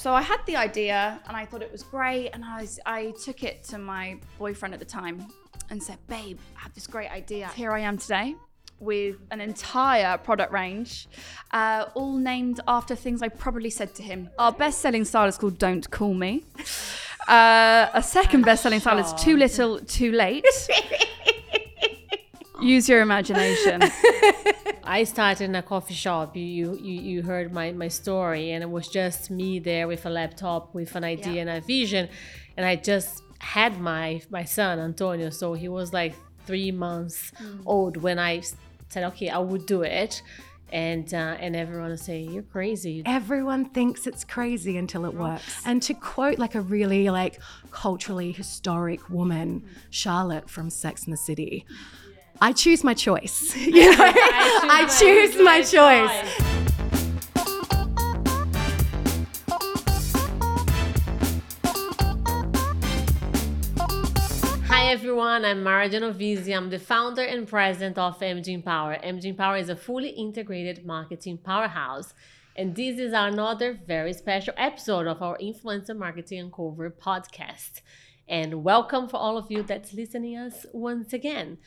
so 0.00 0.14
I 0.14 0.22
had 0.22 0.38
the 0.46 0.56
idea 0.56 1.20
and 1.28 1.36
I 1.36 1.44
thought 1.44 1.60
it 1.60 1.70
was 1.70 1.82
great, 1.82 2.30
and 2.30 2.42
I 2.42 2.62
was, 2.62 2.80
I 2.86 3.12
took 3.22 3.44
it 3.44 3.62
to 3.64 3.76
my 3.76 4.16
boyfriend 4.38 4.72
at 4.72 4.80
the 4.80 4.86
time 4.86 5.26
and 5.68 5.82
said, 5.82 5.98
"Babe, 6.08 6.38
I 6.56 6.60
have 6.60 6.72
this 6.74 6.86
great 6.86 7.10
idea." 7.10 7.48
Here 7.48 7.72
I 7.72 7.80
am 7.80 7.98
today 7.98 8.34
with 8.78 9.16
an 9.30 9.42
entire 9.42 10.16
product 10.16 10.54
range, 10.54 11.06
uh, 11.52 11.84
all 11.94 12.16
named 12.16 12.60
after 12.66 12.96
things 12.96 13.20
I 13.20 13.28
probably 13.28 13.68
said 13.68 13.94
to 13.96 14.02
him. 14.02 14.30
Our 14.38 14.52
best-selling 14.52 15.04
style 15.04 15.28
is 15.28 15.36
called 15.36 15.58
"Don't 15.58 15.90
Call 15.90 16.14
Me." 16.14 16.44
Uh, 17.28 17.88
a 17.92 18.02
second 18.02 18.46
best-selling 18.46 18.80
style 18.80 18.98
is 18.98 19.12
"Too 19.22 19.36
Little, 19.36 19.80
Too 19.80 20.12
Late." 20.12 20.46
Use 22.62 22.88
your 22.88 23.02
imagination. 23.02 23.82
I 24.98 25.04
started 25.04 25.44
in 25.44 25.54
a 25.54 25.62
coffee 25.74 25.94
shop. 25.94 26.36
You, 26.36 26.76
you, 26.88 26.94
you 27.10 27.22
heard 27.22 27.52
my, 27.52 27.66
my 27.84 27.88
story, 28.02 28.44
and 28.52 28.60
it 28.66 28.70
was 28.78 28.86
just 28.88 29.30
me 29.30 29.50
there 29.60 29.86
with 29.92 30.04
a 30.04 30.10
laptop, 30.10 30.74
with 30.74 30.96
an 30.96 31.04
idea 31.04 31.34
Yeah. 31.34 31.40
and 31.42 31.50
a 31.50 31.60
vision. 31.60 32.08
And 32.56 32.66
I 32.66 32.74
just 32.76 33.22
had 33.56 33.72
my 33.80 34.20
my 34.36 34.44
son 34.56 34.74
Antonio, 34.90 35.30
so 35.30 35.46
he 35.54 35.68
was 35.68 35.92
like 36.00 36.14
three 36.48 36.72
months 36.86 37.18
old 37.74 37.96
when 38.06 38.18
I 38.18 38.42
said, 38.92 39.02
"Okay, 39.10 39.28
I 39.38 39.38
would 39.38 39.64
do 39.74 39.82
it." 40.00 40.22
And 40.72 41.06
uh, 41.22 41.36
and 41.44 41.56
everyone 41.64 41.90
was 41.96 42.02
saying, 42.02 42.26
"You're 42.32 42.50
crazy." 42.56 43.02
Everyone 43.06 43.62
thinks 43.78 44.06
it's 44.10 44.24
crazy 44.36 44.74
until 44.76 45.02
it 45.04 45.14
works. 45.14 45.62
And 45.64 45.82
to 45.88 45.94
quote 45.94 46.38
like 46.44 46.54
a 46.54 46.60
really 46.76 47.04
like 47.10 47.34
culturally 47.70 48.32
historic 48.32 49.02
woman, 49.18 49.64
Charlotte 49.90 50.48
from 50.50 50.66
Sex 50.70 51.04
and 51.04 51.12
the 51.12 51.22
City, 51.30 51.64
I 52.42 52.52
choose 52.52 52.82
my 52.82 52.94
choice. 52.94 53.54
You 53.66 53.94
know? 53.96 53.96
I 54.16 54.86
choose 54.98 55.36
my 55.38 55.60
choice. 55.60 56.16
Hi 64.68 64.90
everyone, 64.90 65.44
I'm 65.44 65.62
Mara 65.62 65.90
Genovese. 65.90 66.48
I'm 66.48 66.70
the 66.70 66.78
founder 66.78 67.22
and 67.22 67.46
president 67.46 67.98
of 67.98 68.18
MG 68.18 68.48
Empower. 68.48 68.96
MG 68.96 69.26
Empower 69.26 69.58
is 69.58 69.68
a 69.68 69.76
fully 69.76 70.08
integrated 70.08 70.86
marketing 70.86 71.36
powerhouse. 71.36 72.14
And 72.56 72.74
this 72.74 72.98
is 72.98 73.12
another 73.12 73.78
very 73.86 74.14
special 74.14 74.54
episode 74.56 75.06
of 75.06 75.20
our 75.20 75.36
Influencer 75.36 75.94
Marketing 75.96 76.40
Uncover 76.40 76.90
podcast. 76.90 77.82
And 78.26 78.64
welcome 78.64 79.08
for 79.08 79.18
all 79.18 79.36
of 79.36 79.50
you 79.50 79.62
that's 79.62 79.92
listening 79.92 80.38
us 80.38 80.64
once 80.72 81.12
again. 81.12 81.58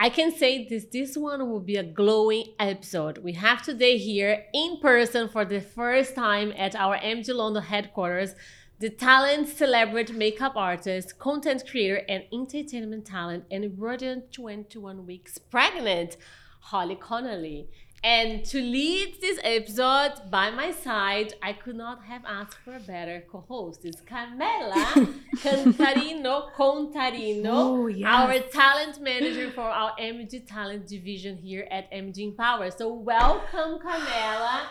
I 0.00 0.10
can 0.10 0.30
say 0.30 0.64
this 0.68 0.84
this 0.84 1.16
one 1.16 1.50
will 1.50 1.58
be 1.58 1.74
a 1.74 1.82
glowing 1.82 2.54
episode. 2.60 3.18
We 3.18 3.32
have 3.32 3.62
today 3.62 3.98
here 3.98 4.44
in 4.54 4.78
person 4.80 5.28
for 5.28 5.44
the 5.44 5.60
first 5.60 6.14
time 6.14 6.52
at 6.56 6.76
our 6.76 6.96
MG 6.98 7.34
London 7.34 7.64
headquarters 7.64 8.36
the 8.78 8.90
talent, 8.90 9.48
celebrity, 9.48 10.12
makeup 10.12 10.52
artist, 10.54 11.18
content 11.18 11.64
creator, 11.68 12.00
and 12.08 12.22
entertainment 12.32 13.06
talent, 13.06 13.44
and 13.50 13.76
brilliant 13.76 14.30
21 14.30 15.04
weeks 15.04 15.36
pregnant, 15.36 16.16
Holly 16.60 16.94
Connolly. 16.94 17.68
And 18.04 18.44
to 18.46 18.60
lead 18.60 19.20
this 19.20 19.40
episode 19.42 20.30
by 20.30 20.50
my 20.50 20.70
side, 20.70 21.34
I 21.42 21.52
could 21.52 21.74
not 21.74 22.04
have 22.04 22.22
asked 22.24 22.58
for 22.64 22.76
a 22.76 22.80
better 22.80 23.24
co-host. 23.30 23.84
It's 23.84 24.00
Carmela 24.02 25.08
Cantarino 25.36 26.52
Contarino, 26.52 27.46
Oh, 27.46 27.86
yes. 27.88 28.06
our 28.08 28.38
talent 28.50 29.00
manager 29.00 29.50
for 29.50 29.62
our 29.62 29.96
MG 29.98 30.46
Talent 30.46 30.86
division 30.86 31.36
here 31.38 31.66
at 31.72 31.90
MG 31.90 32.18
Empower. 32.18 32.70
So 32.70 32.92
welcome, 32.92 33.80
Carmela. 33.80 34.68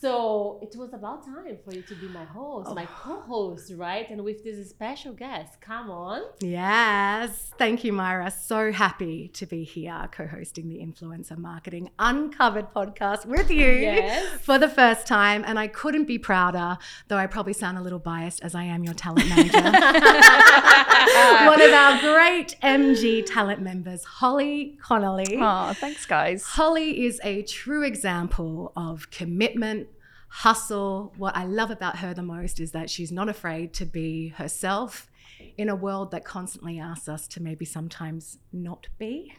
So 0.00 0.60
it 0.62 0.76
was 0.78 0.92
about 0.92 1.24
time 1.24 1.58
for 1.64 1.74
you 1.74 1.82
to 1.82 1.94
be 1.96 2.06
my 2.06 2.24
host, 2.24 2.72
my 2.72 2.84
oh. 2.84 3.00
co-host, 3.02 3.72
right? 3.76 4.08
And 4.08 4.22
with 4.22 4.44
this 4.44 4.70
special 4.70 5.12
guest, 5.12 5.60
come 5.60 5.90
on. 5.90 6.22
Yes. 6.40 7.50
Thank 7.58 7.82
you, 7.82 7.92
Myra. 7.92 8.30
So 8.30 8.70
happy 8.70 9.26
to 9.34 9.44
be 9.44 9.64
here 9.64 10.08
co 10.12 10.28
hosting 10.28 10.68
the 10.68 10.76
Influencer 10.78 11.36
Marketing 11.36 11.90
Uncovered 11.98 12.72
podcast 12.72 13.26
with 13.26 13.50
you 13.50 13.66
Yes. 13.66 14.40
for 14.40 14.56
the 14.56 14.68
first 14.68 15.08
time. 15.08 15.42
And 15.44 15.58
I 15.58 15.66
couldn't 15.66 16.04
be 16.04 16.16
prouder, 16.16 16.78
though 17.08 17.16
I 17.16 17.26
probably 17.26 17.52
sound 17.52 17.76
a 17.76 17.80
little 17.80 17.98
biased 17.98 18.40
as 18.44 18.54
I 18.54 18.62
am 18.64 18.84
your 18.84 18.94
talent 18.94 19.28
manager. 19.28 19.58
One 21.46 21.60
of 21.60 21.72
our 21.72 22.00
great 22.00 22.54
MG 22.62 23.24
talent 23.26 23.62
members, 23.62 24.04
Holly 24.04 24.78
Connolly. 24.80 25.38
oh, 25.40 25.72
thanks, 25.74 26.06
guys. 26.06 26.44
Holly 26.44 27.04
is 27.04 27.20
a 27.24 27.42
true 27.42 27.82
example 27.82 28.72
of 28.76 29.10
commitment, 29.10 29.88
hustle. 30.28 31.12
What 31.16 31.36
I 31.36 31.44
love 31.44 31.70
about 31.70 31.98
her 31.98 32.14
the 32.14 32.22
most 32.22 32.60
is 32.60 32.72
that 32.72 32.90
she's 32.90 33.12
not 33.12 33.28
afraid 33.28 33.72
to 33.74 33.86
be 33.86 34.28
herself 34.28 35.10
in 35.56 35.68
a 35.68 35.74
world 35.74 36.10
that 36.10 36.24
constantly 36.24 36.78
asks 36.78 37.08
us 37.08 37.26
to 37.28 37.42
maybe 37.42 37.64
sometimes 37.64 38.38
not 38.52 38.88
be. 38.98 39.34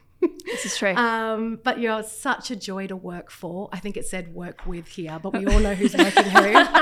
This 0.46 0.66
is 0.66 0.78
true. 0.78 0.94
Um, 0.96 1.60
but 1.64 1.80
you're 1.80 2.04
such 2.04 2.52
a 2.52 2.56
joy 2.56 2.88
to 2.88 2.96
work 2.96 3.32
for. 3.32 3.70
I 3.72 3.80
think 3.80 3.96
it 3.96 4.06
said 4.06 4.34
work 4.34 4.66
with 4.66 4.88
here, 4.88 5.18
but 5.22 5.32
we 5.32 5.46
all 5.46 5.60
know 5.60 5.76
who's 5.76 5.96
working 5.96 6.26
who. 6.26 6.54
but 6.64 6.74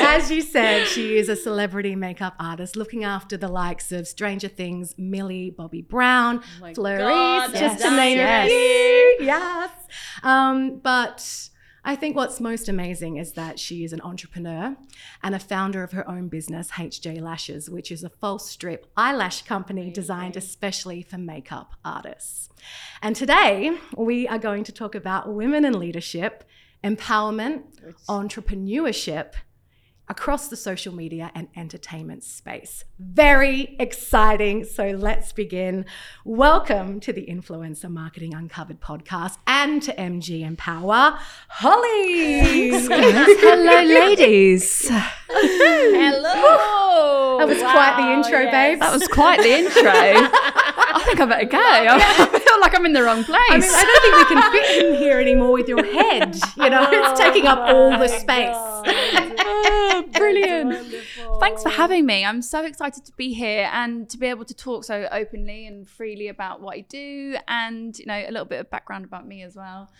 as 0.00 0.30
you 0.30 0.40
said, 0.40 0.86
she 0.88 1.16
is 1.16 1.28
a 1.28 1.36
celebrity 1.36 1.94
makeup 1.94 2.34
artist 2.40 2.74
looking 2.74 3.04
after 3.04 3.36
the 3.36 3.48
likes 3.48 3.92
of 3.92 4.08
Stranger 4.08 4.48
Things, 4.48 4.94
Millie, 4.98 5.50
Bobby 5.50 5.82
Brown, 5.82 6.42
Fleur 6.74 6.96
East, 6.96 7.08
God, 7.08 7.50
just 7.52 7.78
yes. 7.78 7.82
to 7.82 7.90
name 7.96 8.16
Yes. 8.16 8.46
a 8.46 8.48
few. 8.48 9.26
Yes. 9.26 9.70
Um, 10.24 10.80
but 10.82 11.50
I 11.88 11.94
think 11.94 12.16
what's 12.16 12.40
most 12.40 12.68
amazing 12.68 13.16
is 13.16 13.34
that 13.34 13.60
she 13.60 13.84
is 13.84 13.92
an 13.92 14.00
entrepreneur 14.00 14.76
and 15.22 15.36
a 15.36 15.38
founder 15.38 15.84
of 15.84 15.92
her 15.92 16.06
own 16.10 16.26
business, 16.26 16.72
HJ 16.72 17.20
Lashes, 17.20 17.70
which 17.70 17.92
is 17.92 18.02
a 18.02 18.10
false 18.10 18.50
strip 18.50 18.90
eyelash 18.96 19.42
company 19.42 19.92
designed 19.92 20.36
especially 20.36 21.02
for 21.02 21.16
makeup 21.16 21.74
artists. 21.84 22.48
And 23.02 23.14
today 23.14 23.78
we 23.96 24.26
are 24.26 24.36
going 24.36 24.64
to 24.64 24.72
talk 24.72 24.96
about 24.96 25.32
women 25.32 25.64
in 25.64 25.78
leadership, 25.78 26.42
empowerment, 26.82 27.62
entrepreneurship 28.08 29.34
across 30.08 30.48
the 30.48 30.56
social 30.56 30.94
media 30.94 31.30
and 31.34 31.48
entertainment 31.56 32.22
space. 32.22 32.84
Very 32.98 33.76
exciting. 33.80 34.64
So 34.64 34.90
let's 34.90 35.32
begin. 35.32 35.86
Welcome 36.24 37.00
to 37.00 37.12
the 37.12 37.26
Influencer 37.26 37.90
Marketing 37.90 38.32
Uncovered 38.34 38.80
podcast 38.80 39.38
and 39.46 39.82
to 39.82 39.92
MG 39.94 40.42
Empower, 40.42 41.18
Holly. 41.48 42.70
Hello, 42.70 43.82
ladies. 43.82 44.88
Hello. 45.28 47.38
That 47.38 47.48
was 47.48 47.58
quite 47.58 47.96
the 47.96 48.12
intro, 48.12 48.50
babe. 48.50 48.80
That 48.80 48.92
was 48.92 49.08
quite 49.08 49.42
the 49.42 49.50
intro. 49.50 50.30
I 50.96 51.02
think 51.04 51.20
I 51.20 51.26
better 51.26 51.44
go. 51.46 51.58
I 51.60 52.38
feel 52.38 52.60
like 52.60 52.74
I'm 52.74 52.86
in 52.86 52.92
the 52.92 53.02
wrong 53.02 53.24
place. 53.24 53.40
I 53.50 53.58
mean, 53.58 53.70
I 53.70 53.84
don't 53.84 54.02
think 54.02 54.16
we 54.16 54.24
can 54.34 54.52
fit 54.52 54.84
in 54.84 54.94
here 54.94 55.20
anymore 55.20 55.52
with 55.52 55.68
your 55.68 55.84
head. 55.84 56.36
You 56.56 56.70
know, 56.70 56.88
it's 56.90 57.20
taking 57.20 57.46
up 57.46 57.58
all 57.58 57.90
the 57.90 58.04
oh 58.04 58.18
space. 58.18 58.56
Oh, 58.88 60.04
brilliant. 60.12 61.04
Thanks 61.40 61.62
for 61.62 61.68
having 61.70 62.06
me. 62.06 62.24
I'm 62.24 62.42
so 62.42 62.64
excited 62.64 63.04
to 63.04 63.12
be 63.12 63.32
here 63.32 63.68
and 63.72 64.08
to 64.10 64.18
be 64.18 64.26
able 64.26 64.44
to 64.44 64.54
talk 64.54 64.84
so 64.84 65.08
openly 65.12 65.66
and 65.66 65.88
freely 65.88 66.28
about 66.28 66.60
what 66.60 66.76
I 66.76 66.80
do 66.80 67.36
and, 67.48 67.98
you 67.98 68.06
know, 68.06 68.14
a 68.14 68.30
little 68.30 68.44
bit 68.46 68.60
of 68.60 68.70
background 68.70 69.04
about 69.04 69.26
me 69.26 69.42
as 69.42 69.56
well, 69.56 69.90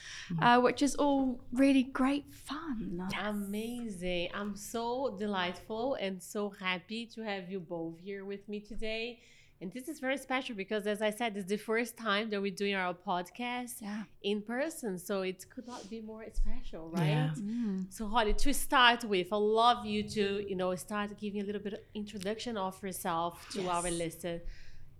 uh, 0.40 0.60
which 0.60 0.82
is 0.82 0.94
all 0.96 1.40
really 1.52 1.82
great 1.84 2.32
fun. 2.32 3.08
Amazing. 3.22 4.28
I'm 4.34 4.56
so 4.56 5.16
delightful 5.18 5.94
and 5.94 6.22
so 6.22 6.50
happy 6.50 7.06
to 7.14 7.22
have 7.22 7.50
you 7.50 7.60
both 7.60 7.98
here 8.02 8.24
with 8.24 8.48
me 8.48 8.60
today. 8.60 9.20
And 9.60 9.72
this 9.72 9.88
is 9.88 10.00
very 10.00 10.18
special 10.18 10.54
because, 10.54 10.86
as 10.86 11.00
I 11.00 11.10
said, 11.10 11.34
it's 11.36 11.48
the 11.48 11.56
first 11.56 11.96
time 11.96 12.28
that 12.30 12.42
we're 12.42 12.54
doing 12.54 12.74
our 12.74 12.92
podcast 12.92 13.80
Yeah. 13.80 14.02
in 14.22 14.42
person. 14.42 14.98
So 14.98 15.22
it 15.22 15.46
could 15.48 15.66
not 15.66 15.88
be 15.88 16.00
more 16.02 16.24
special, 16.32 16.90
right? 16.90 17.08
Yeah. 17.08 17.30
Mm. 17.38 17.90
So, 17.90 18.06
Holly, 18.06 18.34
to 18.34 18.52
start 18.52 19.04
with, 19.04 19.28
I 19.32 19.36
love 19.36 19.86
you 19.86 20.02
to, 20.10 20.44
you 20.48 20.56
know, 20.56 20.74
start 20.74 21.16
giving 21.18 21.40
a 21.40 21.44
little 21.44 21.62
bit 21.62 21.72
of 21.72 21.80
introduction 21.94 22.58
of 22.58 22.82
yourself 22.82 23.48
to 23.54 23.66
our 23.68 23.90
listener 23.90 24.40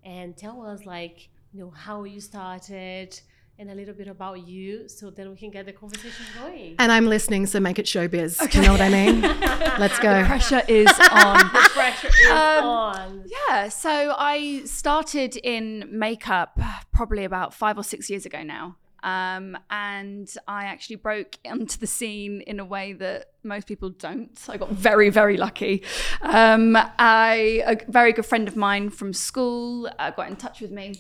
and 0.04 0.34
tell 0.36 0.64
us, 0.64 0.86
like, 0.86 1.28
you 1.52 1.60
know, 1.60 1.70
how 1.70 2.04
you 2.04 2.20
started 2.20 3.19
and 3.58 3.70
a 3.70 3.75
little 3.75 3.94
bit 3.94 4.08
about 4.08 4.47
you 4.47 4.88
so 4.88 5.11
then 5.11 5.31
we 5.31 5.37
can 5.37 5.50
get 5.50 5.67
the 5.67 5.73
conversation 5.73 6.25
going. 6.38 6.76
And 6.79 6.93
I'm 6.93 7.06
listening, 7.06 7.47
so 7.47 7.58
make 7.61 7.79
it 7.79 7.87
showbiz. 7.87 8.50
Do 8.50 8.58
you 8.58 8.64
know 8.67 8.73
what 8.73 8.81
I 8.81 8.88
mean? 8.91 9.20
Let's 9.23 9.99
go. 9.99 10.25
Pressure 10.25 10.62
is 10.69 10.88
on. 11.11 11.38
the 11.53 11.70
pressure 11.73 12.08
is 12.08 12.31
Um, 12.31 12.64
on. 12.64 13.25
Yeah, 13.49 13.69
so 13.69 14.14
I 14.19 14.62
started 14.64 15.37
in 15.37 15.88
makeup 15.91 16.58
probably 16.93 17.25
about 17.25 17.55
five 17.55 17.79
or 17.79 17.82
six 17.82 18.11
years 18.11 18.26
ago 18.26 18.43
now. 18.43 18.76
Um, 19.03 19.56
and 19.70 20.29
I 20.49 20.64
actually 20.64 20.97
broke 20.97 21.38
into 21.44 21.79
the 21.79 21.87
scene 21.87 22.41
in 22.41 22.58
a 22.58 22.64
way 22.64 22.93
that 22.94 23.31
most 23.44 23.69
people 23.69 23.91
don't. 23.91 24.37
I 24.49 24.56
got 24.56 24.70
very, 24.70 25.11
very 25.11 25.37
lucky. 25.37 25.85
Um, 26.23 26.76
I, 26.99 27.62
a 27.67 27.76
very 27.91 28.12
good 28.12 28.26
friend 28.26 28.49
of 28.49 28.56
mine 28.56 28.91
from 28.91 29.12
school 29.12 29.88
uh, 30.00 30.11
got 30.11 30.29
in 30.29 30.35
touch 30.37 30.61
with 30.61 30.73
me 30.73 30.94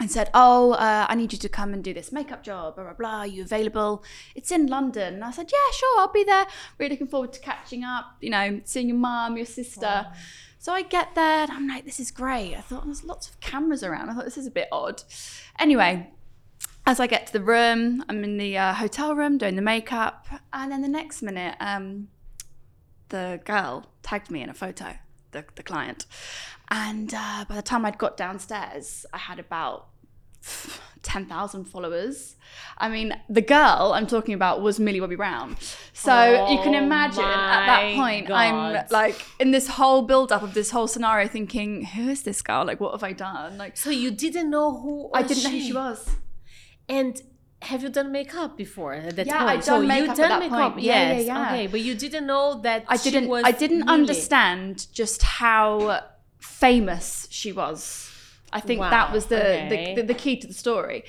and 0.00 0.10
said, 0.10 0.30
"Oh, 0.34 0.72
uh, 0.72 1.06
I 1.08 1.14
need 1.14 1.32
you 1.32 1.38
to 1.38 1.48
come 1.48 1.74
and 1.74 1.84
do 1.84 1.92
this 1.94 2.10
makeup 2.10 2.42
job. 2.42 2.74
Blah 2.74 2.84
blah 2.84 2.94
blah. 2.94 3.18
Are 3.18 3.26
you 3.26 3.42
available? 3.42 4.02
It's 4.34 4.50
in 4.50 4.66
London." 4.66 5.14
And 5.14 5.24
I 5.24 5.30
said, 5.30 5.50
"Yeah, 5.52 5.72
sure. 5.72 6.00
I'll 6.00 6.12
be 6.12 6.24
there. 6.24 6.46
Really 6.78 6.94
looking 6.94 7.06
forward 7.06 7.32
to 7.34 7.40
catching 7.40 7.84
up. 7.84 8.16
You 8.20 8.30
know, 8.30 8.60
seeing 8.64 8.88
your 8.88 8.96
mum, 8.96 9.36
your 9.36 9.46
sister." 9.46 10.06
So 10.58 10.72
I 10.72 10.82
get 10.82 11.14
there 11.14 11.42
and 11.42 11.52
I'm 11.52 11.68
like, 11.68 11.84
"This 11.84 12.00
is 12.00 12.10
great." 12.10 12.56
I 12.56 12.60
thought 12.62 12.84
there's 12.86 13.04
lots 13.04 13.28
of 13.28 13.38
cameras 13.40 13.82
around. 13.84 14.08
I 14.08 14.14
thought 14.14 14.24
this 14.24 14.38
is 14.38 14.46
a 14.46 14.50
bit 14.50 14.68
odd. 14.72 15.02
Anyway, 15.58 16.10
as 16.86 16.98
I 16.98 17.06
get 17.06 17.26
to 17.28 17.32
the 17.32 17.42
room, 17.42 18.04
I'm 18.08 18.24
in 18.24 18.38
the 18.38 18.56
uh, 18.56 18.74
hotel 18.74 19.14
room 19.14 19.38
doing 19.38 19.56
the 19.56 19.62
makeup, 19.62 20.26
and 20.52 20.72
then 20.72 20.82
the 20.82 20.88
next 20.88 21.22
minute, 21.22 21.56
um, 21.60 22.08
the 23.10 23.40
girl 23.44 23.90
tagged 24.02 24.30
me 24.30 24.42
in 24.42 24.48
a 24.48 24.54
photo, 24.54 24.94
the, 25.32 25.44
the 25.54 25.62
client. 25.62 26.06
And 26.70 27.12
uh, 27.14 27.44
by 27.48 27.56
the 27.56 27.62
time 27.62 27.84
I'd 27.84 27.98
got 27.98 28.16
downstairs, 28.16 29.04
I 29.12 29.18
had 29.18 29.38
about 29.38 29.88
10,000 31.02 31.64
followers. 31.64 32.36
I 32.78 32.88
mean, 32.88 33.12
the 33.28 33.40
girl 33.42 33.92
I'm 33.94 34.06
talking 34.06 34.34
about 34.34 34.62
was 34.62 34.78
Millie 34.78 35.00
Bobby 35.00 35.16
Brown. 35.16 35.56
So 35.92 36.46
you 36.50 36.58
can 36.62 36.74
Oh 36.74 36.78
imagine 36.78 37.24
at 37.24 37.66
that 37.66 37.96
point, 37.96 38.30
I'm 38.30 38.86
like 38.90 39.16
in 39.38 39.50
this 39.50 39.66
whole 39.68 40.02
build 40.02 40.30
up 40.32 40.42
of 40.42 40.54
this 40.54 40.70
whole 40.70 40.86
scenario 40.86 41.26
thinking, 41.28 41.84
who 41.84 42.08
is 42.08 42.22
this 42.22 42.40
girl? 42.42 42.64
Like, 42.64 42.80
what 42.80 42.92
have 42.92 43.02
I 43.02 43.12
done? 43.12 43.58
Like, 43.58 43.76
So 43.76 43.90
you 43.90 44.10
didn't 44.10 44.50
know 44.50 44.80
who 44.80 45.10
I 45.12 45.22
didn't 45.22 45.42
know 45.44 45.50
who 45.50 45.60
she 45.60 45.72
was. 45.72 46.08
And 46.88 47.20
have 47.62 47.82
you 47.82 47.90
done 47.90 48.10
makeup 48.10 48.56
before 48.56 48.94
at 48.94 49.16
that 49.16 49.26
Yeah, 49.26 49.44
point? 49.44 49.64
So 49.64 49.72
done 49.78 49.88
makeup 49.88 50.04
you 50.06 50.10
at 50.10 50.16
done 50.16 50.28
that 50.28 50.40
makeup, 50.40 50.72
point. 50.74 50.84
Yeah, 50.84 51.12
yeah, 51.12 51.20
yeah. 51.20 51.46
Okay, 51.52 51.66
but 51.66 51.80
you 51.80 51.94
didn't 51.94 52.26
know 52.26 52.60
that 52.62 52.84
I 52.88 52.96
she 52.96 53.10
didn't 53.10 53.28
was 53.28 53.44
I 53.44 53.52
didn't 53.52 53.80
Millie. 53.80 53.92
understand 54.00 54.86
just 54.92 55.22
how 55.22 56.00
famous 56.40 57.28
she 57.30 57.52
was. 57.52 58.06
I 58.52 58.58
think 58.58 58.80
that 58.80 59.12
was 59.12 59.26
the, 59.26 59.36
okay. 59.36 59.94
the, 59.94 60.02
the 60.02 60.08
the 60.08 60.14
key 60.14 60.36
to 60.36 60.46
the 60.46 60.54
story, 60.54 61.04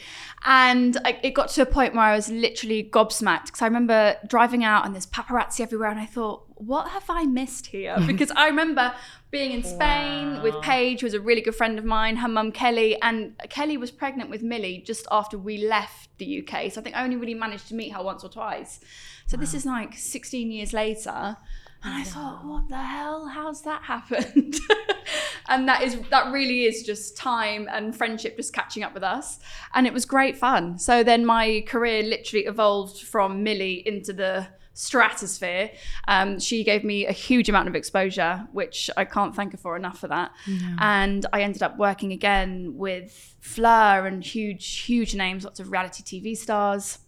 and 0.45 0.95
I, 1.03 1.19
it 1.23 1.31
got 1.31 1.49
to 1.49 1.63
a 1.63 1.65
point 1.65 1.95
where 1.95 2.03
I 2.03 2.15
was 2.15 2.29
literally 2.29 2.83
gobsmacked 2.83 3.47
because 3.47 3.63
I 3.63 3.65
remember 3.65 4.15
driving 4.27 4.63
out 4.63 4.85
and 4.85 4.93
there's 4.93 5.07
paparazzi 5.07 5.61
everywhere, 5.61 5.89
and 5.89 5.99
I 5.99 6.05
thought, 6.05 6.43
what 6.55 6.89
have 6.89 7.05
I 7.09 7.25
missed 7.25 7.67
here? 7.67 7.97
Because 8.05 8.31
I 8.31 8.47
remember 8.47 8.93
being 9.31 9.51
in 9.51 9.63
Spain 9.63 10.41
with 10.43 10.61
Paige, 10.61 10.99
who 11.01 11.05
was 11.05 11.13
a 11.13 11.19
really 11.19 11.41
good 11.41 11.55
friend 11.55 11.79
of 11.79 11.85
mine, 11.85 12.17
her 12.17 12.27
mum 12.27 12.51
Kelly, 12.51 13.01
and 13.01 13.33
Kelly 13.49 13.77
was 13.77 13.89
pregnant 13.89 14.29
with 14.29 14.43
Millie 14.43 14.83
just 14.85 15.07
after 15.09 15.37
we 15.37 15.57
left 15.57 16.09
the 16.19 16.39
UK. 16.39 16.71
So 16.71 16.81
I 16.81 16.83
think 16.83 16.95
I 16.95 17.03
only 17.03 17.15
really 17.15 17.33
managed 17.33 17.67
to 17.69 17.75
meet 17.75 17.89
her 17.93 18.03
once 18.03 18.23
or 18.23 18.29
twice. 18.29 18.81
So 19.25 19.37
this 19.37 19.53
is 19.53 19.65
like 19.65 19.95
16 19.95 20.51
years 20.51 20.73
later. 20.73 21.37
And 21.83 21.93
I 21.93 22.03
thought, 22.03 22.45
what 22.45 22.69
the 22.69 22.77
hell? 22.77 23.27
How's 23.27 23.63
that 23.63 23.83
happened? 23.83 24.59
and 25.49 25.67
that 25.67 25.81
is 25.81 25.99
that 26.11 26.31
really 26.31 26.65
is 26.65 26.83
just 26.83 27.17
time 27.17 27.67
and 27.71 27.95
friendship 27.95 28.37
just 28.37 28.53
catching 28.53 28.83
up 28.83 28.93
with 28.93 29.03
us. 29.03 29.39
And 29.73 29.87
it 29.87 29.93
was 29.93 30.05
great 30.05 30.37
fun. 30.37 30.77
So 30.77 31.03
then 31.03 31.25
my 31.25 31.63
career 31.67 32.03
literally 32.03 32.45
evolved 32.45 33.01
from 33.01 33.41
Millie 33.43 33.85
into 33.87 34.13
the 34.13 34.47
stratosphere. 34.73 35.71
Um, 36.07 36.39
she 36.39 36.63
gave 36.63 36.83
me 36.83 37.05
a 37.05 37.11
huge 37.11 37.49
amount 37.49 37.67
of 37.67 37.75
exposure, 37.75 38.47
which 38.51 38.89
I 38.95 39.05
can't 39.05 39.35
thank 39.35 39.51
her 39.51 39.57
for 39.57 39.75
enough 39.75 39.99
for 39.99 40.07
that. 40.07 40.31
And 40.79 41.25
I 41.33 41.41
ended 41.41 41.63
up 41.63 41.77
working 41.77 42.11
again 42.11 42.77
with 42.77 43.35
Fleur 43.41 44.05
and 44.05 44.23
huge, 44.23 44.79
huge 44.79 45.15
names, 45.15 45.43
lots 45.43 45.59
of 45.59 45.71
reality 45.71 46.03
TV 46.03 46.37
stars. 46.37 46.99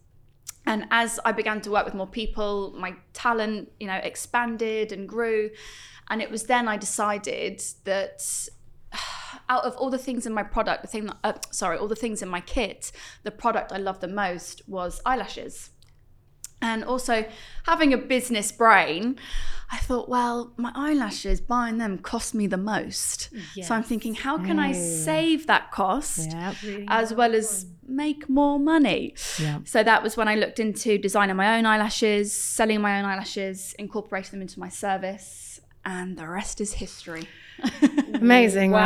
And 0.65 0.85
as 0.91 1.19
I 1.25 1.31
began 1.31 1.61
to 1.61 1.71
work 1.71 1.85
with 1.85 1.93
more 1.93 2.07
people, 2.07 2.73
my 2.77 2.95
talent, 3.13 3.71
you 3.79 3.87
know, 3.87 3.99
expanded 4.01 4.91
and 4.91 5.07
grew. 5.07 5.49
And 6.09 6.21
it 6.21 6.31
was 6.31 6.43
then 6.43 6.67
I 6.67 6.77
decided 6.77 7.61
that 7.83 8.47
out 9.49 9.65
of 9.65 9.75
all 9.75 9.89
the 9.89 9.97
things 9.97 10.25
in 10.25 10.33
my 10.33 10.43
product, 10.43 10.81
the 10.81 10.87
thing 10.87 11.05
that, 11.07 11.17
uh, 11.23 11.33
sorry, 11.51 11.77
all 11.77 11.87
the 11.87 11.95
things 11.95 12.21
in 12.21 12.29
my 12.29 12.41
kit, 12.41 12.91
the 13.23 13.31
product 13.31 13.71
I 13.71 13.77
loved 13.77 14.01
the 14.01 14.07
most 14.07 14.61
was 14.67 15.01
eyelashes. 15.05 15.71
And 16.63 16.83
also 16.83 17.25
having 17.65 17.93
a 17.93 17.97
business 17.97 18.51
brain, 18.51 19.17
I 19.71 19.77
thought, 19.77 20.07
well, 20.07 20.53
my 20.55 20.71
eyelashes, 20.75 21.41
buying 21.41 21.77
them 21.77 21.97
cost 21.97 22.33
me 22.33 22.45
the 22.47 22.57
most. 22.57 23.29
So 23.61 23.75
I'm 23.75 23.83
thinking, 23.83 24.13
how 24.15 24.37
can 24.37 24.57
I 24.59 24.71
mm. 24.71 25.03
save 25.05 25.47
that 25.47 25.71
cost 25.71 26.31
Yeah. 26.31 26.53
as 26.87 27.13
well 27.13 27.33
as 27.35 27.65
make 27.85 28.29
more 28.29 28.59
money? 28.59 29.15
Yeah. 29.39 29.59
So 29.65 29.83
that 29.83 30.01
was 30.03 30.15
when 30.15 30.27
I 30.27 30.35
looked 30.35 30.59
into 30.59 30.97
designing 30.97 31.35
my 31.35 31.57
own 31.57 31.65
eyelashes, 31.65 32.31
selling 32.31 32.81
my 32.81 32.99
own 32.99 33.05
eyelashes, 33.05 33.75
incorporating 33.79 34.31
them 34.33 34.41
into 34.41 34.59
my 34.59 34.69
service, 34.69 35.59
and 35.83 36.17
the 36.17 36.27
rest 36.27 36.61
is 36.61 36.73
history. 36.73 37.27
Amazing, 38.13 38.71
Wow, 38.71 38.79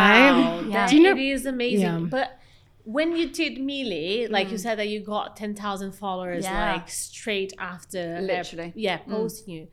right? 0.61 0.71
that 0.71 0.89
Do 0.89 0.97
you 0.97 1.03
know- 1.03 1.11
it 1.11 1.19
is 1.19 1.45
amazing. 1.45 1.81
Yeah. 1.81 1.99
But 2.09 2.39
when 2.95 3.17
you 3.17 3.25
did 3.29 3.53
Millie, 3.59 4.27
like 4.27 4.49
you 4.49 4.57
said 4.57 4.75
that 4.79 4.87
you 4.87 4.99
got 5.01 5.35
ten 5.35 5.53
thousand 5.53 5.91
followers 5.91 6.45
Mm. 6.45 6.49
Yeah. 6.51 6.73
like 6.73 6.89
straight 6.89 7.53
after 7.59 8.19
Literally. 8.21 8.69
Mm. 8.69 8.73
yeah, 8.87 8.97
posting 8.97 9.53
you. 9.55 9.67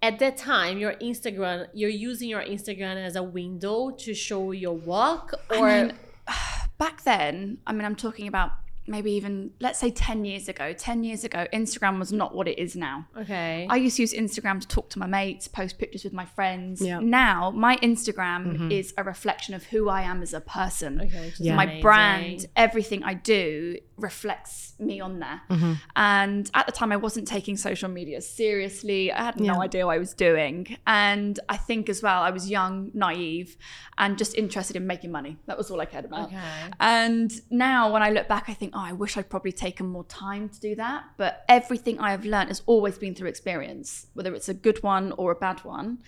At 0.00 0.18
that 0.20 0.36
time, 0.36 0.78
your 0.78 0.94
Instagram, 1.10 1.66
you're 1.72 1.96
using 2.10 2.28
your 2.28 2.42
Instagram 2.42 2.96
as 3.08 3.16
a 3.16 3.22
window 3.22 3.90
to 4.04 4.14
show 4.14 4.52
your 4.52 4.74
work, 4.94 5.34
or 5.58 5.68
I 5.68 5.82
mean, 5.84 5.92
back 6.78 7.02
then, 7.04 7.58
I 7.66 7.72
mean, 7.72 7.84
I'm 7.84 7.96
talking 7.96 8.28
about 8.28 8.50
maybe 8.86 9.12
even, 9.12 9.50
let's 9.60 9.78
say 9.78 9.90
10 9.90 10.24
years 10.24 10.48
ago. 10.48 10.72
10 10.72 11.04
years 11.04 11.24
ago, 11.24 11.46
Instagram 11.52 11.98
was 11.98 12.12
not 12.12 12.34
what 12.34 12.48
it 12.48 12.58
is 12.58 12.76
now. 12.76 13.06
okay, 13.16 13.66
I 13.70 13.76
used 13.76 13.96
to 13.96 14.02
use 14.02 14.12
Instagram 14.12 14.60
to 14.60 14.68
talk 14.68 14.90
to 14.90 14.98
my 14.98 15.06
mates, 15.06 15.48
post 15.48 15.78
pictures 15.78 16.04
with 16.04 16.12
my 16.12 16.24
friends. 16.24 16.80
Yeah. 16.80 17.00
Now, 17.00 17.50
my 17.50 17.76
Instagram 17.78 18.46
mm-hmm. 18.46 18.70
is 18.70 18.92
a 18.96 19.04
reflection 19.04 19.54
of 19.54 19.64
who 19.64 19.88
I 19.88 20.02
am 20.02 20.22
as 20.22 20.34
a 20.34 20.40
person. 20.40 21.00
okay, 21.00 21.32
Yeah. 21.38 21.56
My 21.56 21.64
amazing. 21.64 21.82
brand, 21.82 22.46
everything 22.56 23.02
I 23.02 23.14
do 23.14 23.78
reflects 23.96 24.74
me 24.78 25.00
on 25.00 25.20
there. 25.20 25.40
Mm-hmm. 25.50 25.72
And 25.96 26.50
at 26.54 26.66
the 26.66 26.72
time, 26.72 26.90
I 26.92 26.96
wasn't 26.96 27.28
taking 27.28 27.56
social 27.56 27.88
media 27.88 28.20
seriously. 28.20 29.12
I 29.12 29.24
had 29.24 29.38
no 29.38 29.54
Yeah. 29.54 29.60
idea 29.60 29.86
what 29.86 29.94
I 29.94 29.98
was 29.98 30.14
doing. 30.14 30.76
And 30.86 31.38
I 31.48 31.56
think 31.56 31.88
as 31.88 32.02
well, 32.02 32.22
I 32.22 32.30
was 32.30 32.50
young, 32.50 32.90
naive, 32.92 33.56
and 33.98 34.18
just 34.18 34.36
interested 34.36 34.76
in 34.76 34.86
making 34.86 35.12
money. 35.12 35.36
That 35.46 35.56
was 35.56 35.70
all 35.70 35.80
I 35.80 35.86
cared 35.86 36.04
about. 36.04 36.26
Okay. 36.28 36.38
And 36.80 37.32
now, 37.50 37.92
when 37.92 38.02
I 38.02 38.10
look 38.10 38.26
back, 38.28 38.44
I 38.48 38.54
think, 38.54 38.73
oh, 38.74 38.80
I 38.80 38.92
wish 38.92 39.16
I'd 39.16 39.30
probably 39.30 39.52
taken 39.52 39.86
more 39.86 40.04
time 40.04 40.48
to 40.48 40.60
do 40.60 40.74
that. 40.76 41.04
But 41.16 41.44
everything 41.48 41.98
I 42.00 42.10
have 42.10 42.24
learned 42.24 42.48
has 42.48 42.62
always 42.66 42.98
been 42.98 43.14
through 43.14 43.28
experience, 43.28 44.06
whether 44.14 44.34
it's 44.34 44.48
a 44.48 44.54
good 44.54 44.82
one 44.82 45.12
or 45.12 45.30
a 45.32 45.36
bad 45.36 45.64
one. 45.64 45.98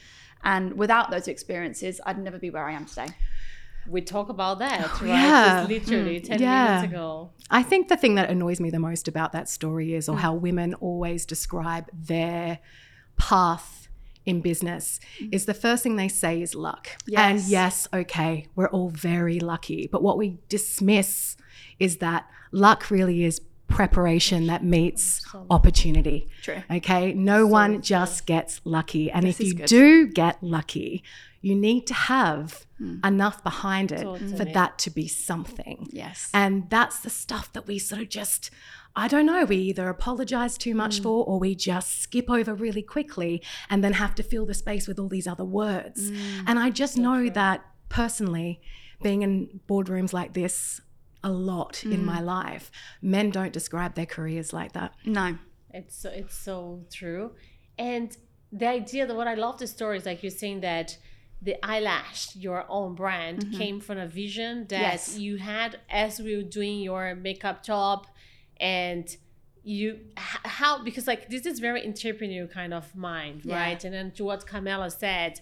And 0.44 0.74
without 0.76 1.10
those 1.10 1.28
experiences, 1.28 2.00
I'd 2.06 2.18
never 2.18 2.38
be 2.38 2.50
where 2.50 2.64
I 2.68 2.72
am 2.72 2.86
today. 2.86 3.08
we 3.88 4.00
talk 4.00 4.28
about 4.30 4.58
that, 4.58 5.00
right? 5.00 5.08
yeah. 5.08 5.60
Just 5.60 5.68
literally 5.70 6.18
ten 6.20 6.40
Yeah. 6.40 6.64
minutes 6.64 6.92
ago. 6.92 7.30
I 7.50 7.62
think 7.62 7.86
the 7.86 7.96
thing 7.96 8.16
that 8.16 8.28
annoys 8.28 8.58
me 8.58 8.68
the 8.70 8.80
most 8.80 9.06
about 9.06 9.30
that 9.32 9.48
story 9.48 9.94
is, 9.94 10.08
Mm. 10.08 10.14
or 10.14 10.16
how 10.18 10.34
women 10.34 10.74
always 10.74 11.24
describe 11.24 11.88
their 11.92 12.58
path 13.16 13.88
in 14.24 14.40
business, 14.40 14.98
is 15.30 15.46
the 15.46 15.54
first 15.54 15.84
thing 15.84 15.94
they 15.94 16.08
say 16.08 16.42
is 16.42 16.54
luck. 16.56 16.88
And 17.16 17.38
Mm. 17.38 17.42
Yes. 17.42 17.48
yes, 17.50 17.88
okay, 17.94 18.46
we're 18.56 18.68
all 18.68 18.88
very 18.90 19.38
lucky. 19.38 19.88
But 19.90 20.02
what 20.02 20.18
we 20.18 20.38
dismiss 20.48 21.36
is 21.78 21.98
that 21.98 22.28
luck 22.56 22.90
really 22.90 23.24
is 23.24 23.40
preparation 23.68 24.46
that 24.46 24.62
meets 24.64 25.22
opportunity. 25.50 26.28
True. 26.42 26.62
Okay. 26.70 27.12
No 27.12 27.46
one 27.46 27.82
just 27.82 28.24
gets 28.26 28.60
lucky. 28.64 29.10
And 29.10 29.26
if 29.26 29.40
you 29.40 29.54
good. 29.54 29.66
do 29.66 30.06
get 30.06 30.42
lucky, 30.42 31.02
you 31.42 31.54
need 31.54 31.86
to 31.88 31.94
have 31.94 32.64
Hmm. 32.78 32.98
enough 33.04 33.42
behind 33.42 33.90
it 33.90 34.02
for 34.36 34.44
that 34.44 34.78
to 34.80 34.90
be 34.90 35.08
something. 35.08 35.88
Yes. 35.92 36.30
And 36.34 36.68
that's 36.68 37.00
the 37.00 37.08
stuff 37.10 37.50
that 37.54 37.66
we 37.66 37.78
sort 37.78 38.02
of 38.02 38.08
just, 38.10 38.50
I 38.94 39.08
don't 39.08 39.24
know, 39.26 39.44
we 39.46 39.56
either 39.56 39.88
apologize 39.88 40.58
too 40.58 40.74
Mm. 40.74 40.76
much 40.76 41.00
for 41.00 41.24
or 41.24 41.38
we 41.40 41.54
just 41.54 42.02
skip 42.02 42.28
over 42.30 42.54
really 42.54 42.82
quickly 42.82 43.42
and 43.70 43.82
then 43.82 43.94
have 43.94 44.14
to 44.16 44.22
fill 44.22 44.44
the 44.46 44.54
space 44.54 44.86
with 44.86 44.98
all 44.98 45.08
these 45.08 45.26
other 45.26 45.44
words. 45.44 46.10
Mm. 46.10 46.44
And 46.48 46.58
I 46.58 46.68
just 46.70 46.98
know 46.98 47.30
that 47.30 47.64
personally, 47.88 48.60
being 49.02 49.22
in 49.22 49.60
boardrooms 49.68 50.12
like 50.12 50.32
this 50.34 50.80
a 51.30 51.30
lot 51.50 51.74
in 51.84 52.00
Mm. 52.02 52.10
my 52.14 52.20
life, 52.38 52.64
men 53.14 53.26
don't 53.38 53.52
describe 53.60 53.92
their 53.98 54.10
careers 54.16 54.48
like 54.60 54.72
that. 54.78 54.90
no. 55.20 55.26
It's 55.78 55.94
so 56.02 56.08
it's 56.20 56.38
so 56.48 56.58
true, 57.00 57.24
and 57.92 58.08
the 58.60 58.68
idea 58.80 59.02
that 59.06 59.16
what 59.20 59.28
I 59.34 59.36
love 59.46 59.56
the 59.62 59.66
story 59.76 59.96
is 60.00 60.06
like 60.10 60.18
you're 60.24 60.40
saying 60.44 60.60
that 60.70 60.88
the 61.48 61.56
eyelash, 61.72 62.20
your 62.46 62.60
own 62.78 62.90
brand, 63.02 63.38
came 63.60 63.78
from 63.86 63.98
a 64.06 64.08
vision 64.22 64.52
that 64.74 64.76
Mm-hmm. 64.76 64.92
Yes. 64.92 65.18
you 65.24 65.32
had 65.52 65.70
as 66.04 66.12
we 66.26 66.30
were 66.38 66.48
doing 66.58 66.76
your 66.90 67.04
makeup 67.28 67.58
job, 67.70 67.98
and 68.58 69.04
you 69.76 69.98
how 70.16 70.72
because 70.88 71.06
like 71.12 71.22
this 71.28 71.44
is 71.50 71.56
very 71.68 71.80
entrepreneurial 71.90 72.50
kind 72.60 72.72
of 72.80 72.84
mind, 73.10 73.38
Yeah. 73.44 73.56
right? 73.62 73.80
And 73.86 73.92
then 73.96 74.08
to 74.12 74.22
what 74.24 74.40
Carmela 74.46 74.90
said, 75.04 75.32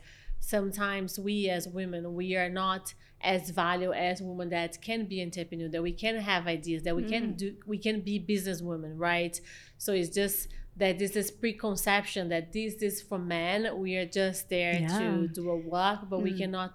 sometimes 0.45 1.19
we 1.19 1.49
as 1.49 1.67
women 1.69 2.15
we 2.15 2.37
are 2.37 2.49
not 2.49 2.95
as 3.21 3.51
valued 3.51 3.95
as 3.95 4.21
women 4.21 4.51
that 4.51 4.81
can 4.83 5.07
be 5.07 5.23
entrepreneur 5.23 5.69
that 5.69 5.83
we 5.83 5.93
can 5.93 6.17
have 6.17 6.47
ideas 6.47 6.83
that 6.83 6.95
we 6.95 7.05
can 7.05 7.29
mm-hmm. 7.29 7.37
do 7.37 7.57
we 7.67 7.79
can 7.79 8.01
be 8.01 8.19
business 8.19 8.61
women 8.61 8.97
right 8.99 9.41
so 9.79 9.93
it's 9.93 10.11
just 10.11 10.49
that 10.77 10.99
this 10.99 11.15
is 11.17 11.31
preconception 11.31 12.29
that 12.29 12.53
this 12.53 12.75
is 12.83 13.01
for 13.01 13.19
men 13.19 13.79
we 13.79 13.97
are 13.97 14.07
just 14.07 14.49
there 14.49 14.75
Yeah. 14.75 14.99
to 14.99 15.29
do 15.29 15.51
a 15.51 15.57
work 15.57 16.01
but 16.11 16.21
we 16.21 16.33
mm. 16.33 16.39
cannot 16.39 16.75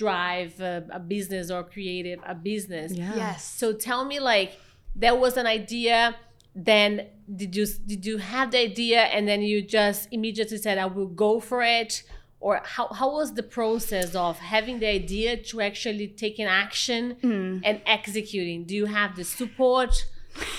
drive 0.00 0.58
a, 0.60 0.84
a 0.90 0.98
business 0.98 1.50
or 1.50 1.62
create 1.62 2.18
a 2.24 2.34
business. 2.34 2.92
Yeah. 2.92 3.14
Yes. 3.14 3.44
So 3.44 3.72
tell 3.74 4.04
me, 4.04 4.18
like, 4.18 4.58
there 4.96 5.14
was 5.14 5.36
an 5.36 5.46
idea. 5.46 6.16
Then 6.54 7.06
did 7.40 7.54
you 7.54 7.66
did 7.86 8.04
you 8.04 8.16
have 8.18 8.50
the 8.50 8.58
idea 8.58 9.02
and 9.14 9.28
then 9.28 9.40
you 9.40 9.62
just 9.62 10.08
immediately 10.10 10.58
said 10.58 10.78
I 10.78 10.86
will 10.86 11.12
go 11.26 11.38
for 11.38 11.62
it, 11.62 12.02
or 12.40 12.60
how 12.64 12.88
how 12.88 13.10
was 13.12 13.34
the 13.34 13.42
process 13.42 14.14
of 14.14 14.38
having 14.38 14.80
the 14.80 14.86
idea 14.88 15.36
to 15.36 15.60
actually 15.60 16.08
taking 16.08 16.46
action 16.46 17.16
Mm. 17.22 17.60
and 17.64 17.80
executing? 17.86 18.64
Do 18.64 18.74
you 18.74 18.86
have 18.86 19.14
the 19.16 19.24
support? 19.24 20.06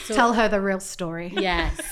So, 0.05 0.13
Tell 0.15 0.33
her 0.33 0.47
the 0.49 0.61
real 0.61 0.79
story. 0.79 1.33
yes. 1.35 1.73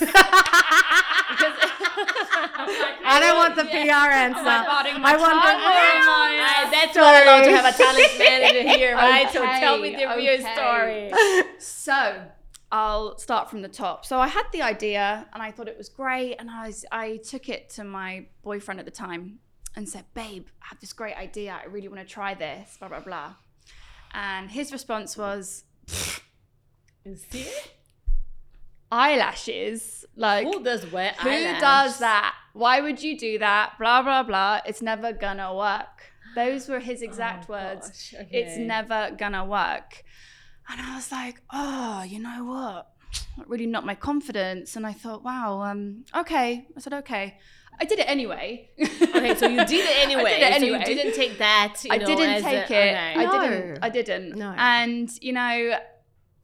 I 3.12 3.18
don't 3.20 3.36
want 3.36 3.56
the 3.56 3.64
PR 3.64 4.10
answer. 4.12 4.40
I 4.46 5.16
want 5.16 5.38
the 5.46 5.52
real 5.58 6.10
Alright, 6.10 6.70
that's 6.72 6.96
why 6.96 7.22
I 7.22 7.24
love 7.26 7.44
to 7.44 7.50
have 7.56 7.74
a 7.74 7.76
talent 7.76 8.18
manager 8.18 8.62
here, 8.76 8.94
right? 8.94 9.30
so 9.32 9.44
tell 9.44 9.78
me 9.78 9.96
the 9.96 10.06
real 10.16 10.38
story. 10.54 11.12
So 11.58 12.22
I'll 12.72 13.18
start 13.18 13.50
from 13.50 13.62
the 13.62 13.68
top. 13.68 14.06
So 14.06 14.18
I 14.18 14.28
had 14.28 14.44
the 14.52 14.62
idea 14.62 15.26
and 15.32 15.42
I 15.42 15.50
thought 15.50 15.68
it 15.68 15.76
was 15.76 15.88
great, 15.88 16.36
and 16.38 16.50
I 16.50 16.66
was 16.68 16.84
I 16.92 17.16
took 17.18 17.48
it 17.48 17.68
to 17.70 17.84
my 17.84 18.26
boyfriend 18.42 18.78
at 18.80 18.86
the 18.86 18.92
time 18.92 19.40
and 19.76 19.88
said, 19.88 20.04
"Babe, 20.14 20.46
I 20.62 20.66
have 20.70 20.80
this 20.80 20.92
great 20.92 21.16
idea. 21.16 21.58
I 21.62 21.66
really 21.66 21.88
want 21.88 22.00
to 22.00 22.06
try 22.06 22.34
this." 22.34 22.76
Blah 22.78 22.88
blah 22.88 23.00
blah. 23.00 23.34
And 24.12 24.50
his 24.50 24.72
response 24.72 25.16
was, 25.16 25.64
You 27.04 27.16
see? 27.16 27.48
"Eyelashes, 28.92 30.04
like 30.16 30.46
Who 30.46 30.62
does 30.64 30.90
wet 30.90 31.16
who 31.20 31.28
eyelash? 31.30 31.60
does 31.60 31.98
that? 32.00 32.34
Why 32.52 32.80
would 32.80 33.02
you 33.02 33.16
do 33.16 33.38
that? 33.38 33.78
Blah 33.78 34.02
blah 34.02 34.22
blah. 34.24 34.60
It's 34.66 34.82
never 34.82 35.12
gonna 35.12 35.54
work." 35.54 36.12
Those 36.34 36.68
were 36.68 36.78
his 36.78 37.02
exact 37.02 37.46
Oh, 37.48 37.54
words. 37.54 37.88
gosh, 37.88 38.14
It's 38.30 38.56
never 38.56 39.10
gonna 39.18 39.44
work. 39.44 40.04
And 40.68 40.80
I 40.80 40.94
was 40.94 41.10
like, 41.10 41.42
oh, 41.52 42.04
you 42.04 42.20
know 42.20 42.44
what? 42.44 42.92
Really 43.48 43.66
knocked 43.66 43.86
my 43.86 43.96
confidence. 43.96 44.76
And 44.76 44.86
I 44.86 44.92
thought, 44.92 45.24
wow, 45.24 45.60
um, 45.62 46.04
okay. 46.14 46.68
I 46.76 46.80
said, 46.80 46.92
okay. 46.94 47.38
I 47.80 47.84
did 47.86 47.98
it 47.98 48.08
anyway. 48.08 48.68
Okay, 48.78 49.34
so 49.34 49.46
you 49.48 49.64
did 49.74 49.84
it 49.88 49.98
anyway. 50.04 50.32
it 50.38 50.60
So 50.60 50.66
you 50.66 50.74
anyway. 50.74 50.84
didn't 50.84 51.14
take 51.14 51.38
that. 51.38 51.76
You 51.84 51.92
I 51.92 51.96
know, 51.96 52.06
didn't 52.06 52.30
as 52.30 52.42
a- 52.42 52.44
take 52.44 52.54
oh, 52.58 52.60
it. 52.60 52.66
okay. 52.66 53.14
I 53.16 53.24
No. 53.24 53.40
didn't. 53.40 53.78
I 53.82 53.88
didn't. 53.88 54.36
No. 54.36 54.54
And 54.56 55.10
you 55.22 55.32
know, 55.32 55.78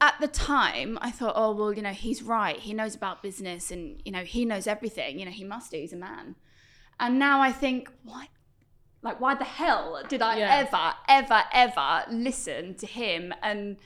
at 0.00 0.14
the 0.20 0.28
time, 0.28 0.98
I 1.02 1.10
thought, 1.10 1.34
oh 1.36 1.52
well, 1.54 1.72
you 1.72 1.82
know, 1.82 1.90
he's 1.92 2.22
right. 2.22 2.58
He 2.58 2.72
knows 2.74 2.94
about 2.94 3.22
business, 3.22 3.70
and 3.70 4.00
you 4.04 4.12
know, 4.12 4.24
he 4.24 4.44
knows 4.44 4.66
everything. 4.66 5.18
You 5.18 5.26
know, 5.26 5.30
he 5.30 5.44
must 5.44 5.70
do. 5.70 5.76
He's 5.78 5.92
a 5.92 5.96
man. 5.96 6.36
And 6.98 7.18
now 7.18 7.40
I 7.42 7.52
think, 7.52 7.90
what? 8.04 8.28
Like, 9.02 9.20
why 9.20 9.34
the 9.34 9.44
hell 9.44 10.02
did 10.08 10.22
I 10.22 10.38
Yeah. 10.38 10.56
ever, 10.66 10.94
ever, 11.06 11.42
ever 11.52 12.04
listen 12.10 12.74
to 12.76 12.86
him? 12.86 13.32
And 13.42 13.76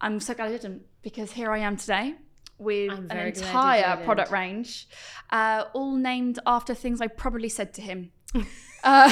I'm 0.00 0.20
so 0.20 0.34
glad 0.34 0.48
I 0.48 0.52
didn't 0.52 0.82
because 1.02 1.32
here 1.32 1.50
I 1.50 1.58
am 1.58 1.76
today 1.78 2.14
with 2.58 2.90
an 2.92 3.08
very 3.08 3.32
glad 3.32 3.36
you 3.36 3.42
entire 3.46 3.96
product 4.04 4.30
range, 4.30 4.88
uh, 5.30 5.64
all 5.72 5.96
named 5.96 6.38
after 6.46 6.74
things 6.74 7.00
I 7.00 7.06
probably 7.06 7.48
said 7.48 7.72
to 7.74 7.80
him. 7.82 8.10
uh, 8.84 9.10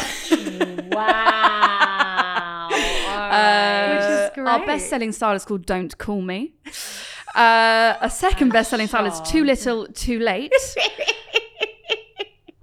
Wow. 0.93 2.69
All 2.71 3.33
Uh. 3.33 3.95
Which 3.95 4.39
is 4.39 4.47
Our 4.49 4.67
best-selling 4.67 5.13
style 5.13 5.35
is 5.35 5.45
called 5.45 5.67
"Don't 5.67 5.97
Call 5.99 6.21
Me." 6.23 6.55
Uh, 7.35 7.95
a 8.01 8.11
second 8.11 8.51
best-selling 8.51 8.87
style 8.87 9.07
is 9.07 9.21
"Too 9.23 9.45
Little, 9.45 9.87
Too 9.89 10.19
Late." 10.19 10.53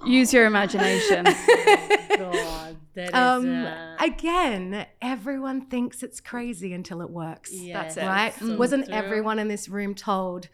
Use 0.05 0.33
your 0.33 0.45
imagination. 0.45 1.23
God, 1.23 2.75
that 2.95 3.09
is, 3.09 3.13
Um, 3.13 3.65
uh, 3.65 3.95
again, 3.99 4.85
everyone 5.01 5.61
thinks 5.67 6.03
it's 6.03 6.19
crazy 6.19 6.73
until 6.73 7.01
it 7.01 7.09
works. 7.09 7.51
yes, 7.53 7.95
that's 7.95 7.97
it. 7.97 8.07
Right? 8.09 8.33
so 8.33 8.57
Wasn't 8.57 8.85
true. 8.85 8.93
everyone 8.93 9.39
in 9.39 9.47
this 9.47 9.69
room 9.69 9.95
told, 9.95 10.49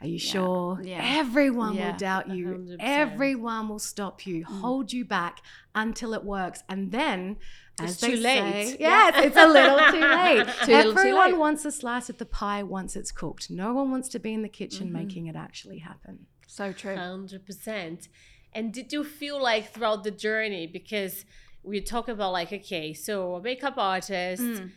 Are 0.00 0.06
you 0.06 0.18
sure? 0.18 0.80
yeah. 0.82 1.00
Everyone 1.02 1.74
Yeah. 1.74 1.90
will 1.92 1.98
doubt 1.98 2.28
you. 2.28 2.46
100%. 2.48 2.76
Everyone 2.80 3.68
will 3.68 3.78
stop 3.78 4.26
you, 4.26 4.44
Mm. 4.44 4.60
hold 4.60 4.92
you 4.92 5.04
back 5.04 5.40
until 5.74 6.12
it 6.14 6.22
works. 6.24 6.62
And 6.68 6.92
then, 6.92 7.36
as 7.80 7.92
It's 7.92 8.00
they 8.02 8.10
too 8.12 8.16
late. 8.20 8.66
say, 8.68 8.76
yes, 8.80 9.14
it's 9.24 9.36
a 9.36 9.46
little 9.46 9.78
too 9.90 10.00
late. 10.00 10.46
Too 10.66 10.72
little, 10.72 10.92
too 10.92 10.98
Everyone 10.98 11.30
late. 11.32 11.38
wants 11.38 11.64
a 11.64 11.72
slice 11.72 12.08
of 12.10 12.18
the 12.18 12.26
pie 12.26 12.62
once 12.62 12.94
it's 12.96 13.12
cooked. 13.12 13.50
No 13.50 13.72
one 13.74 13.90
wants 13.90 14.08
to 14.10 14.18
be 14.18 14.32
in 14.34 14.42
the 14.42 14.48
kitchen 14.48 14.86
Mm-hmm. 14.88 14.96
making 15.06 15.26
it 15.26 15.36
actually 15.36 15.78
happen. 15.78 16.26
so 16.46 16.72
true. 16.72 16.96
Hundred 16.96 17.44
percent. 17.44 18.08
And 18.54 18.72
did 18.72 18.90
you 18.92 19.02
feel 19.04 19.38
like 19.42 19.72
throughout 19.72 20.04
the 20.04 20.10
journey 20.10 20.66
because 20.66 21.24
we 21.62 21.80
talk 21.82 22.08
about 22.08 22.32
like 22.32 22.50
okay, 22.52 22.94
so 22.94 23.34
a 23.34 23.42
makeup 23.42 23.74
artist 23.76 24.42
Mm. 24.42 24.70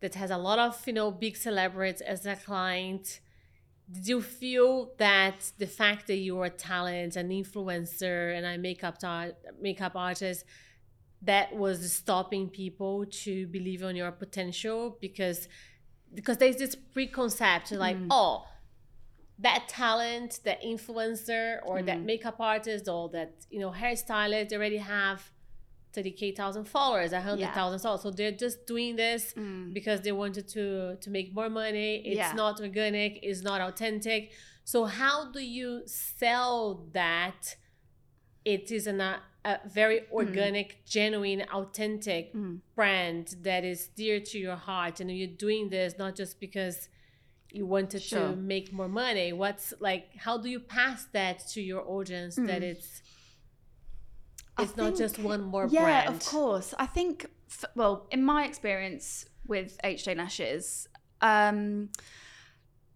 that 0.00 0.14
has 0.14 0.30
a 0.30 0.36
lot 0.36 0.58
of 0.60 0.74
you 0.86 0.92
know 0.92 1.10
big 1.10 1.36
celebrities 1.36 2.00
as 2.02 2.24
a 2.26 2.36
client. 2.36 3.20
Did 3.90 4.06
you 4.06 4.20
feel 4.20 4.92
that 4.98 5.50
the 5.58 5.66
fact 5.66 6.06
that 6.08 6.16
you 6.16 6.38
are 6.40 6.46
a 6.46 6.50
talent, 6.50 7.16
an 7.16 7.30
influencer, 7.30 8.36
and 8.36 8.44
a 8.44 8.58
makeup 8.58 8.96
art, 9.02 9.34
makeup 9.60 9.92
artist, 9.96 10.44
that 11.22 11.54
was 11.56 11.92
stopping 11.92 12.48
people 12.48 13.04
to 13.06 13.46
believe 13.48 13.82
on 13.82 13.96
your 13.96 14.12
potential 14.12 14.96
because 15.00 15.48
because 16.14 16.36
there's 16.38 16.56
this 16.56 16.74
preconcept 16.94 17.76
like 17.76 17.96
Mm. 17.96 18.08
oh 18.10 18.44
that 19.40 19.68
talent, 19.68 20.40
that 20.44 20.60
influencer, 20.62 21.60
or 21.64 21.78
Mm. 21.78 21.86
that 21.86 22.00
makeup 22.00 22.40
artist, 22.40 22.88
or 22.88 23.08
that 23.10 23.30
you 23.50 23.60
know 23.60 23.70
hairstylist, 23.70 24.52
already 24.52 24.78
have 24.78 25.30
thirty 25.92 26.10
k 26.10 26.32
thousand 26.32 26.64
followers, 26.64 27.12
a 27.12 27.20
hundred 27.20 27.52
thousand 27.54 27.78
followers. 27.80 28.02
So 28.02 28.10
they're 28.10 28.32
just 28.46 28.66
doing 28.66 28.96
this 28.96 29.32
Mm. 29.34 29.72
because 29.72 30.00
they 30.02 30.12
wanted 30.12 30.46
to 30.48 30.96
to 31.04 31.10
make 31.10 31.34
more 31.34 31.50
money. 31.50 31.96
It's 32.10 32.16
Yeah. 32.16 32.32
not 32.34 32.60
organic. 32.60 33.12
It's 33.22 33.42
not 33.42 33.60
authentic. 33.60 34.32
So 34.64 34.84
how 34.84 35.30
do 35.32 35.40
you 35.40 35.82
sell 35.86 36.86
that? 36.92 37.56
It 38.44 38.70
is 38.70 38.86
an, 38.86 39.00
a, 39.00 39.20
a 39.44 39.58
very 39.68 40.00
organic, 40.12 40.84
genuine, 40.86 41.42
authentic 41.52 42.32
Mm. 42.34 42.60
brand 42.74 43.34
that 43.42 43.62
is 43.64 43.88
dear 43.88 44.20
to 44.20 44.38
your 44.38 44.56
heart, 44.56 45.00
and 45.00 45.10
you're 45.10 45.36
doing 45.48 45.68
this 45.70 45.98
not 45.98 46.14
just 46.16 46.38
because 46.40 46.88
you 47.50 47.64
wanted 47.66 48.02
Sure. 48.02 48.28
to 48.32 48.36
make 48.36 48.72
more 48.74 48.90
money 48.90 49.32
what's 49.32 49.72
like 49.80 50.04
how 50.26 50.36
do 50.36 50.50
you 50.50 50.60
pass 50.60 51.06
that 51.14 51.38
to 51.48 51.62
your 51.62 51.82
audience 51.96 52.34
that 52.36 52.62
it's 52.62 53.00
It's 54.58 54.76
not 54.76 54.96
just 54.96 55.18
one 55.18 55.42
more 55.42 55.68
yeah, 55.70 55.82
brand 55.82 56.08
of 56.08 56.26
course. 56.26 56.74
I 56.78 56.86
think, 56.86 57.26
f- 57.48 57.64
well, 57.74 58.06
in 58.10 58.24
my 58.24 58.44
experience 58.44 59.26
with 59.46 59.78
HJ 59.84 60.16
Lashes, 60.16 60.88
um, 61.20 61.90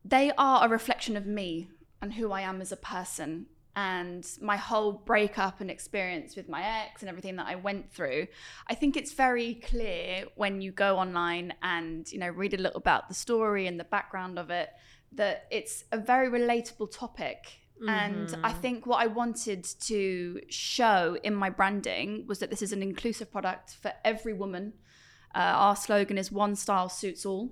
they 0.05 0.33
are 0.37 0.67
a 0.67 0.69
reflection 0.69 1.17
of 1.17 1.27
me 1.27 1.69
and 2.01 2.13
who 2.13 2.33
I 2.33 2.43
am 2.43 2.61
as 2.61 2.73
a 2.73 2.77
person. 2.77 3.47
And 3.75 4.27
my 4.43 4.57
whole 4.57 4.93
breakup 4.93 5.63
and 5.63 5.71
experience 5.71 6.37
with 6.37 6.47
my 6.47 6.63
ex 6.63 7.01
and 7.01 7.09
everything 7.09 7.37
that 7.37 7.47
I 7.47 7.55
went 7.55 7.91
through, 7.91 8.27
I 8.67 8.75
think 8.75 8.99
it's 8.99 9.13
very 9.15 9.55
clear 9.55 10.27
when 10.35 10.61
you 10.61 10.73
go 10.73 10.99
online 10.99 11.55
and 11.63 12.11
you 12.13 12.19
know 12.19 12.29
read 12.29 12.53
a 12.53 12.59
little 12.59 12.77
about 12.77 13.09
the 13.09 13.15
story 13.15 13.67
and 13.67 13.81
the 13.81 13.85
background 13.85 14.39
of 14.39 14.51
it 14.51 14.69
that 15.13 15.47
it's 15.51 15.85
a 15.91 15.97
very 15.97 16.29
relatable 16.29 16.91
topic 16.91 17.62
and 17.89 18.37
I 18.45 18.53
think 18.53 18.87
what 18.87 19.03
I 19.03 19.07
wanted 19.07 19.65
to 19.65 20.41
show 20.49 21.19
in 21.23 21.35
my 21.35 21.51
branding 21.51 22.27
was 22.27 22.39
that 22.39 22.51
this 22.51 22.63
is 22.63 22.73
an 22.73 22.83
inclusive 22.83 23.31
product 23.33 23.77
for 23.81 23.93
every 24.05 24.33
woman. 24.33 24.75
Uh, 25.35 25.39
our 25.39 25.77
slogan 25.77 26.19
is 26.19 26.31
one 26.31 26.55
style 26.55 26.89
suits 26.89 27.27
all. 27.27 27.51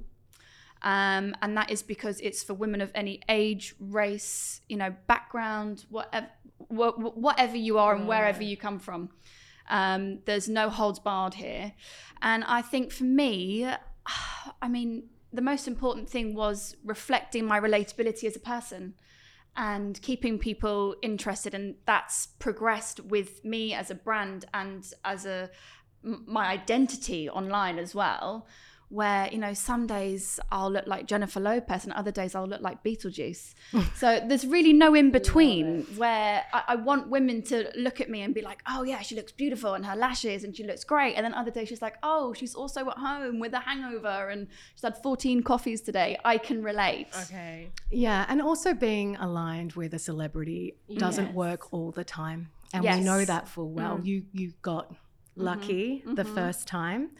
Um, 0.82 1.34
and 1.42 1.56
that 1.56 1.70
is 1.70 1.82
because 1.82 2.20
it's 2.20 2.42
for 2.42 2.54
women 2.54 2.80
of 2.80 2.90
any 2.94 3.20
age, 3.28 3.75
race, 3.78 4.60
you 4.68 4.76
know, 4.76 4.94
background, 5.06 5.84
whatever, 5.90 6.28
wha- 6.68 6.94
wha- 6.96 7.10
whatever 7.10 7.56
you 7.56 7.78
are 7.78 7.94
and 7.94 8.08
wherever 8.08 8.42
you 8.42 8.56
come 8.56 8.78
from. 8.78 9.10
Um, 9.68 10.20
there's 10.25 10.49
no 10.49 10.70
holds 10.70 10.99
barred 10.99 11.34
here. 11.34 11.72
And 12.22 12.44
I 12.44 12.62
think 12.62 12.92
for 12.92 13.04
me, 13.04 13.66
I 14.62 14.68
mean, 14.68 15.04
the 15.32 15.42
most 15.42 15.68
important 15.68 16.08
thing 16.08 16.34
was 16.34 16.76
reflecting 16.84 17.44
my 17.44 17.60
relatability 17.60 18.25
as 18.25 18.37
a 18.37 18.40
person 18.40 18.94
and 19.57 20.00
keeping 20.02 20.38
people 20.38 20.95
interested 21.02 21.54
and 21.54 21.75
that's 21.85 22.26
progressed 22.38 23.00
with 23.00 23.45
me 23.45 23.75
as 23.75 23.90
a 23.90 23.95
brand 23.95 24.45
and 24.54 24.92
as 25.04 25.26
a 25.26 25.50
my 26.02 26.49
identity 26.49 27.28
online 27.28 27.78
as 27.78 27.95
well 27.95 28.47
where 28.90 29.28
you 29.32 29.38
know 29.38 29.54
some 29.54 29.87
days 29.87 30.38
I'll 30.50 30.70
look 30.70 30.87
like 30.87 31.06
Jennifer 31.06 31.38
Lopez 31.40 31.85
and 31.85 31.92
other 31.92 32.11
days 32.11 32.35
I'll 32.35 32.47
look 32.49 32.61
like 32.61 32.82
Beetlejuice. 32.85 33.54
so 33.94 34.20
there's 34.28 34.44
really 34.47 34.73
no 34.73 34.94
in 34.94 35.11
between 35.12 35.82
where 35.97 36.44
I, 36.52 36.62
I 36.68 36.75
want 36.76 37.09
women 37.09 37.40
to 37.44 37.70
look 37.76 38.00
at 38.00 38.11
me 38.11 38.23
and 38.23 38.35
be 38.35 38.42
like, 38.42 38.62
oh 38.68 38.82
yeah, 38.82 39.00
she 39.00 39.14
looks 39.14 39.30
beautiful 39.30 39.75
and 39.75 39.87
her 39.87 39.94
lashes 39.97 40.42
and 40.44 40.56
she 40.56 40.64
looks 40.64 40.82
great. 40.82 41.14
And 41.14 41.25
then 41.25 41.35
other 41.35 41.52
days 41.52 41.68
she's 41.68 41.80
like, 41.80 41.97
oh, 42.02 42.32
she's 42.32 42.54
also 42.54 42.90
at 42.90 42.99
home 42.99 43.38
with 43.38 43.52
a 43.54 43.61
hangover 43.61 44.28
and 44.28 44.49
she's 44.75 44.82
had 44.82 45.00
14 45.02 45.42
coffees 45.44 45.80
today. 45.80 46.18
I 46.25 46.37
can 46.38 46.62
relate. 46.62 47.06
okay 47.23 47.70
Yeah, 47.90 48.26
and 48.28 48.42
also 48.42 48.75
being 48.75 49.14
aligned 49.16 49.75
with 49.75 49.94
a 49.94 49.99
celebrity 50.00 50.75
doesn't 50.97 51.26
Yes. 51.26 51.35
work 51.35 51.73
all 51.73 51.92
the 51.92 52.02
time, 52.04 52.50
and 52.75 52.82
Yes. 52.82 52.99
we 52.99 53.04
know 53.04 53.25
that 53.25 53.47
full 53.49 53.70
well. 53.70 53.99
Mm. 53.99 54.04
You 54.06 54.25
you 54.32 54.52
got 54.62 54.92
lucky 55.37 56.02
the 56.06 56.25
first 56.25 56.66
time. 56.66 57.11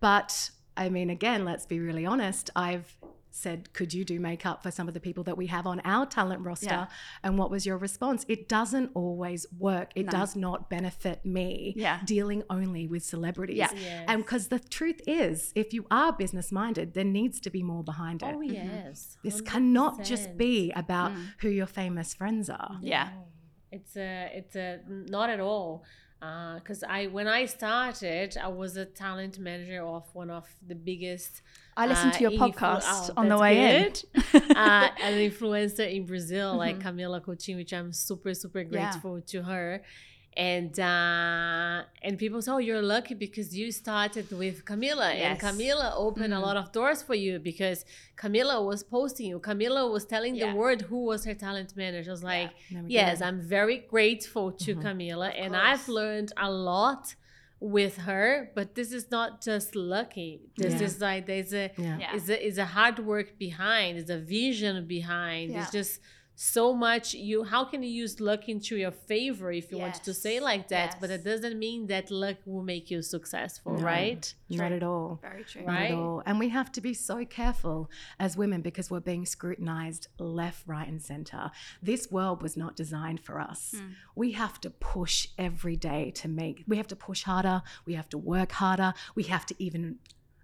But 0.00 0.50
I 0.78 0.88
mean, 0.88 1.10
again, 1.10 1.44
let's 1.44 1.66
be 1.66 1.80
really 1.80 2.06
honest. 2.06 2.50
I've 2.56 2.96
said, 3.30 3.72
Could 3.74 3.92
you 3.92 4.04
do 4.04 4.18
makeup 4.18 4.62
for 4.62 4.70
some 4.70 4.88
of 4.88 4.94
the 4.94 5.00
people 5.00 5.22
that 5.24 5.36
we 5.36 5.46
have 5.48 5.66
on 5.66 5.80
our 5.84 6.06
talent 6.06 6.40
roster? 6.44 6.66
Yeah. 6.66 6.86
And 7.22 7.38
what 7.38 7.50
was 7.50 7.66
your 7.66 7.76
response? 7.76 8.24
It 8.28 8.48
doesn't 8.48 8.90
always 8.94 9.46
work. 9.58 9.90
It 9.94 10.06
No. 10.06 10.12
does 10.12 10.34
not 10.34 10.70
benefit 10.70 11.24
me 11.24 11.74
Yeah. 11.76 12.00
dealing 12.04 12.42
only 12.48 12.86
with 12.86 13.04
celebrities. 13.04 13.58
Yeah. 13.58 13.68
Yes. 13.74 14.04
And 14.08 14.22
because 14.24 14.48
the 14.48 14.58
truth 14.58 15.00
is, 15.06 15.52
if 15.54 15.72
you 15.74 15.86
are 15.90 16.12
business 16.12 16.50
minded, 16.50 16.94
there 16.94 17.04
needs 17.04 17.38
to 17.40 17.50
be 17.50 17.62
more 17.62 17.84
behind 17.84 18.22
it. 18.22 18.34
oh 18.34 18.40
yes. 18.40 19.18
This 19.22 19.40
cannot 19.40 20.02
just 20.04 20.36
be 20.36 20.72
about 20.72 21.12
Mm. 21.12 21.26
who 21.40 21.48
your 21.50 21.66
famous 21.66 22.14
friends 22.14 22.48
are. 22.50 22.78
Yeah. 22.82 23.10
No, 23.14 23.24
it's 23.70 23.94
a 23.96 24.30
it's 24.34 24.56
a 24.56 24.80
not 24.88 25.28
at 25.30 25.38
all. 25.40 25.84
Because 26.20 26.82
I 26.82 27.06
when 27.06 27.28
I 27.28 27.46
started, 27.46 28.36
I 28.36 28.48
was 28.48 28.76
a 28.76 28.84
talent 28.84 29.38
manager 29.38 29.84
of 29.84 30.04
one 30.14 30.30
of 30.30 30.46
the 30.66 30.74
biggest. 30.74 31.42
I 31.76 31.86
listened 31.86 32.12
to 32.14 32.18
uh, 32.26 32.30
your 32.30 32.32
influ- 32.32 32.54
podcast 32.54 33.10
oh, 33.10 33.12
on 33.16 33.28
the 33.28 33.38
way 33.38 33.84
good. 33.84 34.02
uh, 34.56 34.88
an 35.00 35.14
influencer 35.14 35.88
in 35.94 36.06
Brazil, 36.06 36.56
like 36.56 36.80
Camila 36.80 37.20
Coutinho, 37.20 37.56
which 37.58 37.72
I'm 37.72 37.92
super 37.92 38.34
super 38.34 38.64
Mm-hmm. 38.64 38.74
Yeah. 38.74 38.90
grateful 38.90 39.20
to 39.20 39.42
her. 39.42 39.82
And 40.36 40.78
uh, 40.78 41.77
and 42.02 42.18
people 42.18 42.40
say, 42.42 42.50
"Oh, 42.52 42.58
you're 42.68 42.82
lucky 42.96 43.14
because 43.26 43.48
you 43.58 43.66
started 43.72 44.26
with 44.42 44.64
Camila, 44.64 45.08
and 45.10 45.38
Yes. 45.38 45.42
Camila 45.46 45.88
opened 46.06 46.32
a 46.32 46.36
Mhm. 46.36 46.46
lot 46.48 46.56
of 46.62 46.66
doors 46.72 47.00
for 47.02 47.14
you 47.24 47.38
because 47.50 47.84
Camila 48.22 48.56
was 48.70 48.80
posting 48.96 49.26
you. 49.30 49.38
Camila 49.40 49.82
was 49.96 50.04
telling 50.14 50.34
Yeah. 50.34 50.40
the 50.52 50.56
world 50.60 50.82
who 50.90 51.00
was 51.10 51.20
her 51.28 51.34
talent 51.34 51.70
manager. 51.76 52.10
I 52.10 52.16
was 52.18 52.24
like, 52.34 52.50
we 52.70 52.94
Yes. 53.00 53.20
I'm 53.20 53.40
very 53.40 53.78
grateful 53.94 54.46
to 54.64 54.70
Mhm. 54.74 54.82
Camila, 54.84 55.28
and 55.42 55.52
course. 55.54 55.66
I've 55.68 55.88
learned 55.88 56.30
a 56.36 56.50
lot 56.50 57.04
with 57.60 57.96
her. 58.08 58.50
But 58.54 58.76
this 58.76 58.90
is 58.92 59.10
not 59.10 59.42
just 59.42 59.74
lucky. 59.74 60.32
This 60.56 60.74
Yeah. 60.74 60.86
is 60.86 61.00
like 61.00 61.26
there's 61.26 61.52
a 61.52 61.66
Yeah. 61.76 61.98
Yeah. 62.02 62.14
is 62.16 62.30
a 62.30 62.38
is 62.50 62.56
a 62.58 62.68
hard 62.76 62.98
work 63.12 63.28
behind. 63.46 63.90
There's 63.98 64.10
a 64.10 64.22
vision 64.40 64.86
behind. 64.86 65.50
Yeah. 65.50 65.62
It's 65.62 65.72
just 65.72 66.00
so 66.40 66.72
much. 66.72 67.14
You 67.14 67.42
how 67.42 67.64
can 67.64 67.82
you 67.82 67.90
use 67.90 68.20
luck 68.20 68.48
into 68.48 68.76
your 68.76 68.92
favor 68.92 69.50
if 69.50 69.72
you 69.72 69.78
want 69.78 69.96
to 70.04 70.14
say 70.14 70.38
like 70.38 70.68
that? 70.68 70.96
But 71.00 71.10
it 71.10 71.24
doesn't 71.24 71.58
mean 71.58 71.88
that 71.88 72.12
luck 72.12 72.36
will 72.46 72.62
make 72.62 72.92
you 72.92 73.02
successful, 73.02 73.72
No. 73.76 73.82
right? 73.82 74.32
Not 74.48 74.70
at 74.70 74.84
all. 74.84 75.18
Very 75.20 75.42
true. 75.42 75.62
Not 75.62 75.72
Right? 75.72 75.90
at 75.90 75.98
all. 75.98 76.22
And 76.24 76.38
we 76.38 76.50
have 76.50 76.70
to 76.72 76.80
be 76.80 76.94
so 76.94 77.24
careful 77.24 77.90
as 78.20 78.36
women 78.36 78.60
because 78.62 78.88
we're 78.88 79.00
being 79.00 79.26
scrutinized 79.26 80.06
left, 80.18 80.62
right, 80.68 80.86
and 80.86 81.02
center. 81.02 81.50
This 81.82 82.08
world 82.12 82.40
was 82.40 82.56
not 82.56 82.76
designed 82.76 83.18
for 83.18 83.40
us. 83.40 83.74
Mm. 83.76 83.94
We 84.14 84.32
have 84.32 84.60
to 84.60 84.70
push 84.70 85.26
every 85.38 85.74
day 85.76 86.12
to 86.20 86.28
make, 86.28 86.62
we 86.68 86.76
have 86.76 86.86
to 86.88 86.96
push 86.96 87.24
harder. 87.24 87.62
We 87.84 87.94
have 87.94 88.08
to 88.10 88.18
work 88.18 88.52
harder. 88.52 88.94
We 89.16 89.24
have 89.24 89.44
to 89.46 89.54
even 89.58 89.98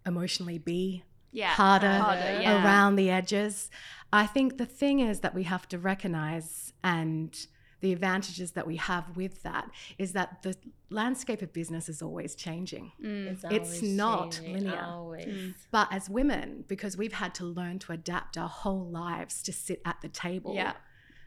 emotionally 0.05 0.59
be 0.59 1.05
Yeah. 1.35 1.49
harder, 1.49 1.99
Harder, 1.99 2.41
yeah. 2.41 2.65
around 2.65 2.97
the 2.97 3.11
edges. 3.11 3.71
I 4.13 4.27
think 4.27 4.57
the 4.57 4.67
thing 4.67 5.01
is 5.01 5.21
that 5.21 5.35
we 5.35 5.43
have 5.43 5.69
to 5.69 5.79
recognize 5.79 6.73
and 6.83 7.47
the 7.81 7.93
advantages 7.93 8.53
that 8.53 8.67
we 8.67 8.77
have 8.77 9.15
with 9.15 9.43
that 9.43 9.69
is 9.99 10.13
that 10.13 10.43
the 10.43 10.57
landscape 10.89 11.43
of 11.43 11.53
business 11.53 11.89
is 11.89 12.01
always 12.01 12.35
changing. 12.35 12.93
Mm. 13.03 13.33
It's 13.33 13.45
always 13.45 13.73
it's, 13.73 13.83
not 13.83 14.33
changing, 14.33 14.55
linear. 14.65 14.83
Always. 14.83 15.27
Mm. 15.27 15.55
But 15.71 15.89
as 15.93 16.09
women, 16.09 16.65
because 16.67 16.97
we've 16.97 17.13
had 17.13 17.35
to 17.35 17.45
learn 17.45 17.79
to 17.81 17.93
adapt 17.93 18.39
our 18.39 18.49
whole 18.49 18.87
lives 18.89 19.43
to 19.43 19.53
sit 19.53 19.83
at 19.85 20.01
the 20.01 20.09
table, 20.09 20.55
Yeah. 20.55 20.75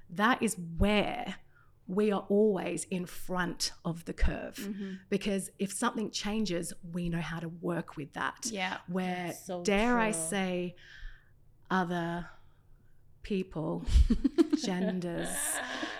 that 0.09 0.41
is 0.41 0.55
where 0.77 1.35
we 1.87 2.11
are 2.11 2.25
always 2.29 2.83
in 2.85 3.05
front 3.05 3.71
of 3.85 4.03
the 4.05 4.13
curve. 4.13 4.55
Mhm. 4.57 4.99
Because 5.09 5.49
if 5.57 5.71
something 5.71 6.11
changes, 6.11 6.73
we 6.91 7.07
know 7.09 7.21
how 7.21 7.39
to 7.39 7.47
work 7.47 7.95
with 7.95 8.11
that. 8.13 8.47
Yeah. 8.51 8.79
Where, 8.87 9.31
So 9.33 9.63
dare 9.63 9.97
I 9.97 10.11
say, 10.11 10.75
other 11.71 12.29
people, 13.23 13.85
genders, 14.63 15.29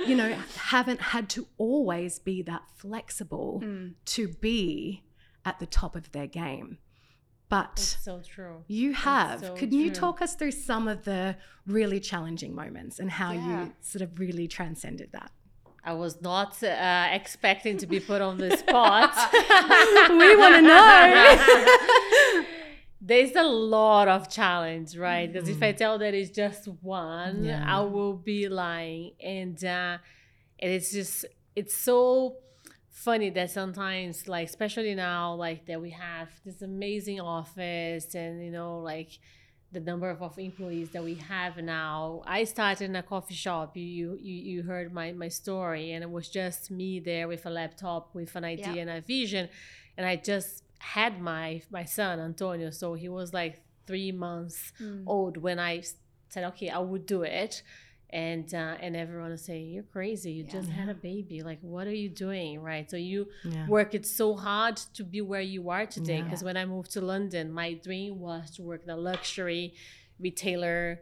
you 0.06 0.15
know, 0.15 0.34
haven't 0.56 1.01
had 1.01 1.29
to 1.32 1.48
always 1.58 2.20
be 2.20 2.41
that 2.44 2.63
flexible 2.75 3.62
Mm. 3.63 3.96
to 4.06 4.27
be 4.29 5.03
at 5.46 5.60
the 5.60 5.65
top 5.65 5.96
of 5.96 6.12
their 6.12 6.27
game. 6.27 6.77
But 7.50 7.71
It's 7.73 8.04
so 8.04 8.21
true. 8.21 8.63
you 8.67 8.93
have. 8.93 9.39
so 9.39 9.56
Could 9.56 9.73
you 9.73 9.89
talk 9.91 10.21
us 10.21 10.36
through 10.36 10.52
some 10.52 10.88
of 10.89 11.06
the 11.06 11.38
really 11.65 12.00
challenging 12.02 12.54
moments 12.54 13.00
and 13.00 13.10
how 13.10 13.32
Yeah. 13.32 13.65
you 13.65 13.73
sort 13.80 14.02
of 14.02 14.19
really 14.19 14.47
transcended 14.50 15.12
that? 15.13 15.32
I 15.88 15.93
was 15.93 16.21
not 16.21 16.62
uh, 16.62 17.08
expecting 17.19 17.78
to 17.78 17.88
be 17.88 18.02
put 18.02 18.19
on 18.21 18.38
the 18.38 18.52
spot. 18.58 19.13
We 20.21 20.36
wanna 20.36 20.62
know. 20.62 22.43
There's 23.02 23.34
a 23.38 23.43
lot 23.43 24.10
of 24.10 24.30
challenge, 24.30 24.97
right? 24.97 25.32
Because 25.32 25.47
if 25.47 25.63
I 25.63 25.71
tell 25.71 25.97
that 26.00 26.13
it's 26.13 26.32
just 26.43 26.67
one, 26.82 27.45
Yeah. 27.45 27.63
I 27.65 27.80
will 27.93 28.17
be 28.32 28.50
lying. 28.50 29.13
And 29.23 29.58
uh, 29.63 29.97
and 30.60 30.69
it's 30.78 30.91
just 30.91 31.26
it's 31.56 31.76
so 31.89 32.36
funny 32.89 33.30
that 33.30 33.50
sometimes, 33.52 34.28
like 34.28 34.50
especially 34.50 34.93
now, 34.93 35.36
like 35.36 35.67
that 35.67 35.80
we 35.82 35.91
have 35.91 36.28
this 36.45 36.62
amazing 36.62 37.21
office, 37.21 38.13
and 38.13 38.43
you 38.43 38.52
know, 38.52 38.80
like 38.80 39.12
the 39.71 39.80
number 39.82 40.10
of, 40.10 40.21
of 40.21 40.38
employees 40.39 40.89
that 40.91 41.03
we 41.03 41.15
have 41.15 41.58
now. 41.58 42.21
I 42.25 42.45
started 42.45 42.86
in 42.86 42.95
a 42.95 43.03
coffee 43.03 43.34
shop. 43.34 43.75
You 43.75 44.17
you 44.21 44.36
you 44.51 44.63
heard 44.63 44.93
my 44.93 45.12
my 45.12 45.27
story, 45.27 45.91
and 45.93 46.03
it 46.03 46.10
was 46.10 46.30
just 46.30 46.71
me 46.71 46.99
there 46.99 47.27
with 47.27 47.45
a 47.45 47.49
laptop, 47.49 48.15
with 48.15 48.36
an 48.36 48.43
idea 48.45 48.73
Yeah. 48.75 48.82
and 48.84 48.89
a 48.89 49.01
vision, 49.01 49.49
and 49.97 50.06
I 50.06 50.15
just 50.15 50.63
had 50.80 51.19
my 51.21 51.62
my 51.69 51.86
son 51.86 52.19
Antonio. 52.19 52.69
So 52.71 52.93
he 52.93 53.10
was 53.10 53.34
like 53.34 53.62
three 53.86 54.12
months 54.12 54.73
Mm. 54.82 55.03
old 55.08 55.38
I 55.60 55.82
said, 56.30 56.43
okay, 56.51 56.69
I 56.69 56.80
would 56.80 57.06
do 57.06 57.23
it. 57.23 57.63
And 58.10 58.54
uh, 58.54 58.76
and 58.80 58.96
everyone 58.96 59.32
was 59.32 59.43
saying, 59.43 59.70
you're 59.70 59.84
crazy. 59.84 60.32
You 60.32 60.43
Yeah. 60.46 60.52
just 60.52 60.70
had 60.70 60.88
a 60.88 60.93
baby. 60.93 61.43
Like, 61.43 61.60
what 61.62 61.88
are 61.88 61.93
you 62.04 62.10
doing, 62.10 62.62
right? 62.62 62.89
So 62.89 62.96
you 62.98 63.28
Yeah. 63.43 63.65
it 63.93 64.06
so 64.06 64.36
hard 64.36 64.78
to 64.96 65.04
be 65.04 65.20
where 65.22 65.41
you 65.41 65.70
are 65.70 65.86
today. 65.86 66.17
Yeah. 66.20 66.24
Because 66.24 66.43
when 66.43 66.56
I 66.58 66.65
moved 66.65 66.91
to 66.93 67.02
London, 67.02 67.52
my 67.52 67.74
dream 67.74 68.20
was 68.20 68.52
to 68.56 68.62
work 68.63 68.84
in 68.86 68.89
a 68.89 68.96
luxury 68.98 69.74
retailer, 70.20 71.02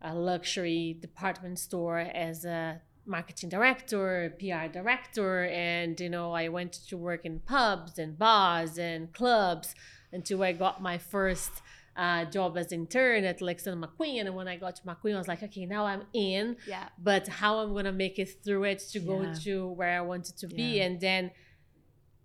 a 0.00 0.14
luxury 0.14 0.96
department 1.00 1.58
store 1.58 1.98
as 1.98 2.44
a 2.44 2.80
marketing 3.04 3.48
director, 3.50 4.34
PR 4.38 4.66
director, 4.72 5.44
and 5.44 6.00
you 6.00 6.08
know 6.08 6.32
I 6.32 6.48
went 6.48 6.72
to 6.88 6.96
work 6.96 7.24
in 7.24 7.40
pubs 7.40 7.98
and 7.98 8.18
bars 8.18 8.78
and 8.78 9.12
clubs 9.12 9.74
until 10.12 10.42
I 10.42 10.52
got 10.52 10.80
my 10.82 10.98
first 10.98 11.50
uh, 11.96 12.24
job 12.26 12.56
as 12.58 12.72
intern 12.72 13.24
at 13.24 13.40
Alexander 13.40 13.86
McQueen. 13.86 14.26
And 14.26 14.34
when 14.34 14.48
I 14.48 14.56
got 14.56 14.76
to 14.76 14.82
McQueen, 14.82 15.14
I 15.14 15.18
was 15.18 15.28
like, 15.28 15.42
okay, 15.42 15.64
now 15.66 15.86
I'm 15.86 16.02
in 16.12 16.56
Yeah. 16.68 16.88
but 16.98 17.26
how 17.26 17.58
I'm 17.60 17.72
gonna 17.74 17.92
make 17.92 18.18
it 18.18 18.28
through 18.44 18.64
it 18.64 18.80
to 18.92 18.98
go 19.00 19.22
Yeah. 19.22 19.34
to 19.44 19.68
where 19.68 19.98
I 19.98 20.02
wanted 20.02 20.36
to 20.38 20.46
be, 20.46 20.62
Yeah. 20.76 20.84
and 20.84 21.00
then 21.00 21.30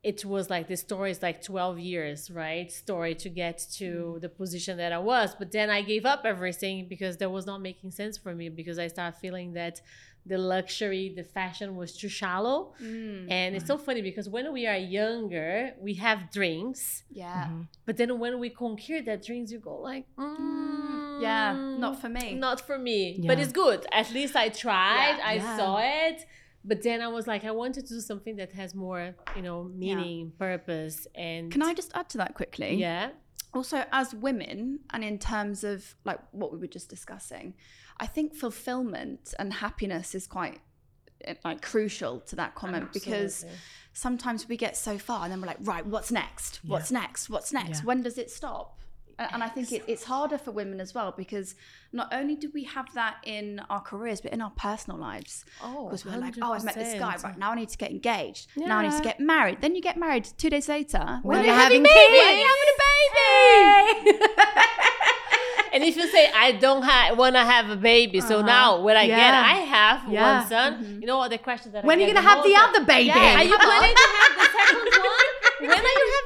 it 0.03 0.25
was 0.25 0.49
like 0.49 0.67
the 0.67 0.75
story 0.75 1.11
is 1.11 1.21
like 1.21 1.43
12 1.43 1.77
years, 1.79 2.31
right? 2.31 2.71
Story 2.71 3.13
to 3.13 3.29
get 3.29 3.59
to 3.77 4.17
the 4.19 4.29
position 4.29 4.77
that 4.77 4.91
I 4.91 4.97
was, 4.97 5.35
but 5.35 5.51
then 5.51 5.69
I 5.69 5.83
gave 5.83 6.05
up 6.05 6.21
everything 6.25 6.87
because 6.87 7.17
that 7.17 7.29
was 7.29 7.45
not 7.45 7.61
making 7.61 7.91
sense 7.91 8.17
for 8.17 8.33
me 8.33 8.49
because 8.49 8.79
I 8.79 8.87
started 8.87 9.17
feeling 9.19 9.53
that 9.53 9.79
the 10.25 10.37
luxury, 10.37 11.13
the 11.15 11.23
fashion 11.23 11.75
was 11.75 11.97
too 11.97 12.07
shallow. 12.09 12.73
Mm. 12.81 13.31
And 13.31 13.55
it's 13.55 13.65
so 13.65 13.77
funny 13.77 14.01
because 14.01 14.29
when 14.29 14.53
we 14.53 14.67
are 14.67 14.77
younger, 14.77 15.73
we 15.79 15.93
have 15.95 16.31
dreams, 16.31 17.03
Yeah. 17.11 17.47
Mhm. 17.49 17.67
but 17.87 17.97
then 17.97 18.19
when 18.19 18.39
we 18.39 18.49
conquer 18.49 19.01
that 19.01 19.25
dreams, 19.25 19.51
you 19.51 19.59
go 19.59 19.75
like, 19.91 20.05
mm, 20.17 21.21
Yeah. 21.21 21.53
Not 21.85 21.99
for 22.01 22.09
me. 22.09 22.33
not 22.35 22.61
for 22.67 22.77
me 22.77 23.01
but 23.29 23.37
it's 23.39 23.51
good 23.63 23.85
at 23.91 24.07
least 24.17 24.35
i 24.35 24.47
tried 24.49 25.15
Yeah. 25.19 25.31
i 25.31 25.33
Yeah. 25.35 25.57
saw 25.57 25.77
it 26.07 26.17
but 26.69 26.77
then 26.87 26.97
i 27.01 27.09
was 27.17 27.25
like 27.31 27.43
i 27.51 27.51
wanted 27.51 27.83
to 27.87 27.93
do 27.97 28.01
something 28.11 28.35
that 28.41 28.51
has 28.61 28.69
more 28.85 29.03
you 29.35 29.41
know 29.47 29.59
meaning 29.63 30.31
purpose 30.47 30.97
and 31.15 31.51
Can 31.51 31.61
I 31.69 31.73
just 31.81 31.91
add 31.99 32.07
to 32.13 32.17
that 32.21 32.31
quickly? 32.39 32.71
yeah 32.75 33.09
also 33.53 33.83
as 33.91 34.13
women 34.13 34.79
and 34.91 35.03
in 35.03 35.17
terms 35.19 35.63
of 35.63 35.95
like 36.05 36.19
what 36.31 36.51
we 36.51 36.57
were 36.57 36.67
just 36.67 36.89
discussing 36.89 37.53
i 37.99 38.05
think 38.05 38.33
fulfillment 38.33 39.33
and 39.39 39.53
happiness 39.53 40.15
is 40.15 40.27
quite 40.27 40.59
eh, 41.25 41.33
like 41.43 41.61
crucial 41.61 42.19
to 42.21 42.35
that 42.35 42.55
comment 42.55 42.91
because 42.93 43.45
sometimes 43.93 44.47
we 44.47 44.57
get 44.57 44.77
so 44.77 44.97
far 44.97 45.23
and 45.23 45.31
then 45.31 45.41
we're 45.41 45.47
like 45.47 45.57
right 45.61 45.85
what's 45.85 46.11
next? 46.11 46.61
What's 46.65 46.91
next? 46.91 47.29
What's 47.29 47.51
next? 47.53 47.79
Yeah. 47.79 47.85
when 47.85 48.01
does 48.01 48.17
it 48.17 48.31
stop 48.31 48.80
and 49.19 49.43
i 49.43 49.47
think 49.47 49.71
it, 49.71 49.83
it's 49.87 50.03
harder 50.03 50.37
for 50.37 50.51
women 50.51 50.79
as 50.79 50.93
well 50.93 51.13
because 51.15 51.55
not 51.93 52.13
only 52.13 52.35
do 52.35 52.49
we 52.53 52.63
have 52.63 52.87
that 52.93 53.15
in 53.25 53.61
our 53.69 53.81
careers 53.81 54.21
but 54.21 54.31
in 54.33 54.41
our 54.41 54.51
personal 54.51 54.97
lives 54.99 55.45
oh 55.63 55.85
because 55.85 56.05
we're 56.05 56.17
like 56.17 56.35
oh 56.41 56.53
i've 56.53 56.63
met 56.63 56.75
this 56.75 56.99
guy 56.99 57.15
right 57.23 57.37
now 57.37 57.51
i 57.51 57.55
need 57.55 57.69
to 57.69 57.77
get 57.77 57.91
engaged 57.91 58.47
now 58.55 58.77
i 58.79 58.83
need 58.83 58.95
to 58.95 59.03
get 59.03 59.19
married 59.19 59.57
then 59.61 59.75
you 59.75 59.81
get 59.81 59.97
married 59.97 60.25
two 60.37 60.49
days 60.49 60.67
later 60.69 61.19
When 61.23 61.39
are 61.39 61.43
you're 61.43 61.53
you 61.53 61.59
having 61.59 61.83
babies? 61.83 61.93
kids. 61.93 62.25
When 62.25 62.37
you're 62.37 62.47
having 62.53 62.69
a 62.73 62.77
baby 64.11 64.17
and 65.73 65.83
if 65.83 65.95
you 65.95 66.07
say 66.07 66.29
I 66.35 66.51
don't 66.53 66.81
ha- 66.83 67.13
want 67.15 67.35
to 67.35 67.41
have 67.53 67.69
a 67.69 67.75
baby, 67.77 68.19
so 68.19 68.37
Uh-huh. 68.39 68.45
now 68.45 68.81
when 68.81 68.97
I 68.97 69.07
get, 69.07 69.33
I 69.33 69.53
have 69.77 69.99
Yeah. 70.11 70.39
one 70.39 70.47
son. 70.49 70.69
Mhm. 70.83 71.01
You 71.01 71.07
know 71.07 71.17
what 71.17 71.29
the 71.31 71.37
question 71.37 71.71
that 71.71 71.83
I 71.83 71.87
When 71.87 71.97
are 71.97 72.01
you 72.01 72.07
get 72.07 72.15
gonna 72.15 72.27
have 72.27 72.43
the 72.43 72.55
other 72.55 72.83
baby? 72.85 73.07
Yeah, 73.07 73.37
are 73.39 73.43
you 73.43 73.57
planning 73.67 73.95
to 74.03 74.07
have 74.19 74.33
the 74.41 74.47
second 74.57 74.85
one? 75.15 75.30
When 75.61 75.71
are 75.71 75.83
you 75.83 76.21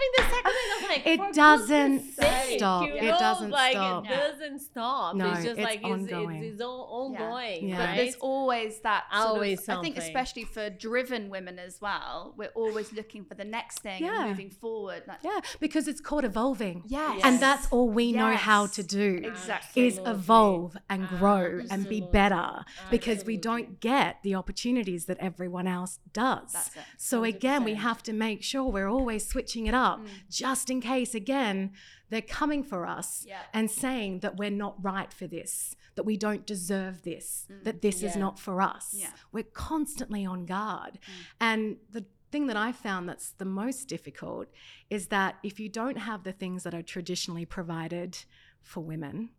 It 1.05 1.17
for 1.19 1.31
doesn't 1.33 2.13
sake, 2.13 2.57
stop. 2.57 2.87
you 2.87 2.95
It 2.95 3.19
doesn't 3.19 3.49
like, 3.51 3.71
stop. 3.73 4.05
It 4.05 4.09
doesn't 4.09 4.59
stop. 4.59 5.15
No, 5.15 5.29
it's 5.31 5.43
just 5.43 5.47
it's 5.57 5.59
like 5.59 5.79
it's, 5.79 5.85
ongoing. 5.85 6.43
it's, 6.43 6.53
it's 6.53 6.61
all 6.61 6.87
ongoing, 6.89 7.69
Yeah. 7.69 7.77
But 7.77 7.83
right? 7.85 7.95
there's 7.97 8.15
always 8.15 8.79
that 8.81 9.03
sort 9.11 9.25
Always 9.27 9.67
of, 9.67 9.79
I 9.79 9.81
think 9.81 9.97
especially 9.97 10.45
for 10.45 10.69
driven 10.69 11.29
women 11.29 11.59
as 11.59 11.81
well, 11.81 12.33
we're 12.37 12.51
always 12.55 12.93
looking 12.93 13.25
for 13.25 13.35
the 13.35 13.43
next 13.43 13.79
thing 13.79 14.03
Yeah. 14.03 14.21
and 14.21 14.29
moving 14.29 14.49
forward. 14.49 15.03
Like, 15.07 15.19
Yeah, 15.23 15.39
because 15.59 15.87
it's 15.87 16.01
called 16.01 16.23
evolving. 16.25 16.83
Yes. 16.87 17.21
And 17.23 17.39
that's 17.39 17.67
all 17.71 17.89
we 17.89 18.11
know 18.11 18.33
how 18.35 18.67
to 18.67 18.83
do. 18.83 19.21
Exactly. 19.23 19.87
Is 19.87 19.99
evolve 20.05 20.77
and 20.89 21.07
grow 21.07 21.59
and 21.69 21.87
be 21.89 21.97
Absolutely. 21.97 22.09
better 22.11 22.65
because 22.89 23.25
we 23.25 23.37
don't 23.37 23.79
get 23.79 24.17
the 24.23 24.35
opportunities 24.35 25.05
that 25.05 25.17
everyone 25.19 25.67
else 25.67 25.99
does. 26.13 26.53
That's 26.53 26.75
it. 26.75 26.83
So 26.97 27.23
again, 27.23 27.63
we 27.63 27.73
100%. 27.75 27.77
have 27.79 28.03
to 28.03 28.13
make 28.13 28.43
sure 28.43 28.63
we're 28.65 28.87
always 28.89 29.24
switching 29.25 29.65
it 29.67 29.73
up 29.73 29.99
Mm. 29.99 30.07
just 30.29 30.69
in 30.69 30.79
case 30.81 31.13
again 31.15 31.71
they're 32.09 32.21
coming 32.21 32.63
for 32.63 32.85
us 32.85 33.25
Yeah. 33.27 33.41
and 33.53 33.69
saying 33.69 34.19
that 34.19 34.37
we're 34.37 34.51
not 34.65 34.75
right 34.83 35.11
for 35.11 35.25
this, 35.27 35.75
that 35.95 36.03
we 36.03 36.17
don't 36.17 36.45
deserve 36.45 37.01
this, 37.01 37.47
that 37.63 37.81
this 37.81 38.03
is 38.03 38.15
not 38.15 38.37
for 38.39 38.61
us. 38.61 38.93
Mm. 38.95 38.99
Yeah. 39.01 39.07
Mm. 39.07 39.13
We're 39.31 39.43
constantly 39.69 40.23
on 40.25 40.45
guard. 40.45 40.99
And 41.41 41.77
the 41.89 42.05
thing 42.31 42.47
that 42.47 42.57
I 42.57 42.71
found 42.71 43.09
that's 43.09 43.31
the 43.31 43.45
most 43.45 43.87
difficult 43.87 44.47
is 44.89 45.07
that 45.07 45.37
if 45.41 45.59
you 45.59 45.67
don't 45.69 45.97
have 45.97 46.23
the 46.23 46.31
things 46.31 46.63
that 46.63 46.73
are 46.73 46.83
traditionally 46.83 47.45
provided 47.45 48.17
for 48.61 48.81
women, 48.81 49.29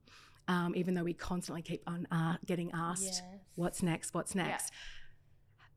um, 0.48 0.74
even 0.76 0.94
though 0.94 1.04
we 1.04 1.14
constantly 1.14 1.62
keep 1.62 1.82
on 1.86 2.06
uh, 2.10 2.36
getting 2.46 2.70
asked, 2.72 3.02
Yes. 3.04 3.22
what's 3.54 3.82
next, 3.82 4.14
what's 4.14 4.34
next? 4.34 4.72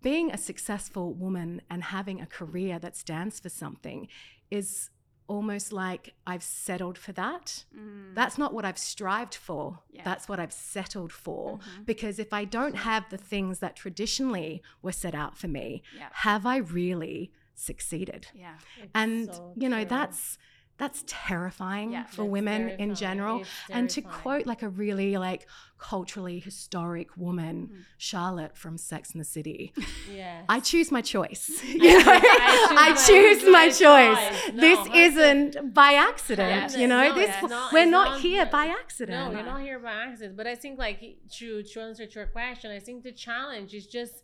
Being 0.01 0.31
a 0.31 0.37
successful 0.37 1.13
woman 1.13 1.61
and 1.69 1.83
having 1.83 2.21
a 2.21 2.25
career 2.25 2.79
that 2.79 2.95
stands 2.95 3.39
for 3.39 3.49
something 3.49 4.07
is 4.49 4.89
almost 5.27 5.71
like 5.71 6.13
I've 6.25 6.41
settled 6.41 6.97
for 6.97 7.11
that. 7.11 7.65
Mm. 7.77 8.15
That's 8.15 8.37
not 8.37 8.51
what 8.53 8.65
I've 8.65 8.79
strived 8.79 9.35
for. 9.35 9.79
Yeah. 9.91 10.01
That's 10.03 10.27
what 10.27 10.39
I've 10.39 10.53
settled 10.53 11.11
for. 11.11 11.59
Mhm. 11.59 11.85
Because 11.85 12.17
if 12.17 12.33
I 12.33 12.45
don't 12.45 12.75
have 12.77 13.07
the 13.09 13.17
things 13.17 13.59
that 13.59 13.75
traditionally 13.75 14.63
were 14.81 14.91
set 14.91 15.13
out 15.13 15.37
for 15.37 15.47
me, 15.47 15.83
Yeah. 15.95 16.09
have 16.13 16.45
I 16.47 16.57
really 16.57 17.31
succeeded? 17.53 18.27
Yeah. 18.33 18.57
It's 18.81 18.91
And 18.95 19.25
so 19.35 19.53
you 19.55 19.69
know, 19.69 19.81
true. 19.81 19.89
that's 19.89 20.37
that's 20.79 21.03
terrifying 21.05 21.91
Yeah. 21.91 22.05
for 22.05 22.23
That's 22.23 22.31
women 22.37 22.61
in 22.83 22.95
general. 22.95 23.43
And 23.69 23.89
to 23.91 24.01
quote 24.01 24.45
like 24.51 24.61
a 24.63 24.69
really 24.69 25.17
like 25.17 25.41
culturally 25.77 26.39
historic 26.39 27.09
woman, 27.25 27.55
Mm. 27.71 27.85
Charlotte 27.97 28.55
from 28.57 28.77
Sex 28.77 29.11
and 29.13 29.19
the 29.23 29.25
City, 29.37 29.73
yeah. 30.11 30.43
I 30.55 30.59
choose 30.71 30.89
my 30.97 31.01
choice. 31.01 31.43
You 31.63 31.99
know? 32.03 32.19
I 32.85 32.89
choose 33.07 33.41
my- 33.57 33.69
choice. 33.85 34.25
No, 34.53 34.61
this 34.67 34.79
isn't 35.05 35.73
by 35.73 35.91
accident. 35.93 36.77
You 36.81 36.87
know, 36.87 37.09
No, 37.09 37.15
this 37.21 37.33
not- 37.49 37.71
we're 37.73 37.85
not 37.85 38.07
not- 38.11 38.21
here 38.21 38.45
by 38.45 38.65
accident. 38.81 39.17
No, 39.19 39.31
you're 39.37 39.49
not 39.53 39.61
here 39.69 39.79
by 39.79 39.93
accident. 40.07 40.35
But 40.39 40.47
I 40.47 40.55
think, 40.55 40.73
like, 40.87 40.99
to 41.37 41.47
to 41.71 41.75
answer 41.87 42.05
to 42.11 42.15
your 42.19 42.27
question, 42.39 42.67
I 42.71 42.79
think 42.79 43.03
the 43.03 43.15
challenge 43.27 43.73
is 43.79 43.85
just 43.99 44.15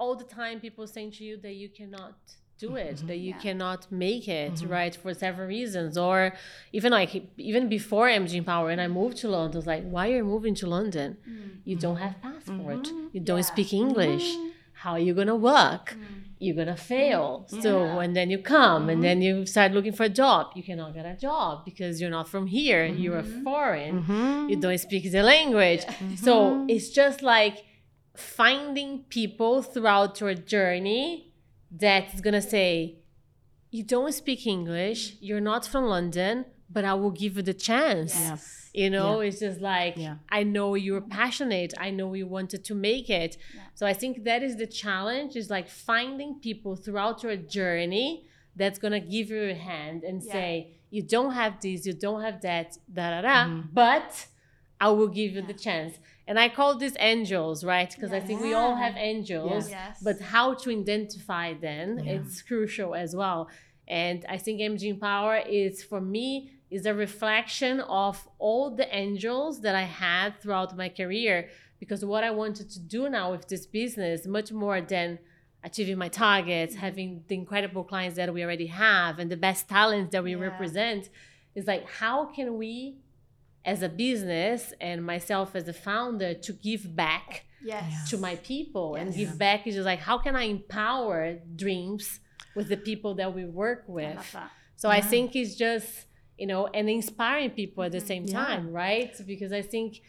all 0.00 0.14
the 0.22 0.24
time 0.40 0.60
people 0.60 0.86
saying 0.86 1.12
to 1.18 1.22
you 1.24 1.36
that 1.44 1.54
you 1.62 1.68
cannot 1.68 2.16
do 2.58 2.76
it, 2.76 2.98
that 3.08 3.16
you 3.18 3.30
Yeah. 3.30 3.38
cannot 3.38 3.90
make 3.90 4.28
it, 4.28 4.54
Mhm. 4.54 4.70
right, 4.70 4.94
for 4.94 5.12
several 5.14 5.48
reasons, 5.48 5.98
or 5.98 6.32
even 6.72 6.90
like 6.92 7.10
even 7.36 7.68
before 7.68 8.08
MG 8.08 8.40
Power, 8.40 8.70
and 8.70 8.80
I 8.80 8.88
moved 8.88 9.16
to 9.18 9.28
London, 9.28 9.56
I 9.56 9.58
was 9.58 9.66
like, 9.66 9.84
why 9.94 10.10
are 10.12 10.16
you 10.16 10.24
moving 10.24 10.54
to 10.56 10.66
London? 10.66 11.16
Mm. 11.28 11.50
You 11.64 11.76
don't 11.76 11.96
have 11.96 12.14
passport. 12.22 12.84
Mhm. 12.84 13.08
You 13.14 13.20
don't 13.20 13.38
Yeah. 13.38 13.42
Mm-hmm. 13.44 13.52
speak 13.54 13.72
English. 13.72 14.26
How 14.82 14.92
are 14.92 15.04
you 15.08 15.14
gonna 15.14 15.36
work? 15.36 15.96
You're 16.40 16.56
gonna 16.56 16.76
fail. 16.76 17.46
So 17.64 17.72
Yeah. 17.84 18.02
and 18.02 18.16
then 18.16 18.28
you 18.30 18.38
come 18.38 18.88
and 18.92 19.02
then 19.06 19.22
you 19.22 19.46
start 19.46 19.70
looking 19.72 19.92
for 19.92 20.04
a 20.04 20.14
job. 20.22 20.42
You 20.56 20.62
cannot 20.64 20.92
get 20.94 21.06
a 21.06 21.16
job 21.16 21.64
because 21.64 22.00
you're 22.00 22.10
not 22.18 22.28
from 22.28 22.46
here. 22.48 22.84
You're 22.84 23.18
a 23.18 23.28
foreign. 23.46 23.94
You 24.50 24.56
don't 24.56 24.78
speak 24.78 25.04
the 25.10 25.22
language. 25.22 25.82
So 26.16 26.64
it's 26.68 26.90
just 26.90 27.22
like 27.22 27.56
finding 28.16 29.04
people 29.08 29.62
throughout 29.62 30.20
your 30.20 30.34
journey 30.34 31.31
that's 31.72 32.20
gonna 32.20 32.42
say, 32.42 32.98
You 33.70 33.82
don't 33.82 34.12
speak 34.12 34.46
English, 34.46 35.16
you're 35.20 35.40
not 35.40 35.64
from 35.66 35.84
London, 35.86 36.44
but 36.68 36.84
I 36.84 36.92
will 36.94 37.10
give 37.10 37.36
you 37.36 37.42
the 37.42 37.54
chance. 37.54 38.14
Yes. 38.14 38.70
You 38.74 38.90
know, 38.90 39.20
it's 39.20 39.40
just 39.40 39.60
like 39.60 39.96
Yeah. 39.96 40.16
I 40.30 40.42
know 40.42 40.74
you're 40.74 41.00
passionate. 41.00 41.72
I 41.78 41.90
know 41.90 42.12
you 42.14 42.26
wanted 42.26 42.64
to 42.64 42.74
make 42.74 43.08
it. 43.10 43.36
Yeah. 43.54 43.60
So 43.74 43.86
I 43.86 43.94
think 43.94 44.24
that 44.24 44.42
is 44.42 44.56
the 44.56 44.66
challenge 44.66 45.36
is 45.36 45.48
like 45.50 45.68
finding 45.68 46.38
people 46.40 46.76
throughout 46.76 47.22
your 47.22 47.36
journey 47.36 48.26
that's 48.56 48.78
gonna 48.78 49.00
give 49.00 49.30
you 49.30 49.42
a 49.50 49.54
hand 49.54 50.04
and 50.04 50.22
Yeah. 50.22 50.32
say, 50.32 50.52
you 50.90 51.02
don't 51.02 51.32
have 51.32 51.54
this, 51.60 51.86
you 51.86 51.94
don't 51.94 52.20
have 52.22 52.40
that, 52.42 52.76
da 52.92 53.04
da 53.14 53.20
da, 53.22 53.38
Mhm. 53.46 53.68
but 53.72 54.26
I 54.80 54.88
will 54.90 55.08
give 55.08 55.32
you 55.36 55.40
Yeah. 55.40 55.46
the 55.52 55.54
chance. 55.66 55.94
And 56.28 56.38
I 56.38 56.48
call 56.48 56.76
these 56.76 56.96
angels, 57.00 57.64
right? 57.64 57.90
Because 57.94 58.12
I 58.12 58.20
think 58.20 58.40
we 58.40 58.54
all 58.54 58.76
have 58.76 58.94
angels, 58.96 59.68
Yes. 59.68 60.00
but 60.02 60.20
how 60.20 60.54
to 60.54 60.70
identify 60.70 61.54
them 61.54 61.98
Yeah. 61.98 62.12
it's 62.12 62.42
crucial 62.42 62.94
as 62.94 63.14
well. 63.16 63.48
And 63.88 64.24
I 64.28 64.38
think 64.38 64.60
MG 64.60 64.92
Power 64.98 65.36
is 65.38 65.82
for 65.82 66.00
me 66.00 66.28
is 66.70 66.86
a 66.86 66.94
reflection 66.94 67.80
of 67.80 68.26
all 68.38 68.70
the 68.70 68.88
angels 68.94 69.60
that 69.60 69.74
I 69.74 69.82
had 69.82 70.40
throughout 70.40 70.76
my 70.76 70.88
career. 70.88 71.48
Because 71.80 72.04
what 72.04 72.22
I 72.22 72.30
wanted 72.30 72.70
to 72.70 72.80
do 72.80 73.08
now 73.10 73.32
with 73.32 73.48
this 73.48 73.66
business, 73.66 74.24
much 74.26 74.52
more 74.52 74.80
than 74.80 75.18
achieving 75.64 75.98
my 75.98 76.08
targets, 76.08 76.74
mm-hmm. 76.74 76.84
having 76.86 77.24
the 77.28 77.34
incredible 77.34 77.84
clients 77.84 78.16
that 78.16 78.32
we 78.32 78.42
already 78.44 78.68
have, 78.68 79.18
and 79.18 79.30
the 79.30 79.36
best 79.36 79.68
talents 79.68 80.12
that 80.12 80.22
we 80.22 80.32
Yeah. 80.34 80.40
represent, 80.50 81.10
is 81.54 81.66
like 81.66 81.84
how 82.02 82.26
can 82.26 82.56
we, 82.56 82.96
as 83.64 83.82
a 83.82 83.88
business 83.88 84.72
and 84.80 85.04
myself 85.04 85.54
as 85.54 85.68
a 85.68 85.72
founder, 85.72 86.34
to 86.34 86.52
give 86.52 86.94
back 86.96 87.44
yes. 87.62 88.10
to 88.10 88.16
my 88.18 88.36
people 88.36 88.96
and 88.96 89.08
Yes. 89.10 89.16
give 89.16 89.38
back 89.38 89.66
is 89.66 89.74
just 89.76 89.86
like 89.86 90.00
how 90.00 90.18
can 90.18 90.34
I 90.36 90.44
empower 90.44 91.38
dreams 91.56 92.20
with 92.56 92.68
the 92.68 92.76
people 92.76 93.14
that 93.14 93.34
we 93.34 93.44
work 93.44 93.84
with. 93.86 94.32
that. 94.32 94.50
So 94.76 94.88
I 94.90 95.00
think 95.00 95.36
it's 95.36 95.54
just, 95.54 96.06
you 96.36 96.46
know, 96.46 96.66
and 96.74 96.90
inspiring 96.90 97.50
people 97.50 97.84
at 97.84 97.92
the 97.92 98.00
same 98.00 98.24
Yeah. 98.24 98.44
time, 98.44 98.72
right? 98.72 99.14
Because 99.26 99.52
I 99.52 99.62
think 99.62 100.02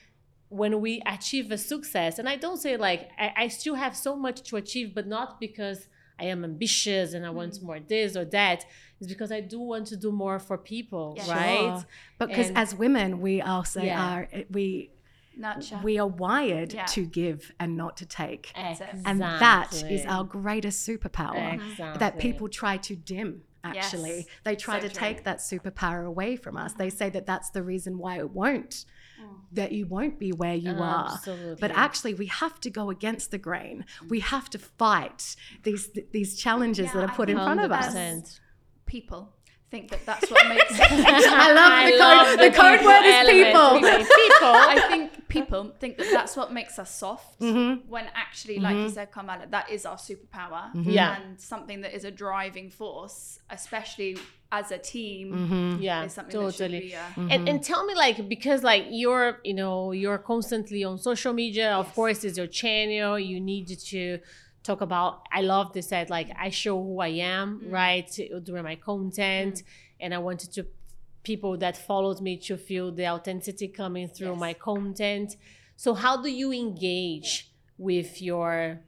when 0.50 0.82
we 0.82 1.02
achieve 1.06 1.52
a 1.52 1.58
success, 1.58 2.20
and 2.20 2.28
I 2.28 2.36
don't 2.36 2.58
say 2.58 2.76
like 2.78 3.10
I, 3.18 3.34
I 3.44 3.48
still 3.48 3.76
have 3.76 3.96
so 3.96 4.16
much 4.16 4.42
to 4.50 4.56
achieve, 4.58 4.94
but 4.96 5.06
not 5.08 5.40
because 5.40 5.88
I 6.20 6.26
am 6.26 6.44
ambitious 6.44 7.14
and 7.14 7.26
I 7.26 7.30
want 7.30 7.54
Mm. 7.54 7.64
more 7.64 7.80
this 7.80 8.16
or 8.16 8.26
that. 8.26 8.66
It's 9.04 9.12
because 9.12 9.32
I 9.34 9.42
do 9.42 9.60
want 9.60 9.88
to 9.88 9.98
do 9.98 10.12
more 10.12 10.40
for 10.40 10.58
people, 10.58 11.14
Yeah. 11.18 11.32
right? 11.34 11.60
Sure. 11.80 11.86
Because 12.28 12.48
And- 12.50 12.58
as 12.58 12.74
women, 12.74 13.20
we 13.20 13.42
also 13.42 13.82
Yeah. 13.82 14.02
are 14.14 14.28
we 14.50 14.92
Nurture. 15.36 15.80
we 15.84 15.98
are 16.00 16.08
wired 16.08 16.74
Yeah. 16.74 16.86
to 16.86 17.06
give 17.06 17.52
and 17.60 17.76
not 17.76 17.98
to 17.98 18.06
take. 18.06 18.52
Exactly. 18.56 19.02
And 19.06 19.20
that 19.20 19.74
is 19.84 20.06
our 20.06 20.24
greatest 20.24 20.88
superpower 20.88 21.56
Exactly. 21.56 22.00
that 22.00 22.18
people 22.18 22.48
try 22.48 22.78
to 22.78 22.96
dim. 22.96 23.44
Actually, 23.66 24.18
Yes. 24.18 24.26
they 24.44 24.56
try 24.58 24.80
So 24.82 24.88
to 24.88 24.94
true. 24.94 25.00
take 25.08 25.24
that 25.24 25.38
superpower 25.40 26.06
away 26.06 26.36
from 26.36 26.58
us. 26.58 26.74
They 26.74 26.90
say 26.90 27.10
that 27.10 27.26
that's 27.26 27.50
the 27.50 27.64
reason 27.64 27.98
why 27.98 28.18
it 28.20 28.30
won't, 28.32 28.84
Mm. 29.22 29.38
that 29.54 29.72
you 29.72 29.86
won't 29.88 30.20
be 30.20 30.32
where 30.34 30.54
you 30.56 30.72
are. 30.74 31.14
Absolutely. 31.14 31.56
But 31.62 31.72
actually, 31.72 32.14
we 32.14 32.26
have 32.26 32.60
to 32.60 32.70
go 32.70 32.90
against 32.90 33.32
the 33.32 33.38
grain. 33.38 33.86
We 34.10 34.20
have 34.20 34.50
to 34.50 34.60
fight 34.60 35.38
these 35.64 35.90
these 36.12 36.36
challenges 36.36 36.88
Yeah, 36.88 36.94
that 37.02 37.10
are 37.10 37.16
put 37.16 37.30
in 37.30 37.38
front 37.38 37.62
of 37.62 37.72
us. 37.72 37.96
100%. 38.94 38.98
people 38.98 39.34
think 39.72 39.90
that 39.90 40.06
that's 40.06 40.30
what 40.30 40.48
makes. 40.54 40.80
I 40.80 41.52
love 41.62 41.74
the 41.92 41.98
love 42.06 42.28
code. 42.28 42.40
The, 42.40 42.52
code 42.62 42.80
people 42.80 42.92
word 42.94 43.06
is 43.06 43.16
element. 43.22 44.10
people. 44.10 44.24
People. 44.24 44.54
I 44.74 44.86
think 44.92 45.28
people 45.36 45.62
think 45.80 45.98
that 45.98 46.10
that's 46.12 46.36
what 46.38 46.54
makes 46.54 46.78
us 46.78 46.92
soft. 47.04 47.40
Mhm. 47.40 47.88
When 47.88 48.06
actually, 48.14 48.60
like 48.60 48.76
you 48.76 48.90
said, 48.90 49.12
Carmela, 49.12 49.46
that 49.50 49.70
is 49.72 49.86
our 49.86 49.98
superpower. 49.98 50.64
Yeah. 50.76 51.18
And 51.20 51.40
something 51.40 51.82
that 51.82 51.94
is 51.98 52.04
a 52.06 52.12
driving 52.12 52.70
force, 52.70 53.40
especially 53.50 54.18
as 54.52 54.70
a 54.72 54.78
team, 54.78 55.26
Mhm. 55.34 55.82
yeah, 55.82 56.04
is 56.06 56.14
something 56.14 56.40
totally. 56.40 56.92
that 56.92 57.16
be. 57.16 57.22
Uh, 57.24 57.34
and, 57.34 57.50
and 57.50 57.64
tell 57.64 57.84
me 57.90 57.96
like 57.96 58.18
because 58.30 58.62
like 58.72 58.86
you're 59.02 59.40
you 59.44 59.56
know 59.62 59.92
you're 59.92 60.20
constantly 60.20 60.84
on 60.84 60.96
social 61.00 61.34
media 61.34 61.70
of 61.82 61.88
Yes. 61.88 61.96
course 61.96 62.24
is 62.24 62.38
your 62.38 62.46
channel 62.62 63.18
you 63.32 63.40
need 63.40 63.68
to 63.94 64.08
talk 64.64 64.82
about 64.82 65.26
i 65.32 65.42
love 65.42 65.74
this 65.74 65.88
that 65.88 66.10
like 66.10 66.30
i 66.40 66.50
show 66.50 66.82
who 66.82 67.00
i 67.00 67.10
am 67.10 67.60
Mm. 67.60 67.72
right 67.72 68.10
during 68.44 68.64
my 68.64 68.76
content 68.76 69.64
and 70.00 70.14
i 70.14 70.18
wanted 70.18 70.52
to 70.54 70.66
people 71.24 71.58
that 71.58 71.76
followed 71.78 72.20
me 72.22 72.38
to 72.38 72.58
feel 72.58 72.92
the 72.92 73.08
authenticity 73.08 73.68
coming 73.68 74.08
through 74.08 74.32
Yes. 74.32 74.40
my 74.48 74.54
content 74.54 75.36
so 75.76 75.94
how 75.94 76.22
do 76.22 76.30
you 76.30 76.52
engage 76.54 77.52
with 77.78 78.22
your 78.22 78.80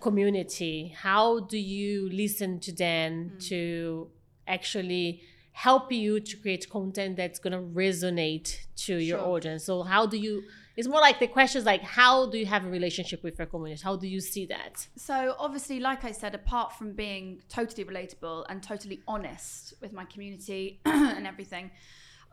community 0.00 0.94
how 0.96 1.40
do 1.40 1.58
you 1.58 2.08
listen 2.10 2.58
to 2.60 2.72
them 2.72 3.32
Mm. 3.36 3.48
to 3.48 4.08
actually 4.46 5.22
help 5.52 5.92
you 5.92 6.18
to 6.20 6.36
create 6.38 6.68
content 6.68 7.16
that's 7.16 7.38
going 7.38 7.52
to 7.52 7.64
resonate 7.82 8.48
to 8.74 8.96
your 8.96 9.20
audience. 9.20 9.64
So 9.64 9.82
how 9.82 10.06
do 10.06 10.16
you 10.16 10.42
it's 10.76 10.88
more 10.88 11.00
like 11.00 11.18
the 11.18 11.26
questions 11.26 11.64
like 11.64 11.82
how 11.82 12.26
do 12.26 12.38
you 12.38 12.46
have 12.46 12.64
a 12.64 12.68
relationship 12.68 13.22
with 13.22 13.38
your 13.38 13.46
community? 13.46 13.82
How 13.82 13.96
do 13.96 14.08
you 14.08 14.20
see 14.20 14.46
that? 14.46 14.86
So 14.96 15.34
obviously, 15.38 15.80
like 15.80 16.04
I 16.04 16.12
said, 16.12 16.34
apart 16.34 16.72
from 16.72 16.92
being 16.92 17.42
totally 17.48 17.84
relatable 17.84 18.46
and 18.48 18.62
totally 18.62 19.02
honest 19.06 19.74
with 19.80 19.92
my 19.92 20.04
community 20.04 20.80
and 20.84 21.26
everything, 21.26 21.70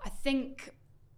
I 0.06 0.10
think 0.10 0.72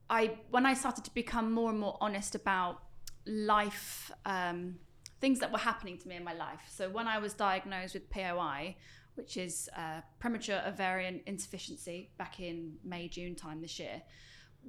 I 0.10 0.38
when 0.50 0.66
I 0.66 0.74
started 0.74 1.06
to 1.06 1.14
become 1.14 1.52
more 1.52 1.70
and 1.70 1.80
more 1.80 1.98
honest 2.02 2.36
about 2.36 2.84
life, 3.26 4.12
um, 4.26 4.76
things 5.20 5.40
that 5.40 5.52
were 5.52 5.60
happening 5.60 5.98
to 6.00 6.08
me 6.08 6.16
in 6.16 6.24
my 6.24 6.34
life. 6.34 6.62
So 6.70 6.90
when 6.90 7.08
I 7.08 7.20
was 7.20 7.34
diagnosed 7.34 7.94
with 7.94 8.10
POI, 8.10 8.76
which 9.16 9.38
is 9.38 9.70
uh, 9.78 10.02
premature 10.20 10.62
ovarian 10.66 11.22
insufficiency, 11.28 12.10
back 12.18 12.40
in 12.40 12.74
May 12.84 13.08
June 13.08 13.36
time 13.36 13.62
this 13.62 13.78
year, 13.80 14.02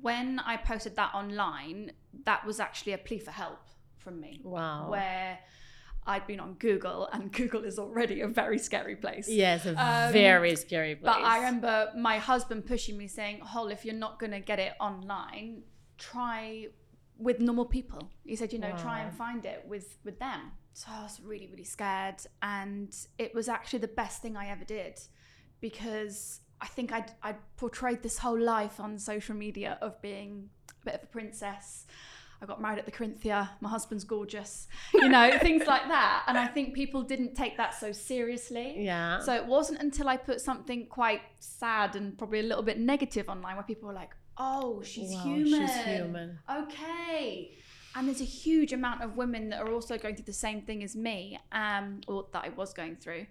when 0.00 0.38
I 0.40 0.56
posted 0.56 0.96
that 0.96 1.14
online, 1.14 1.92
that 2.24 2.44
was 2.46 2.60
actually 2.60 2.92
a 2.92 2.98
plea 2.98 3.18
for 3.18 3.30
help 3.30 3.60
from 3.98 4.20
me 4.20 4.40
Wow. 4.42 4.90
where 4.90 5.38
I'd 6.04 6.26
been 6.26 6.40
on 6.40 6.54
Google, 6.54 7.08
and 7.12 7.30
Google 7.40 7.62
is 7.64 7.78
already 7.78 8.20
a 8.22 8.26
very 8.28 8.58
scary 8.58 8.96
place. 8.96 9.28
yes, 9.28 9.66
a 9.66 9.70
Um, 9.80 10.12
very 10.12 10.56
scary 10.56 10.96
place. 10.96 11.14
But 11.14 11.22
I 11.24 11.36
remember 11.38 11.92
my 11.96 12.18
husband 12.18 12.66
pushing 12.66 12.96
me, 12.98 13.06
saying, 13.06 13.38
"Hol, 13.40 13.68
if 13.68 13.84
you're 13.84 13.94
not 14.06 14.18
going 14.18 14.32
to 14.32 14.40
get 14.40 14.58
it 14.58 14.72
online, 14.80 15.62
try 15.98 16.66
with 17.18 17.38
normal 17.38 17.66
people." 17.66 18.10
He 18.24 18.34
said, 18.34 18.52
"You 18.52 18.58
know, 18.58 18.74
try 18.76 19.00
and 19.00 19.14
find 19.14 19.44
it 19.46 19.64
with 19.68 19.98
with 20.04 20.18
them." 20.18 20.52
So 20.74 20.88
I 20.90 21.02
was 21.04 21.20
really, 21.20 21.46
really 21.48 21.64
scared, 21.64 22.20
and 22.40 22.92
it 23.18 23.32
was 23.34 23.48
actually 23.48 23.78
the 23.80 23.88
best 24.02 24.22
thing 24.22 24.36
I 24.36 24.48
ever 24.48 24.64
did 24.64 24.98
because 25.60 26.40
I 26.62 26.66
think 26.66 26.92
I'd, 26.92 27.10
I'd 27.22 27.36
portrayed 27.56 28.02
this 28.02 28.18
whole 28.18 28.38
life 28.38 28.78
on 28.80 28.98
social 28.98 29.34
media 29.34 29.78
of 29.82 30.00
being 30.00 30.48
a 30.80 30.84
bit 30.84 30.94
of 30.94 31.02
a 31.02 31.06
princess. 31.06 31.86
I 32.40 32.46
got 32.46 32.60
married 32.60 32.78
at 32.78 32.86
the 32.86 32.92
Corinthia. 32.92 33.50
My 33.60 33.68
husband's 33.68 34.04
gorgeous, 34.04 34.66
you 34.94 35.08
know, 35.08 35.38
things 35.42 35.66
like 35.66 35.86
that. 35.88 36.24
And 36.26 36.36
I 36.38 36.46
think 36.46 36.74
people 36.74 37.02
didn't 37.02 37.34
take 37.34 37.56
that 37.56 37.74
so 37.74 37.92
seriously. 37.92 38.76
yeah. 38.78 39.20
So 39.20 39.34
it 39.34 39.46
wasn't 39.46 39.80
until 39.80 40.08
I 40.08 40.16
put 40.16 40.40
something 40.40 40.86
quite 40.86 41.20
sad 41.38 41.94
and 41.94 42.16
probably 42.16 42.40
a 42.40 42.44
little 42.44 42.64
bit 42.64 42.78
negative 42.80 43.28
online 43.28 43.54
where 43.56 43.64
people 43.64 43.86
were 43.88 43.94
like, 43.94 44.10
"Oh, 44.38 44.82
she's 44.82 45.12
Wow, 45.12 45.22
human. 45.22 45.66
She's 45.68 45.76
human. 45.84 46.38
Okay." 46.50 47.52
And 47.94 48.08
there's 48.08 48.22
a 48.22 48.24
huge 48.24 48.72
amount 48.72 49.02
of 49.02 49.16
women 49.16 49.50
that 49.50 49.60
are 49.60 49.70
also 49.70 49.98
going 49.98 50.16
through 50.16 50.24
the 50.24 50.32
same 50.32 50.62
thing 50.62 50.82
as 50.82 50.96
me, 50.96 51.38
um, 51.52 52.00
or 52.08 52.26
that 52.32 52.44
I 52.44 52.48
was 52.48 52.72
going 52.72 52.96
through. 52.96 53.26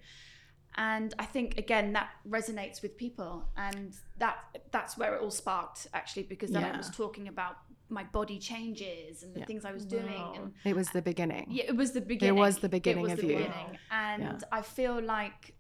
And 0.78 1.14
I 1.20 1.26
think 1.26 1.58
again 1.58 1.94
that 1.94 2.10
resonates 2.30 2.82
with 2.82 2.98
people, 2.98 3.46
and 3.58 3.94
that 4.20 4.38
that's 4.72 4.98
where 4.98 5.16
it 5.16 5.22
all 5.22 5.32
sparked 5.32 5.88
actually, 5.94 6.24
because 6.24 6.52
then 6.52 6.64
I 6.64 6.78
was 6.78 6.90
talking 6.90 7.28
about 7.28 7.58
my 7.90 8.04
body 8.06 8.40
changes 8.40 9.22
and 9.24 9.36
the 9.36 9.42
Yeah. 9.42 9.46
things 9.48 9.66
I 9.66 9.74
was 9.74 9.86
doing, 9.86 10.06
Wow. 10.14 10.34
and 10.38 10.54
It 10.64 10.76
was 10.76 10.90
the 10.92 11.02
beginning. 11.02 11.48
yeah, 11.50 11.66
it 11.68 11.76
was 11.76 11.92
the 11.92 12.00
beginning. 12.02 12.38
it 12.38 12.40
was 12.40 12.60
the 12.60 12.70
beginning 12.70 13.00
it 13.04 13.10
was 13.10 13.12
of 13.14 13.20
the 13.20 13.28
you. 13.28 13.38
Beginning. 13.40 13.78
And 13.92 14.24
Yeah. 14.24 14.40
I 14.52 14.62
feel 14.62 15.02
like 15.02 15.56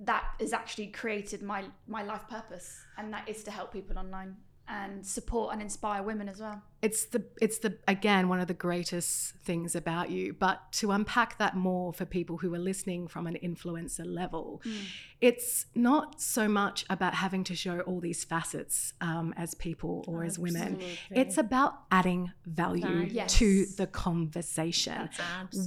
that 0.00 0.24
has 0.40 0.52
actually 0.52 0.88
created 0.88 1.42
my 1.42 1.64
my 1.86 2.02
life 2.02 2.28
purpose, 2.28 2.84
and 2.98 3.12
that 3.14 3.28
is 3.28 3.42
to 3.44 3.50
help 3.50 3.72
people 3.72 3.98
online 3.98 4.36
and 4.68 5.04
support 5.06 5.54
and 5.54 5.62
inspire 5.62 6.02
women 6.02 6.28
as 6.28 6.38
well. 6.40 6.62
It's 6.80 7.06
the 7.06 7.24
it's 7.40 7.58
the 7.58 7.76
again 7.88 8.28
one 8.28 8.38
of 8.38 8.46
the 8.46 8.54
greatest 8.54 9.34
things 9.48 9.74
about 9.74 10.10
you 10.10 10.32
but 10.32 10.70
to 10.70 10.92
unpack 10.92 11.36
that 11.38 11.56
more 11.56 11.92
for 11.92 12.04
people 12.04 12.36
who 12.36 12.54
are 12.54 12.58
listening 12.58 13.08
from 13.08 13.26
an 13.26 13.36
influencer 13.42 14.06
level 14.06 14.62
Mm. 14.64 14.76
it's 15.20 15.66
not 15.74 16.20
so 16.20 16.46
much 16.48 16.84
about 16.88 17.14
having 17.14 17.42
to 17.44 17.54
show 17.56 17.80
all 17.80 17.98
these 18.00 18.22
facets 18.24 18.92
um, 19.00 19.34
as 19.36 19.54
people 19.54 20.04
or 20.06 20.22
as 20.22 20.38
women 20.38 20.74
Absolutely. 20.74 20.98
it's 21.22 21.36
about 21.38 21.72
adding 21.90 22.30
value. 22.46 23.08
Yes. 23.10 23.34
to 23.38 23.66
the 23.76 23.86
conversation 24.32 25.08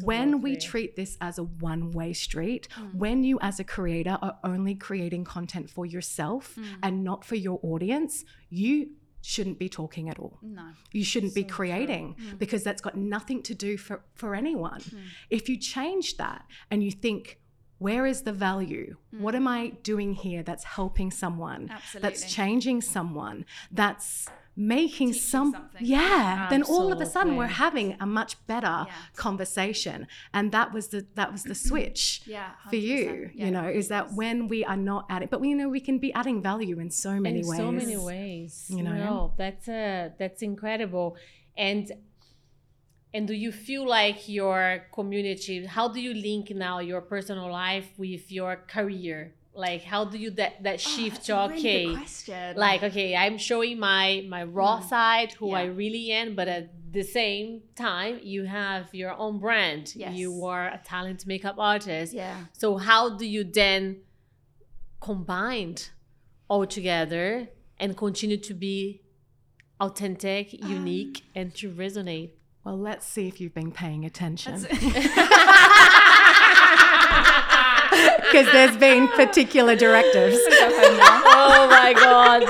when 0.04 0.42
we 0.42 0.56
treat 0.56 0.96
this 0.96 1.18
as 1.22 1.38
a 1.38 1.44
one 1.44 1.92
way 1.92 2.14
street, 2.14 2.68
Mm. 2.72 2.96
when 2.96 3.24
you 3.24 3.38
as 3.42 3.60
a 3.60 3.64
creator 3.64 4.18
are 4.22 4.38
only 4.44 4.76
creating 4.76 5.24
content 5.24 5.70
for 5.70 5.86
yourself 5.86 6.56
Mm. 6.56 6.66
and 6.84 7.04
not 7.04 7.26
for 7.26 7.36
your 7.36 7.60
audience, 7.64 8.24
you 8.50 8.92
shouldn't 9.22 9.60
be 9.60 9.70
talking 9.70 10.10
at 10.10 10.18
all. 10.20 10.40
No. 10.42 10.70
You 10.92 11.04
shouldn't 11.04 11.36
be 11.36 11.42
So 11.42 11.48
true. 11.48 11.56
creating 11.58 12.16
Mm. 12.20 12.40
because 12.40 12.64
that's 12.64 12.82
got 12.82 12.96
nothing 12.98 13.42
to 13.44 13.54
do 13.56 13.78
for, 13.78 14.04
for 14.16 14.34
anyone. 14.36 14.82
Mm. 14.82 14.98
If 15.30 15.48
you 15.50 15.58
change 15.58 16.18
that 16.18 16.46
and 16.70 16.84
you 16.84 16.92
think, 16.92 17.40
where 17.78 18.06
is 18.06 18.22
the 18.24 18.34
value? 18.34 18.98
What 19.12 19.34
am 19.36 19.48
I 19.48 19.70
doing 19.84 20.14
here 20.14 20.44
that's 20.44 20.64
helping 20.64 21.10
someone? 21.12 21.68
Mm. 21.68 21.72
Absolutely. 21.72 22.10
That's 22.10 22.34
changing 22.34 22.82
someone? 22.82 23.46
That's 23.72 24.28
making 24.56 25.14
some 25.14 25.52
something. 25.54 25.86
yeah 25.86 26.48
then 26.50 26.62
all 26.64 26.92
of 26.92 27.00
a 27.00 27.06
sudden 27.06 27.38
we're 27.38 27.48
having 27.66 27.96
a 28.02 28.06
much 28.06 28.36
better 28.48 28.86
Yeah. 28.88 28.94
conversation 29.16 30.08
and 30.34 30.52
that 30.52 30.74
was 30.74 30.90
the 30.90 31.06
that 31.16 31.32
was 31.32 31.44
the 31.44 31.56
switch 31.56 32.22
Yeah. 32.26 32.52
for 32.70 32.76
you 32.76 33.30
Yeah, 33.34 33.46
you 33.46 33.52
know 33.52 33.68
is 33.68 33.88
that 33.88 34.14
when 34.14 34.48
we 34.50 34.66
are 34.66 34.76
not 34.92 35.06
adding 35.10 35.30
but 35.32 35.40
we 35.42 35.50
you 35.50 35.56
know 35.56 35.70
we 35.70 35.80
can 35.80 35.98
be 36.00 36.12
adding 36.14 36.42
value 36.42 36.80
in 36.80 36.90
so 36.90 37.12
many 37.20 37.40
ways. 37.44 37.48
in 37.48 37.50
ways 37.50 37.58
so 37.58 37.72
many 37.72 37.98
ways. 37.98 38.66
You 38.78 38.84
know? 38.84 38.94
no, 39.06 39.34
that's 39.38 39.68
uh, 39.68 40.10
that's 40.20 40.42
incredible. 40.42 41.16
And 41.58 41.92
and 43.14 43.28
do 43.28 43.34
you 43.34 43.52
feel 43.52 43.86
like 43.88 44.30
your 44.30 44.86
community? 44.94 45.66
How 45.66 45.88
do 45.90 46.00
you 46.02 46.14
link 46.14 46.50
now 46.52 46.80
your 46.80 47.02
personal 47.02 47.52
life 47.52 47.90
with 47.98 48.32
your 48.32 48.56
career? 48.68 49.34
Like 49.54 49.84
how 49.84 50.06
do 50.06 50.18
you 50.18 50.32
that 50.32 50.64
that 50.64 50.76
Oh, 50.76 50.78
shift 50.96 51.16
that's 51.18 51.28
to 51.28 51.38
a 51.38 51.50
really 51.50 51.88
okay? 51.98 52.54
like 52.56 52.82
okay 52.84 53.16
i'm 53.24 53.38
showing 53.38 53.80
my 53.80 54.24
my 54.36 54.44
raw 54.46 54.80
Mm. 54.80 54.90
side 54.90 55.32
who 55.40 55.52
i 55.52 55.66
really 55.66 56.06
am 56.12 56.36
but 56.36 56.48
at 56.48 56.66
the 56.94 57.04
same 57.04 57.62
time 57.76 58.14
you 58.24 58.46
have 58.46 58.84
your 59.02 59.14
own 59.24 59.40
brand 59.40 59.94
Yes. 59.96 60.16
you 60.16 60.46
are 60.46 60.68
a 60.68 60.80
talent 60.94 61.26
makeup 61.26 61.56
artist 61.58 62.14
yeah. 62.14 62.38
so 62.62 62.78
how 62.78 63.04
do 63.18 63.26
you 63.26 63.44
then 63.44 63.82
combine 65.02 65.76
all 66.48 66.66
together 66.66 67.48
and 67.80 67.98
continue 67.98 68.38
to 68.38 68.54
be 68.54 69.02
authentic 69.80 70.46
unique 70.78 71.24
and 71.36 71.54
to 71.56 71.70
resonate 71.72 72.32
well 72.64 72.78
let's 72.78 73.06
see 73.06 73.28
if 73.28 73.42
you've 73.42 73.54
been 73.62 73.72
paying 73.72 74.06
attention 74.06 74.54
because 78.18 78.52
there's 78.52 78.78
been 78.78 79.08
particular 79.10 79.76
directives. 79.76 80.38
Oh 80.48 81.68
my 81.70 81.94
god. 81.94 82.44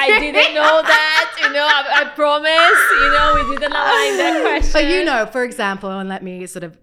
I 0.00 0.18
didn't 0.20 0.54
know 0.54 0.82
that 0.82 1.18
you 1.42 1.52
know 1.52 1.66
i, 1.66 2.02
I 2.02 2.04
promise 2.14 2.80
you 3.00 3.10
know 3.12 3.34
we 3.34 3.56
didn't 3.56 3.72
align 3.72 4.16
that 4.16 4.40
question 4.42 4.72
but 4.72 4.84
you 4.84 5.04
know 5.04 5.26
for 5.26 5.44
example 5.44 5.90
and 5.90 6.08
let 6.08 6.22
me 6.22 6.46
sort 6.46 6.64
of 6.64 6.76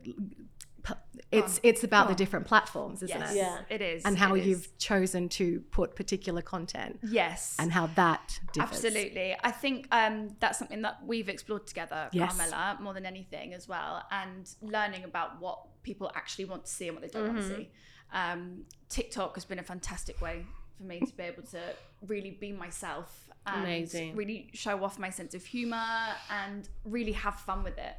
it's 1.37 1.59
it's 1.63 1.83
about 1.83 2.07
Go 2.07 2.13
the 2.13 2.15
different 2.17 2.45
platforms 2.47 3.01
isn't 3.03 3.19
yes. 3.19 3.31
it 3.33 3.37
Yeah. 3.37 3.59
It 3.69 3.81
is. 3.81 4.03
and 4.05 4.17
how 4.17 4.35
it 4.35 4.41
is. 4.41 4.47
you've 4.47 4.77
chosen 4.77 5.29
to 5.29 5.59
put 5.71 5.95
particular 5.95 6.41
content 6.41 6.99
Yes. 7.03 7.55
and 7.59 7.71
how 7.71 7.87
that 7.95 8.39
differs 8.53 8.69
Absolutely. 8.85 9.35
I 9.43 9.51
think 9.51 9.87
um, 9.91 10.35
that's 10.39 10.57
something 10.59 10.81
that 10.83 10.97
we've 11.05 11.29
explored 11.29 11.67
together, 11.67 12.09
Yes. 12.11 12.35
Carmela, 12.37 12.77
more 12.81 12.93
than 12.93 13.05
anything 13.05 13.53
as 13.53 13.67
well, 13.67 14.03
and 14.11 14.49
learning 14.61 15.03
about 15.03 15.39
what 15.39 15.59
people 15.83 16.11
actually 16.15 16.45
want 16.45 16.65
to 16.65 16.71
see 16.71 16.87
and 16.87 16.95
what 16.97 17.01
they 17.03 17.09
don't 17.09 17.27
want 17.33 17.39
to 17.45 17.53
Mhm. 17.53 17.55
see. 17.57 17.69
Um, 18.13 18.65
TikTok 18.89 19.35
has 19.35 19.45
been 19.45 19.59
a 19.59 19.63
fantastic 19.63 20.21
way 20.21 20.45
for 20.77 20.83
me 20.83 20.99
to 20.99 21.13
be 21.13 21.23
able 21.23 21.43
to 21.43 21.61
really 22.07 22.31
be 22.31 22.51
myself 22.51 23.29
and 23.47 23.63
Amazing. 23.63 24.15
really 24.15 24.49
show 24.53 24.83
off 24.83 24.97
my 24.97 25.09
sense 25.09 25.33
of 25.33 25.45
humor 25.45 25.85
and 26.29 26.67
really 26.83 27.11
have 27.11 27.39
fun 27.39 27.63
with 27.63 27.77
it. 27.77 27.95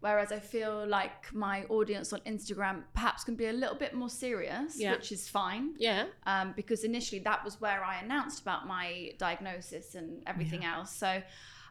Whereas 0.00 0.32
I 0.32 0.38
feel 0.38 0.86
like 0.86 1.32
my 1.32 1.64
audience 1.68 2.12
on 2.12 2.20
Instagram 2.20 2.76
perhaps 2.94 3.22
can 3.24 3.34
be 3.36 3.46
a 3.46 3.52
little 3.52 3.76
bit 3.76 3.92
more 3.94 4.08
serious, 4.08 4.78
Yeah. 4.78 4.92
which 4.92 5.12
is 5.12 5.28
fine 5.28 5.74
yeah 5.78 6.06
um, 6.26 6.52
because 6.60 6.84
initially 6.84 7.20
that 7.30 7.44
was 7.44 7.60
where 7.60 7.84
I 7.84 7.94
announced 8.04 8.40
about 8.40 8.66
my 8.66 9.12
diagnosis 9.18 9.94
and 9.94 10.22
everything 10.26 10.64
else. 10.64 10.90
So 11.04 11.22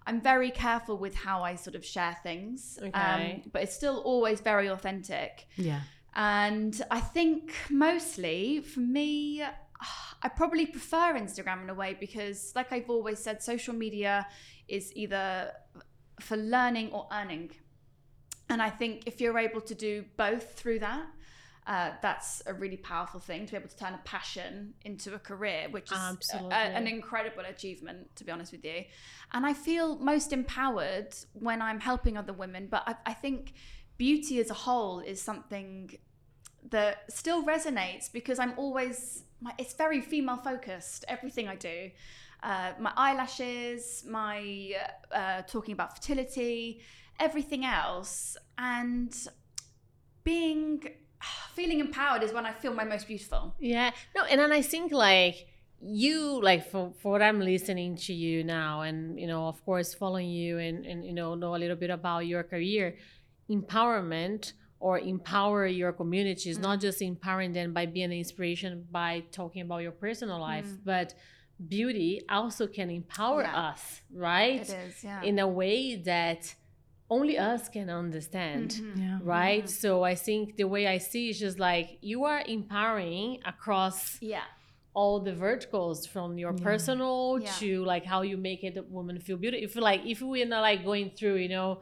I'm 0.08 0.22
very 0.22 0.52
careful 0.52 0.98
with 1.06 1.16
how 1.16 1.38
I 1.44 1.56
sort 1.56 1.76
of 1.76 1.84
share 1.86 2.16
things, 2.24 2.80
Okay. 2.82 3.00
um, 3.44 3.50
but 3.52 3.62
it's 3.64 3.76
still 3.76 3.98
always 4.12 4.42
very 4.42 4.68
authentic. 4.70 5.48
yeah 5.56 5.82
And 6.16 6.74
I 6.92 7.00
think 7.16 7.42
mostly 7.70 8.62
for 8.62 8.80
me, 9.00 9.42
I 10.26 10.28
probably 10.42 10.66
prefer 10.66 11.14
Instagram 11.26 11.64
in 11.64 11.70
a 11.70 11.74
way 11.74 11.92
because, 12.06 12.52
like 12.56 12.70
I've 12.76 12.90
always 12.90 13.20
said, 13.20 13.42
social 13.42 13.74
media 13.86 14.28
is 14.68 14.92
either 14.96 15.52
for 16.20 16.38
learning 16.38 16.88
or 16.92 17.08
earning. 17.20 17.52
And 18.50 18.62
I 18.62 18.70
think 18.70 19.04
if 19.06 19.22
you're 19.22 19.38
able 19.38 19.62
to 19.62 19.76
do 19.76 20.06
both 20.18 20.54
through 20.54 20.80
that, 20.80 21.06
uh, 21.68 21.92
that's 22.02 22.42
a 22.48 22.54
really 22.54 22.78
powerful 22.78 23.20
thing 23.20 23.46
to 23.46 23.52
be 23.52 23.58
able 23.58 23.70
to 23.70 23.78
turn 23.78 23.94
a 23.94 24.02
passion 24.04 24.74
into 24.86 25.14
a 25.14 25.20
career, 25.20 25.68
which 25.70 25.92
is 25.92 25.98
a- 26.34 26.38
a- 26.52 26.56
an 26.80 26.88
incredible 26.88 27.46
achievement, 27.46 28.16
to 28.16 28.24
be 28.24 28.32
honest 28.32 28.52
with 28.52 28.66
you. 28.66 28.86
And 29.34 29.46
I 29.46 29.54
feel 29.54 29.98
most 30.00 30.34
empowered 30.34 31.14
when 31.34 31.62
I'm 31.62 31.80
helping 31.80 32.18
other 32.18 32.34
women. 32.34 32.68
But 32.68 32.84
I, 32.88 32.96
I 33.06 33.14
think 33.14 33.54
beauty 33.98 34.40
as 34.40 34.50
a 34.50 34.56
whole 34.56 35.00
is 35.02 35.22
something 35.22 35.92
that 36.72 37.12
still 37.12 37.44
resonates 37.44 38.12
because 38.12 38.40
I'm 38.40 38.54
always 38.58 39.24
my, 39.42 39.54
it's 39.58 39.74
very 39.74 40.02
female 40.02 40.38
focused. 40.38 41.06
Everything 41.08 41.48
I 41.48 41.56
do, 41.56 41.92
uh, 42.42 42.74
my 42.80 42.92
eyelashes, 42.98 44.04
my 44.08 44.74
uh, 45.12 45.44
talking 45.44 45.74
about 45.74 45.96
fertility, 45.96 46.82
everything 47.20 47.66
else, 47.66 48.38
and 48.58 49.16
being 50.24 50.84
feeling 51.56 51.80
empowered 51.80 52.24
is 52.24 52.34
when 52.34 52.46
I 52.46 52.54
feel 52.54 52.74
my 52.74 52.84
most 52.84 53.08
beautiful. 53.08 53.56
Yeah. 53.60 53.92
No, 54.16 54.24
and 54.24 54.40
then 54.40 54.52
I 54.52 54.62
think 54.62 54.92
like 54.92 55.48
you 55.82 56.42
like 56.42 56.70
for, 56.70 56.92
for 57.02 57.14
what 57.14 57.22
i'm 57.22 57.40
listening 57.40 57.96
to 57.96 58.14
you 58.14 58.44
now 58.44 58.82
and 58.82 59.20
you 59.20 59.26
know 59.26 59.48
of 59.48 59.64
course 59.64 59.94
following 59.94 60.30
you 60.30 60.58
and, 60.58 60.86
and 60.86 61.06
you 61.06 61.14
know 61.14 61.36
know 61.36 61.56
a 61.56 61.58
little 61.58 61.76
bit 61.76 61.90
about 61.90 62.28
your 62.28 62.44
career 62.44 62.96
empowerment 63.50 64.54
or 64.82 65.00
empower 65.00 65.66
your 65.66 65.92
community 65.94 66.50
is 66.50 66.60
mm. 66.60 66.64
not 66.64 66.80
just 66.82 67.02
empowering 67.02 67.54
them 67.54 67.74
by 67.74 67.86
being 67.86 68.06
an 68.06 68.12
inspiration 68.12 68.86
by 68.92 69.24
talking 69.32 69.62
about 69.62 69.78
your 69.78 69.92
personal 69.92 70.40
life 70.40 70.66
mm. 70.66 70.78
but 70.84 71.14
beauty 71.68 72.22
also 72.30 72.68
can 72.68 72.90
empower 72.90 73.44
yeah. 73.44 73.70
us 73.70 74.02
right 74.14 74.70
it 74.70 74.78
is 74.88 75.04
yeah 75.04 75.22
in 75.24 75.40
a 75.40 75.48
way 75.48 75.96
that 75.96 76.54
only 77.10 77.38
us 77.38 77.70
can 77.70 77.90
understand 77.90 78.70
mm-hmm. 78.70 79.02
yeah. 79.02 79.20
right 79.24 79.64
mm-hmm. 79.64 79.88
so 79.88 80.04
i 80.04 80.14
think 80.14 80.58
the 80.58 80.66
way 80.66 80.86
i 80.88 80.98
see 80.98 81.30
is 81.30 81.40
just 81.40 81.60
like 81.60 81.98
you 82.02 82.24
are 82.24 82.44
empowering 82.46 83.40
across 83.46 84.22
yeah 84.22 84.44
all 84.94 85.20
the 85.20 85.34
verticals 85.34 86.06
from 86.06 86.38
your 86.38 86.54
yeah. 86.58 86.64
personal 86.64 87.40
yeah. 87.40 87.52
to 87.60 87.86
like 87.86 88.06
how 88.06 88.22
you 88.22 88.38
make 88.38 88.64
it 88.64 88.76
a 88.78 88.84
woman 88.84 89.20
feel 89.20 89.38
beautiful. 89.38 89.64
If 89.64 89.76
like 89.76 90.06
if 90.06 90.22
we're 90.22 90.46
not 90.46 90.62
like 90.62 90.84
going 90.84 91.12
through, 91.12 91.36
you 91.36 91.50
know, 91.50 91.82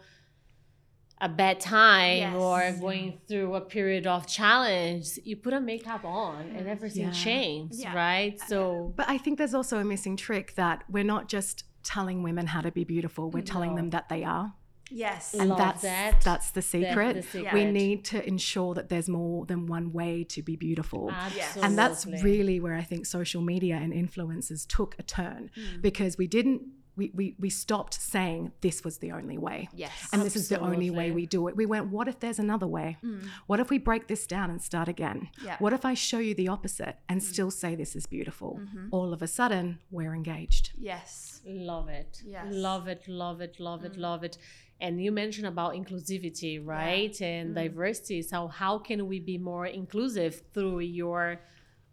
a 1.20 1.30
bad 1.30 1.60
time 1.60 2.18
yes. 2.18 2.36
or 2.36 2.76
going 2.80 3.20
through 3.28 3.56
a 3.56 3.62
period 3.62 4.06
of 4.06 4.28
challenge, 4.28 5.18
you 5.24 5.36
put 5.36 5.54
a 5.54 5.60
makeup 5.60 6.06
on 6.06 6.52
and 6.56 6.68
everything 6.68 7.06
yeah. 7.06 7.12
changed, 7.12 7.84
right? 7.86 8.40
So 8.48 8.94
But 8.96 9.10
I 9.10 9.18
think 9.18 9.38
there's 9.38 9.56
also 9.56 9.80
a 9.80 9.84
missing 9.84 10.16
trick 10.16 10.54
that 10.56 10.84
we're 10.90 11.04
not 11.04 11.28
just 11.28 11.64
telling 11.84 12.22
women 12.22 12.48
how 12.48 12.62
to 12.62 12.72
be 12.72 12.84
beautiful, 12.84 13.32
we're 13.32 13.40
no. 13.40 13.46
telling 13.46 13.76
them 13.76 13.90
that 13.92 14.10
they 14.10 14.24
are. 14.24 14.54
Yes. 14.90 15.34
And 15.34 15.50
Love 15.50 15.58
that's 15.58 15.82
that. 15.82 16.22
that's 16.22 16.52
the 16.52 16.62
secret. 16.62 17.16
That's 17.16 17.28
the 17.28 17.40
secret. 17.40 17.54
We 17.54 17.66
need 17.66 18.06
to 18.06 18.26
ensure 18.26 18.74
that 18.76 18.90
there's 18.90 19.10
more 19.10 19.46
than 19.46 19.66
one 19.66 19.92
way 19.92 20.24
to 20.26 20.42
be 20.42 20.56
beautiful. 20.56 21.12
Absolutely. 21.12 21.62
And 21.64 21.78
that's 21.78 22.06
really 22.06 22.60
where 22.60 22.76
I 22.76 22.84
think 22.84 23.06
social 23.06 23.42
media 23.42 23.76
and 23.76 23.94
influencers 23.94 24.66
took 24.68 24.96
a 25.00 25.04
turn 25.04 25.50
mm. 25.58 25.82
because 25.82 26.18
we 26.18 26.28
didn't 26.28 26.62
we, 26.98 27.12
we, 27.14 27.36
we 27.40 27.50
stopped 27.50 27.94
saying 27.94 28.52
this 28.62 28.84
was 28.84 28.98
the 28.98 29.12
only 29.12 29.38
way. 29.38 29.70
Yes. 29.74 29.92
And 30.12 30.22
absolutely. 30.22 30.24
this 30.26 30.36
is 30.36 30.50
the 30.50 30.60
only 30.60 30.90
way 30.90 31.12
we 31.12 31.26
do 31.26 31.48
it. 31.48 31.56
We 31.56 31.66
went, 31.66 31.88
what 31.88 32.08
if 32.08 32.20
there's 32.20 32.40
another 32.40 32.68
way? 32.68 32.98
Mm. 33.04 33.28
What 33.46 33.60
if 33.60 33.70
we 33.70 33.78
break 33.78 34.08
this 34.08 34.26
down 34.26 34.50
and 34.50 34.62
start 34.62 34.88
again? 34.88 35.30
Yeah. 35.44 35.58
What 35.60 35.74
if 35.74 35.86
I 35.86 35.94
show 35.94 36.18
you 36.18 36.34
the 36.34 36.48
opposite 36.48 36.98
and 37.08 37.22
mm. 37.22 37.24
still 37.24 37.52
say 37.52 37.76
this 37.76 37.96
is 37.96 38.08
beautiful? 38.08 38.60
Mm-hmm. 38.62 38.88
All 38.92 39.14
of 39.14 39.22
a 39.22 39.28
sudden, 39.28 39.80
we're 39.92 40.16
engaged. 40.16 40.72
Yes. 40.78 41.42
Love 41.46 41.88
it. 41.88 42.22
Yes. 42.26 42.48
Love 42.50 42.88
it, 42.88 43.08
love 43.08 43.42
it, 43.42 43.60
love 43.60 43.86
it, 43.86 43.94
mm. 43.94 44.00
love 44.00 44.24
it 44.24 44.38
and 44.80 45.04
you 45.04 45.12
mentioned 45.12 45.48
about 45.48 45.74
inclusivity 45.74 46.64
right 46.64 47.20
yeah. 47.20 47.28
and 47.28 47.56
mm. 47.56 47.64
diversity 47.64 48.22
so 48.22 48.48
how 48.48 48.78
can 48.78 49.08
we 49.08 49.20
be 49.20 49.36
more 49.36 49.66
inclusive 49.66 50.44
through 50.54 50.80
your 50.80 51.42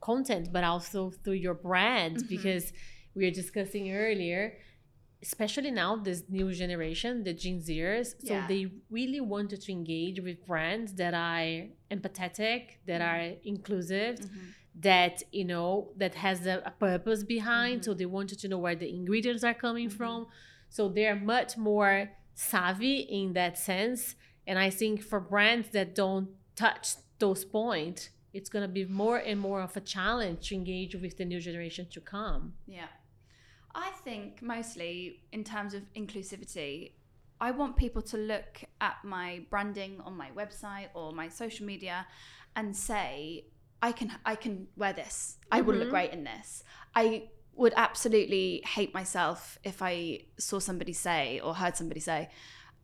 content 0.03 0.53
but 0.53 0.63
also 0.65 1.11
through 1.25 1.33
your 1.33 1.55
brand 1.55 2.17
mm-hmm. 2.17 2.29
because 2.29 2.75
we 3.15 3.25
were 3.25 3.31
discussing 3.31 3.95
earlier 3.95 4.55
especially 5.29 5.71
now 5.71 5.97
this 5.97 6.21
new 6.29 6.49
generation 6.53 7.13
the 7.25 7.35
gen 7.43 7.59
zers 7.67 8.09
so 8.27 8.35
yeah. 8.35 8.47
they 8.47 8.63
really 8.91 9.23
wanted 9.35 9.61
to 9.61 9.71
engage 9.73 10.19
with 10.21 10.37
brands 10.47 10.91
that 10.95 11.15
are 11.15 11.67
empathetic 11.91 12.63
that 12.89 13.01
mm-hmm. 13.01 13.15
are 13.15 13.25
inclusive 13.45 14.17
mm-hmm. 14.17 14.47
that 14.89 15.23
you 15.33 15.47
know 15.53 15.69
that 15.97 16.15
has 16.15 16.47
a, 16.47 16.57
a 16.67 16.73
purpose 16.87 17.23
behind 17.37 17.77
mm-hmm. 17.81 17.91
so 17.91 17.95
they 17.95 18.11
wanted 18.19 18.39
to 18.39 18.47
know 18.49 18.59
where 18.59 18.79
the 18.83 18.89
ingredients 19.01 19.45
are 19.45 19.59
coming 19.67 19.89
mm-hmm. 19.89 19.97
from 19.97 20.27
so 20.69 20.89
they're 20.89 21.23
much 21.35 21.57
more 21.57 22.11
savvy 22.35 22.97
in 23.01 23.33
that 23.35 23.59
sense. 23.59 24.17
And 24.47 24.59
I 24.59 24.71
think 24.71 25.03
for 25.03 25.21
brands 25.21 25.69
that 25.71 25.95
don't 25.95 26.29
touch 26.57 26.97
those 27.19 27.45
points, 27.45 28.11
it's 28.33 28.51
going 28.51 28.63
to 28.63 28.69
be 28.69 28.85
more 28.85 29.19
and 29.19 29.39
more 29.39 29.63
of 29.63 29.77
a 29.77 29.81
challenge 29.81 30.49
to 30.49 30.55
engage 30.55 30.97
with 30.97 31.17
the 31.17 31.25
new 31.25 31.41
generation 31.41 31.87
to 31.93 32.01
come. 32.01 32.55
Yeah. 32.67 32.89
I 33.75 33.91
think 34.05 34.43
mostly 34.43 35.21
in 35.33 35.45
terms 35.45 35.75
of 35.75 35.83
inclusivity, 35.95 36.93
I 37.41 37.51
want 37.51 37.77
people 37.77 38.03
to 38.03 38.17
look 38.17 38.63
at 38.81 38.97
my 39.05 39.45
branding 39.51 40.01
on 40.05 40.17
my 40.17 40.31
website 40.31 40.89
or 40.95 41.13
my 41.13 41.29
social 41.29 41.67
media 41.67 42.07
and 42.57 42.77
say, 42.77 43.47
I 43.83 43.93
can 43.93 44.13
I 44.25 44.35
can 44.37 44.69
wear 44.77 44.93
this. 44.93 45.37
I 45.51 45.59
mm-hmm. 45.59 45.67
would 45.67 45.77
look 45.77 45.91
great 45.91 46.13
in 46.13 46.25
this. 46.25 46.63
I 46.95 47.29
would 47.57 47.75
absolutely 47.77 48.63
hate 48.67 48.95
myself 48.95 49.59
if 49.63 49.83
I 49.83 50.21
saw 50.39 50.59
somebody 50.59 50.93
say 50.93 51.41
or 51.41 51.55
heard 51.55 51.77
somebody 51.77 52.01
say, 52.01 52.31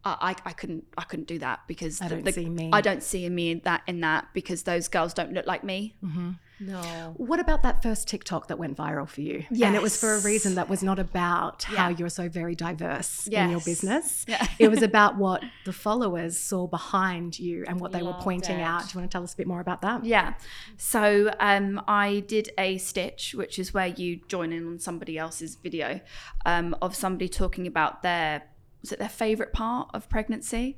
I, 0.05 0.35
I 0.45 0.53
couldn't 0.53 0.85
I 0.97 1.03
couldn't 1.03 1.29
do 1.29 1.39
that 1.41 1.61
because 1.67 2.01
I 2.01 2.09
don't 2.09 2.25
the, 2.25 2.33
see 2.33 2.49
me. 2.49 2.71
I 2.73 2.81
don't 2.81 3.03
see 3.03 3.29
me 3.29 3.51
in 3.51 3.61
that 3.65 3.83
in 3.87 4.01
that 4.01 4.29
because 4.33 4.63
those 4.63 4.89
girls 4.89 5.13
don't 5.13 5.33
look 5.33 5.47
like 5.47 5.63
me. 5.63 5.95
Mm-hmm. 6.03 6.31
No. 6.61 7.15
What 7.17 7.41
about 7.41 7.63
that 7.63 7.83
first 7.83 8.07
TikTok 8.07 8.49
that 8.49 8.59
went 8.59 8.77
viral 8.77 9.09
for 9.09 9.23
you? 9.23 9.45
Yes. 9.51 9.67
And 9.67 9.75
it 9.75 9.81
was 9.81 9.99
for 9.99 10.15
a 10.15 10.21
reason 10.21 10.57
that 10.57 10.69
was 10.69 10.83
not 10.83 10.99
about 10.99 11.65
yeah. 11.71 11.79
how 11.79 11.89
you're 11.89 12.11
so 12.11 12.29
very 12.29 12.55
diverse 12.55 13.27
yes. 13.31 13.45
in 13.45 13.51
your 13.51 13.61
business. 13.61 14.27
Yeah. 14.29 14.47
it 14.59 14.69
was 14.69 14.83
about 14.91 15.17
what 15.17 15.43
the 15.65 15.73
followers 15.73 16.39
saw 16.39 16.67
behind 16.67 17.39
you 17.39 17.65
and 17.67 17.81
what 17.81 17.93
they 17.93 18.03
Love 18.03 18.17
were 18.17 18.23
pointing 18.23 18.59
that. 18.59 18.65
out. 18.65 18.83
Do 18.83 18.89
you 18.93 19.01
want 19.01 19.11
to 19.11 19.15
tell 19.15 19.25
us 19.25 19.33
a 19.33 19.37
bit 19.39 19.47
more 19.47 19.61
about 19.61 19.81
that? 19.83 20.05
Yeah. 20.05 20.35
So 20.77 21.33
um, 21.41 21.83
I 21.89 22.21
did 22.27 22.51
a 22.59 22.77
stitch, 22.77 23.35
which 23.35 23.59
is 23.59 23.73
where 23.73 23.89
you 23.89 24.21
join 24.29 24.53
in 24.53 24.67
on 24.67 24.79
somebody 24.79 25.17
else's 25.17 25.55
video 25.55 26.01
um, 26.45 26.77
of 26.83 26.95
somebody 26.95 27.29
talking 27.31 27.67
about 27.67 28.03
their 28.03 28.43
was 28.81 28.93
it 28.93 28.99
their 28.99 29.09
favorite 29.09 29.53
part 29.53 29.90
of 29.95 30.09
pregnancy? 30.09 30.77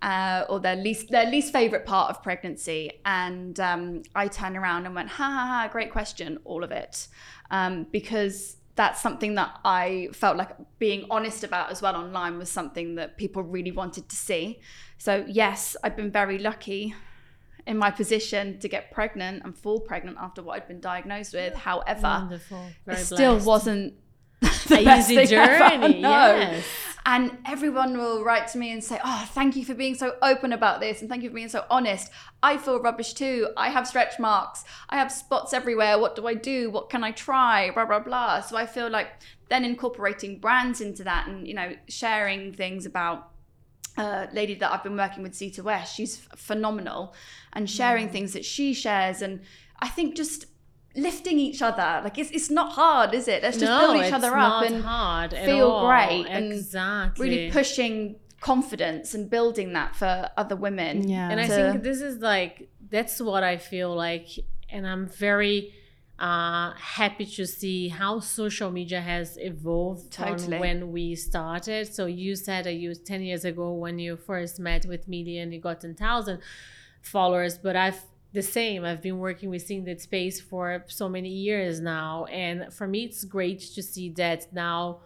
Uh, 0.00 0.44
or 0.48 0.60
their 0.60 0.76
least 0.76 1.10
their 1.10 1.26
least 1.26 1.52
favorite 1.52 1.84
part 1.84 2.10
of 2.10 2.22
pregnancy. 2.22 3.00
And 3.04 3.58
um, 3.58 4.02
i 4.14 4.28
turned 4.28 4.56
around 4.56 4.86
and 4.86 4.94
went 4.94 5.08
ha 5.08 5.24
ha 5.24 5.46
ha 5.46 5.68
great 5.72 5.90
question 5.90 6.38
all 6.44 6.62
of 6.62 6.70
it. 6.70 7.08
Um, 7.50 7.86
because 7.90 8.56
that's 8.76 9.00
something 9.00 9.34
that 9.34 9.58
i 9.64 10.08
felt 10.12 10.36
like 10.36 10.50
being 10.78 11.04
honest 11.10 11.42
about 11.42 11.68
as 11.68 11.82
well 11.82 11.96
online 11.96 12.38
was 12.38 12.48
something 12.48 12.94
that 12.94 13.16
people 13.16 13.42
really 13.42 13.72
wanted 13.72 14.08
to 14.08 14.16
see. 14.16 14.60
So 14.98 15.24
yes 15.26 15.76
i've 15.82 15.96
been 15.96 16.12
very 16.12 16.38
lucky 16.38 16.94
in 17.68 17.76
my 17.76 17.90
position 17.90 18.58
to 18.60 18.68
get 18.68 18.90
pregnant 18.90 19.42
and 19.44 19.56
fall 19.56 19.78
pregnant 19.78 20.16
after 20.18 20.42
what 20.42 20.56
I'd 20.56 20.66
been 20.66 20.80
diagnosed 20.80 21.34
with. 21.34 21.54
However, 21.54 22.40
it 22.86 22.96
still 22.96 23.38
wasn't 23.40 23.92
a 24.70 24.98
easy 24.98 25.26
journey. 25.26 26.00
Yes. 26.00 26.64
And 27.06 27.38
everyone 27.46 27.96
will 27.96 28.22
write 28.22 28.48
to 28.48 28.58
me 28.58 28.70
and 28.70 28.84
say, 28.84 29.00
Oh, 29.02 29.26
thank 29.30 29.56
you 29.56 29.64
for 29.64 29.72
being 29.72 29.94
so 29.94 30.16
open 30.20 30.52
about 30.52 30.80
this. 30.80 31.00
And 31.00 31.08
thank 31.08 31.22
you 31.22 31.30
for 31.30 31.34
being 31.34 31.48
so 31.48 31.64
honest. 31.70 32.10
I 32.42 32.58
feel 32.58 32.82
rubbish 32.82 33.14
too. 33.14 33.48
I 33.56 33.70
have 33.70 33.88
stretch 33.88 34.18
marks. 34.18 34.64
I 34.90 34.98
have 34.98 35.10
spots 35.10 35.54
everywhere. 35.54 35.98
What 35.98 36.16
do 36.16 36.26
I 36.26 36.34
do? 36.34 36.68
What 36.70 36.90
can 36.90 37.02
I 37.02 37.12
try? 37.12 37.70
Blah, 37.70 37.86
blah, 37.86 38.00
blah. 38.00 38.42
So 38.42 38.58
I 38.58 38.66
feel 38.66 38.90
like 38.90 39.08
then 39.48 39.64
incorporating 39.64 40.38
brands 40.38 40.82
into 40.82 41.02
that 41.04 41.28
and, 41.28 41.48
you 41.48 41.54
know, 41.54 41.74
sharing 41.88 42.52
things 42.52 42.84
about 42.84 43.30
a 43.96 44.28
lady 44.34 44.54
that 44.56 44.70
I've 44.70 44.82
been 44.82 44.96
working 44.96 45.22
with, 45.22 45.34
Zita 45.34 45.62
West, 45.62 45.96
she's 45.96 46.18
phenomenal, 46.36 47.14
and 47.54 47.70
sharing 47.70 48.08
mm. 48.08 48.12
things 48.12 48.34
that 48.34 48.44
she 48.44 48.74
shares. 48.74 49.22
And 49.22 49.40
I 49.80 49.88
think 49.88 50.14
just 50.14 50.44
lifting 50.98 51.38
each 51.38 51.62
other. 51.62 52.00
Like 52.04 52.18
it's 52.18 52.30
it's 52.30 52.50
not 52.50 52.72
hard, 52.72 53.14
is 53.14 53.28
it? 53.28 53.42
Let's 53.42 53.58
just 53.58 53.70
no, 53.70 53.92
build 53.92 54.04
each 54.04 54.12
other 54.12 54.34
up 54.36 54.64
and 54.64 54.82
hard 54.82 55.32
feel 55.32 55.86
great 55.86 56.26
and 56.28 57.18
really 57.18 57.50
pushing 57.50 58.16
confidence 58.40 59.14
and 59.14 59.28
building 59.28 59.72
that 59.72 59.96
for 59.96 60.28
other 60.36 60.56
women. 60.56 61.08
Yeah. 61.08 61.30
And 61.30 61.40
I 61.40 61.48
think 61.48 61.82
this 61.82 62.00
is 62.00 62.20
like 62.20 62.68
that's 62.90 63.20
what 63.20 63.42
I 63.42 63.56
feel 63.56 63.94
like 63.94 64.28
and 64.70 64.86
I'm 64.86 65.08
very 65.08 65.72
uh, 66.18 66.72
happy 66.74 67.24
to 67.24 67.46
see 67.46 67.88
how 67.88 68.18
social 68.18 68.70
media 68.70 69.00
has 69.00 69.38
evolved 69.40 70.12
totally. 70.12 70.38
from 70.38 70.58
when 70.58 70.92
we 70.92 71.14
started. 71.14 71.92
So 71.92 72.06
you 72.06 72.34
said 72.34 72.64
that 72.64 72.74
you 72.74 72.94
10 72.94 73.22
years 73.22 73.44
ago 73.44 73.72
when 73.72 73.98
you 73.98 74.16
first 74.16 74.58
met 74.58 74.84
with 74.86 75.06
Millie 75.06 75.38
and 75.38 75.52
you 75.54 75.60
got 75.60 75.80
10,000 75.80 76.40
followers, 77.02 77.56
but 77.58 77.76
I've 77.76 78.00
the 78.32 78.42
same. 78.42 78.84
I've 78.84 79.02
been 79.02 79.18
working 79.18 79.50
with 79.50 79.62
Seeing 79.62 79.84
That 79.84 80.00
Space 80.00 80.40
for 80.40 80.84
so 80.88 81.08
many 81.08 81.30
years 81.30 81.80
now. 81.80 82.26
And 82.26 82.72
for 82.72 82.86
me, 82.86 83.04
it's 83.04 83.24
great 83.24 83.60
to 83.60 83.82
see 83.82 84.10
that 84.10 84.52
now 84.52 85.00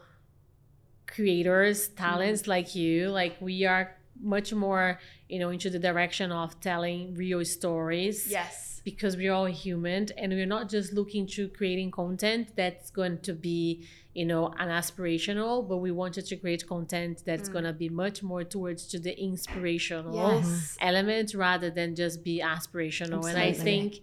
creators, 1.07 1.89
talents 1.89 2.43
mm-hmm. 2.43 2.51
like 2.51 2.75
you, 2.75 3.11
like 3.11 3.37
we 3.41 3.65
are 3.65 3.97
much 4.21 4.53
more, 4.53 5.01
you 5.29 5.39
know, 5.39 5.51
into 5.51 5.71
the 5.71 5.79
direction 5.79 6.31
of 6.33 6.59
telling 6.61 7.15
real 7.15 7.45
stories. 7.45 8.31
Yes. 8.31 8.81
Because 8.85 9.17
we're 9.17 9.33
all 9.33 9.47
human 9.47 10.09
and 10.19 10.33
we're 10.33 10.47
not 10.47 10.69
just 10.69 10.93
looking 10.93 11.27
to 11.29 11.49
creating 11.49 11.91
content 11.93 12.49
that's 12.57 12.91
going 12.91 13.19
to 13.21 13.33
be, 13.33 13.87
you 14.13 14.25
know, 14.27 14.49
an 14.59 14.69
aspirational, 14.69 15.67
but 15.69 15.77
we 15.79 15.93
wanted 15.93 16.27
to 16.27 16.37
create 16.37 16.67
content 16.67 17.23
that's 17.25 17.49
Mm. 17.49 17.53
going 17.53 17.65
to 17.65 17.73
be 17.73 17.89
much 17.89 18.23
more 18.25 18.43
towards 18.45 18.87
to 18.89 18.99
the 18.99 19.17
inspirational 19.21 20.15
Yes. 20.41 20.77
element 20.81 21.33
rather 21.35 21.71
than 21.71 21.95
just 21.95 22.25
be 22.25 22.41
aspirational. 22.41 23.25
And 23.29 23.39
I 23.39 23.53
think 23.53 24.01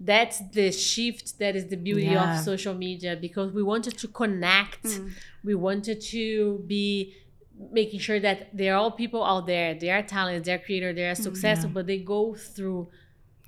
that's 0.00 0.40
the 0.50 0.72
shift 0.72 1.38
that 1.38 1.54
is 1.54 1.66
the 1.66 1.76
beauty 1.76 2.06
Yeah. 2.06 2.38
of 2.38 2.44
social 2.44 2.74
media 2.74 3.16
because 3.20 3.52
we 3.52 3.62
wanted 3.62 3.96
to 3.98 4.08
connect 4.08 4.82
Mm. 4.84 5.10
we 5.44 5.54
wanted 5.54 6.00
to 6.00 6.64
be 6.66 7.14
making 7.70 8.00
sure 8.00 8.18
that 8.20 8.48
there 8.56 8.74
are 8.74 8.78
all 8.78 8.90
people 8.90 9.24
out 9.24 9.46
there 9.46 9.74
they 9.74 9.90
are 9.90 10.02
talented 10.02 10.44
they're 10.44 10.58
creator 10.58 10.92
they 10.92 11.06
are 11.06 11.14
mm, 11.14 11.22
successful 11.22 11.70
but 11.72 11.86
they 11.86 11.98
go 11.98 12.34
through 12.34 12.88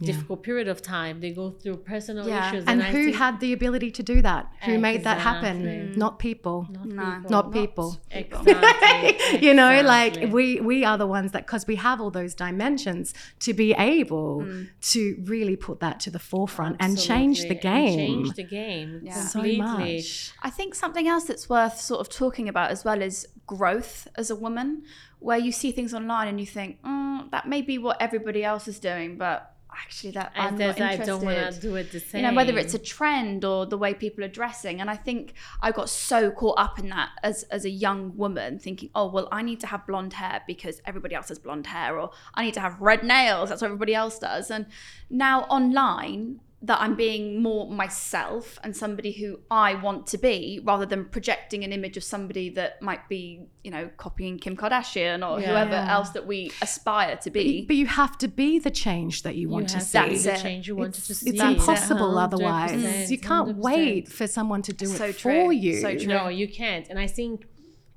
Yeah. 0.05 0.13
difficult 0.13 0.43
period 0.43 0.69
of 0.69 0.81
time 0.83 1.21
they 1.21 1.33
go 1.33 1.51
through 1.51 1.79
personal 1.79 2.27
Yeah. 2.29 2.49
issues 2.51 2.65
And 2.67 2.83
I 2.83 2.91
who 2.93 3.05
think- 3.05 3.17
had 3.17 3.41
the 3.41 3.53
ability 3.53 3.91
to 3.99 4.03
do 4.03 4.23
that? 4.23 4.43
Who 4.67 4.79
made 4.79 5.05
that 5.05 5.19
happen? 5.21 5.57
Exactly. 5.67 5.97
Not 6.05 6.19
people. 6.19 6.59
not 6.71 6.87
No. 6.87 7.03
people. 7.05 7.31
Not 7.31 7.53
people. 7.53 7.89
exactly 8.11 9.39
you 9.47 9.55
know 9.55 9.83
like 9.83 10.33
we 10.33 10.61
we 10.61 10.85
are 10.85 10.99
the 10.99 11.07
ones 11.07 11.33
that 11.33 11.47
because 11.47 11.67
we 11.67 11.77
have 11.77 12.01
all 12.01 12.11
those 12.11 12.35
dimensions 12.35 13.15
to 13.41 13.53
be 13.55 13.73
able 13.75 14.47
to 14.93 15.01
really 15.25 15.57
put 15.57 15.81
that 15.81 16.01
to 16.01 16.11
the 16.11 16.19
forefront 16.19 16.77
and 16.81 16.99
change 16.99 17.43
the 17.43 17.57
Absolutely. 17.57 17.71
And 17.71 17.97
game 17.97 18.25
change 18.25 18.37
the 18.37 18.45
game 18.45 19.01
Yeah. 19.05 19.13
so 19.15 19.43
much 19.43 20.33
I 20.43 20.51
think 20.51 20.75
something 20.75 21.07
else 21.09 21.25
that's 21.25 21.49
worth 21.49 21.81
sort 21.81 22.01
of 22.01 22.09
talking 22.09 22.49
about 22.49 22.71
as 22.71 22.85
well 22.85 23.01
is 23.03 23.27
growth 23.47 24.09
as 24.17 24.31
a 24.31 24.37
woman, 24.37 24.83
where 25.19 25.37
you 25.39 25.53
see 25.53 25.71
things 25.71 25.93
online 25.93 26.29
and 26.29 26.41
you 26.41 26.47
think, 26.47 26.81
mm, 26.83 27.31
that 27.31 27.47
may 27.47 27.61
be 27.61 27.77
what 27.77 28.01
everybody 28.01 28.43
else 28.43 28.67
is 28.67 28.79
doing, 28.79 29.19
but 29.19 29.54
actually 29.83 30.11
that 30.13 30.33
I'm 30.37 30.53
not 30.55 30.59
there's 30.59 30.81
I 30.81 30.93
interested. 30.93 31.07
don't 31.07 31.25
want 31.25 31.55
to 31.55 31.61
do 31.61 31.77
it 31.77 31.93
the 31.93 32.01
same 32.01 32.23
you 32.25 32.31
know 32.31 32.35
whether 32.35 32.57
it's 32.59 32.75
a 32.75 32.79
trend 32.79 33.45
or 33.45 33.67
the 33.67 33.79
way 33.79 33.95
people 33.95 34.25
are 34.25 34.29
dressing 34.29 34.81
and 34.81 34.91
i 34.91 34.97
think 34.97 35.35
i 35.63 35.71
got 35.73 35.89
so 35.89 36.31
caught 36.31 36.59
up 36.59 36.79
in 36.79 36.89
that 36.91 37.11
as 37.23 37.43
as 37.45 37.65
a 37.65 37.71
young 37.71 38.17
woman 38.17 38.59
thinking 38.59 38.91
oh 38.95 39.07
well 39.11 39.29
i 39.33 39.43
need 39.43 39.61
to 39.61 39.67
have 39.67 39.87
blonde 39.87 40.13
hair 40.13 40.43
because 40.47 40.81
everybody 40.87 41.15
else 41.15 41.29
has 41.29 41.39
blonde 41.39 41.67
hair 41.67 41.99
or 41.99 42.11
i 42.35 42.45
need 42.45 42.55
to 42.55 42.61
have 42.61 42.81
red 42.81 43.03
nails 43.03 43.49
that's 43.49 43.63
what 43.63 43.67
everybody 43.69 43.95
else 43.95 44.19
does 44.19 44.51
and 44.51 44.67
now 45.11 45.43
online 45.43 46.41
that 46.69 46.79
i'm 46.81 46.95
being 47.07 47.25
more 47.47 47.63
myself 47.83 48.45
and 48.65 48.71
somebody 48.85 49.13
who 49.21 49.29
i 49.51 49.69
want 49.87 50.07
to 50.13 50.17
be 50.31 50.61
rather 50.71 50.87
than 50.93 51.03
projecting 51.17 51.61
an 51.67 51.73
image 51.79 51.97
of 52.01 52.05
somebody 52.15 52.47
that 52.59 52.81
might 52.89 53.05
be 53.15 53.23
you 53.65 53.71
know 53.75 53.85
copying 54.05 54.35
kim 54.45 54.57
kardashian 54.57 55.19
or 55.29 55.35
Yeah. 55.41 55.49
whoever 55.49 55.79
Yeah. 55.81 55.95
else 55.97 56.11
that 56.17 56.27
we 56.33 56.39
aspire 56.63 57.17
to 57.25 57.29
but 57.31 57.45
you, 57.45 57.53
be 57.63 57.67
but 57.71 57.77
you 57.83 57.87
have 58.03 58.15
to 58.25 58.29
be 58.43 58.51
the 58.59 58.71
change 58.85 59.15
that 59.25 59.35
you 59.41 59.47
want 59.55 59.67
you 59.73 59.79
to 59.79 59.85
see 59.85 59.99
to 59.99 60.09
be 60.09 60.17
the 60.31 60.37
change 60.47 60.63
you 60.69 60.77
want 60.83 60.95
to 60.95 61.01
it's, 61.01 61.19
see 61.21 61.31
it's 61.31 61.39
That's 61.39 61.55
it. 61.55 61.59
impossible 61.61 62.13
otherwise 62.27 62.73
100%, 62.73 63.11
you 63.11 63.19
can't 63.19 63.49
100%. 63.57 63.57
wait 63.71 64.09
for 64.19 64.27
someone 64.27 64.63
to 64.69 64.73
do 64.73 64.87
So 64.87 65.05
it 65.07 65.19
true. 65.19 65.33
for 65.33 65.53
you 65.53 65.75
So 65.81 65.91
true. 65.99 66.07
No, 66.07 66.29
you 66.29 66.49
can't. 66.49 66.87
And 66.91 66.99
I 66.99 67.09
think 67.19 67.47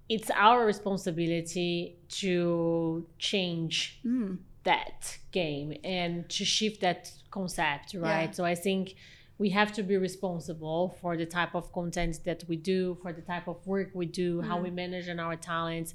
it's 0.10 0.30
our 0.46 0.66
responsibility 0.66 1.98
to 2.22 3.06
change 3.20 4.00
Mm. 4.06 4.38
That 4.72 5.18
game 5.32 5.70
and 5.84 6.14
to 6.36 6.44
shift 6.44 6.78
that 6.82 7.02
concept, 7.38 7.88
right? 7.94 8.30
Yeah. 8.30 8.38
So 8.38 8.44
I 8.54 8.56
think 8.66 8.96
we 9.42 9.50
have 9.60 9.72
to 9.78 9.82
be 9.92 9.96
responsible 10.10 10.98
for 11.02 11.12
the 11.22 11.26
type 11.38 11.54
of 11.60 11.72
content 11.80 12.14
that 12.26 12.44
we 12.50 12.58
do, 12.74 12.98
for 13.02 13.12
the 13.14 13.22
type 13.22 13.48
of 13.48 13.58
work 13.74 13.90
we 13.94 14.08
do, 14.24 14.42
how 14.42 14.56
mm-hmm. 14.56 14.64
we 14.66 14.70
manage 14.84 15.08
our 15.26 15.36
talents, 15.36 15.94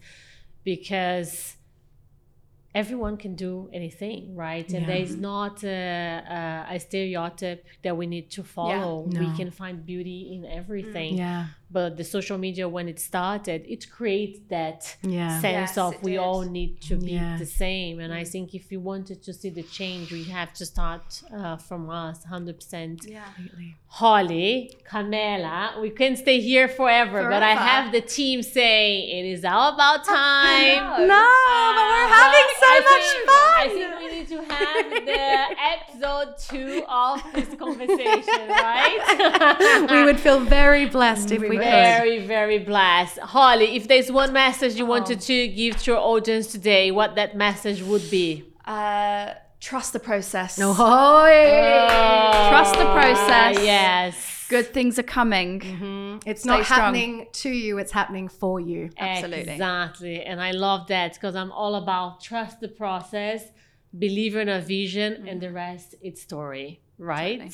because 0.65 1.57
everyone 2.75 3.17
can 3.25 3.35
do 3.35 3.69
anything, 3.81 4.35
right? 4.47 4.69
And 4.77 4.83
Yeah. 4.83 4.91
there 4.91 5.03
is 5.09 5.17
not 5.31 5.55
a, 5.65 6.67
a, 6.71 6.75
a 6.77 6.79
stereotype 6.81 7.63
that 7.85 7.95
we 8.01 8.07
need 8.15 8.27
to 8.37 8.43
follow. 8.57 8.91
We 9.21 9.27
No. 9.27 9.37
can 9.41 9.51
find 9.51 9.77
beauty 9.93 10.21
in 10.35 10.41
everything 10.61 11.13
yeah 11.19 11.47
but 11.73 11.97
the 11.97 12.05
social 12.17 12.39
media 12.47 12.67
when 12.77 12.87
it 12.93 12.99
started 13.11 13.61
it 13.75 13.83
creates 13.97 14.39
that 14.55 14.81
yeah 15.03 15.41
sense 15.41 15.73
Yes, 15.77 15.79
of 15.79 15.93
we 16.03 16.13
did. 16.13 16.19
all 16.27 16.43
need 16.59 16.73
to 16.89 16.95
be 16.97 17.13
Yeah. 17.13 17.37
the 17.39 17.47
same 17.65 17.95
and 18.05 18.13
i 18.23 18.25
think 18.33 18.47
if 18.61 18.65
you 18.73 18.81
wanted 18.93 19.19
to 19.27 19.33
see 19.41 19.51
the 19.61 19.63
change 19.79 20.05
we 20.19 20.25
have 20.39 20.51
to 20.61 20.65
start 20.75 21.05
uh, 21.39 21.57
from 21.69 21.83
us 22.05 22.19
100% 22.31 23.09
yeah 23.09 23.25
Completely. 23.37 23.77
holly 23.87 24.49
Carmela 24.91 25.75
we 25.81 25.91
can 25.91 26.17
stay 26.17 26.39
here 26.41 26.69
forever, 26.69 27.21
but 27.35 27.43
i 27.43 27.55
have 27.71 27.85
the 27.93 28.01
team 28.19 28.43
saying 28.43 28.99
it 29.19 29.27
is 29.35 29.45
all 29.45 29.69
about 29.75 30.01
time 30.23 30.83
No. 31.07 31.07
no 31.15 31.25
but 31.77 31.87
we're 31.93 32.09
Uh, 32.13 32.19
having 32.23 32.49
but 32.53 32.61
so 32.63 32.69
I 32.77 32.81
much 32.93 33.09
think- 33.13 33.27
fun 33.31 33.41
I 33.65 33.69
think 33.77 33.91
we 34.03 34.07
need 34.17 34.29
to 34.35 34.41
have 34.55 34.87
the 35.11 35.25
episode 35.75 36.31
two 36.51 36.85
of 36.89 37.23
this 37.37 37.51
conversation, 37.65 38.43
right? 38.71 39.87
we 39.91 40.03
would 40.07 40.19
feel 40.19 40.41
very 40.41 40.87
blessed 40.87 41.31
if 41.37 41.41
we 41.43 41.57
could 41.57 41.62
very, 41.63 42.19
very 42.27 42.59
blessed. 42.59 43.19
Holly, 43.19 43.77
if 43.77 43.89
there's 43.89 44.11
one 44.11 44.33
message 44.33 44.75
you 44.75 44.87
wanted 44.87 45.19
Oh. 45.19 45.27
to 45.31 45.49
give 45.49 45.77
to 45.83 45.91
your 45.93 46.01
audience 46.01 46.47
today, 46.49 46.91
what 46.91 47.15
that 47.17 47.37
message 47.37 47.83
would 47.83 48.07
be? 48.11 48.45
uh, 48.65 49.35
trust 49.61 49.93
the 49.93 49.99
process. 50.01 50.59
No, 50.59 50.71
Oh, 50.79 52.49
Trust 52.51 52.75
the 52.75 52.85
process. 52.99 53.53
Yes. 53.65 54.47
Good 54.49 54.67
things 54.75 54.99
are 54.99 55.09
coming. 55.21 56.21
It's 56.27 56.43
Stay 56.43 56.51
not 56.51 56.65
strong. 56.65 56.81
happening 56.81 57.27
to 57.43 57.49
you, 57.51 57.79
it's 57.79 57.93
happening 57.93 58.29
for 58.29 58.61
you. 58.61 58.91
Absolutely. 58.99 59.53
Exactly. 59.55 60.23
And 60.25 60.41
I 60.41 60.51
love 60.51 60.89
that 60.89 61.15
because 61.15 61.35
I'm 61.35 61.51
all 61.53 61.75
about 61.77 62.21
trust 62.21 62.61
the 62.61 62.69
process, 62.69 63.41
believe 63.99 64.37
in 64.37 64.49
a 64.49 64.61
vision, 64.61 65.27
and 65.27 65.41
the 65.41 65.51
rest 65.51 65.95
it's 66.03 66.21
story, 66.23 66.81
right? 66.99 67.39
Totally. 67.39 67.53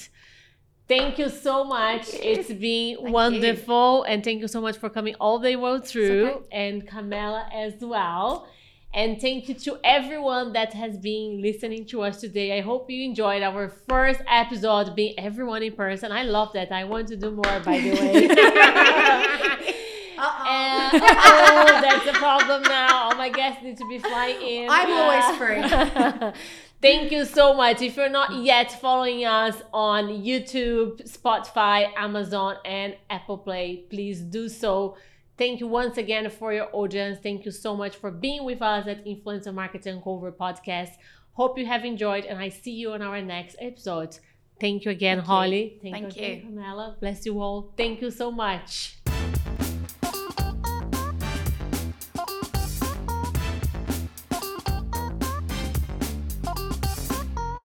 Thank 0.89 1.19
you 1.19 1.29
so 1.29 1.65
much. 1.65 2.09
It's 2.15 2.51
been 2.51 3.13
wonderful. 3.13 4.05
And 4.05 4.25
thank 4.25 4.41
you 4.41 4.49
so 4.49 4.61
much 4.61 4.79
for 4.79 4.89
coming 4.89 5.15
all 5.21 5.39
the 5.39 5.55
way 5.57 5.81
through 5.81 6.45
and 6.51 6.87
Carmela 6.89 7.47
as 7.53 7.75
well. 7.81 8.49
And 8.95 9.21
thank 9.21 9.51
you 9.51 9.55
to 9.55 9.79
everyone 9.85 10.55
that 10.55 10.73
has 10.73 10.97
been 10.97 11.43
listening 11.43 11.85
to 11.87 12.01
us 12.03 12.23
today. 12.23 12.57
I 12.57 12.63
hope 12.63 12.89
you 12.91 13.05
enjoyed 13.05 13.43
our 13.43 13.69
first 13.87 14.23
episode 14.27 14.97
being 14.97 15.15
everyone 15.19 15.63
in 15.63 15.75
person. 15.75 16.11
I 16.11 16.23
love 16.23 16.55
that. 16.55 16.73
I 16.73 16.85
want 16.85 17.09
to 17.09 17.17
do 17.17 17.31
more, 17.33 17.61
by 17.61 17.79
the 17.79 17.91
way. 17.91 19.75
And, 20.19 20.91
oh, 20.95 21.81
that's 21.81 22.07
a 22.09 22.13
problem 22.15 22.63
now. 22.63 23.05
All 23.05 23.15
my 23.15 23.29
guests 23.29 23.63
need 23.63 23.77
to 23.77 23.89
be 23.89 23.99
flying 23.99 24.41
in. 24.41 24.67
I'm 24.69 24.91
always 24.91 25.37
free. 25.37 26.33
Thank 26.81 27.11
you 27.11 27.25
so 27.25 27.55
much. 27.55 27.83
If 27.83 27.97
you're 27.97 28.09
not 28.09 28.43
yet 28.45 28.71
following 28.81 29.25
us 29.25 29.61
on 29.73 30.05
YouTube, 30.05 31.03
Spotify, 31.11 31.91
Amazon, 31.97 32.57
and 32.65 32.97
Apple 33.11 33.39
Play, 33.39 33.85
please 33.91 34.21
do 34.21 34.49
so. 34.49 34.97
Thank 35.37 35.59
you 35.61 35.67
once 35.67 35.99
again 35.99 36.31
for 36.31 36.53
your 36.53 36.69
audience. 36.73 37.19
Thank 37.21 37.45
you 37.45 37.51
so 37.51 37.77
much 37.77 37.97
for 37.97 38.11
being 38.13 38.45
with 38.45 38.63
us 38.63 38.87
at 38.87 39.05
Influencer 39.05 39.53
Marketing 39.53 40.01
Cover 40.03 40.31
Podcast. 40.31 40.91
Hope 41.33 41.59
you 41.59 41.67
have 41.67 41.85
enjoyed, 41.85 42.25
and 42.25 42.39
I 42.39 42.49
see 42.49 42.73
you 42.73 42.93
on 42.93 43.03
our 43.03 43.23
next 43.23 43.57
episode. 43.61 44.19
Thank 44.61 44.85
you 44.85 44.91
again, 44.91 45.19
Holly. 45.19 45.79
Thank, 45.83 45.95
Thank 45.95 46.17
you, 46.17 46.25
again. 46.25 46.43
Pamela. 46.43 46.97
Bless 47.01 47.27
you 47.27 47.41
all. 47.41 47.73
Thank 47.77 48.01
you 48.03 48.11
so 48.11 48.31
much. 48.31 48.98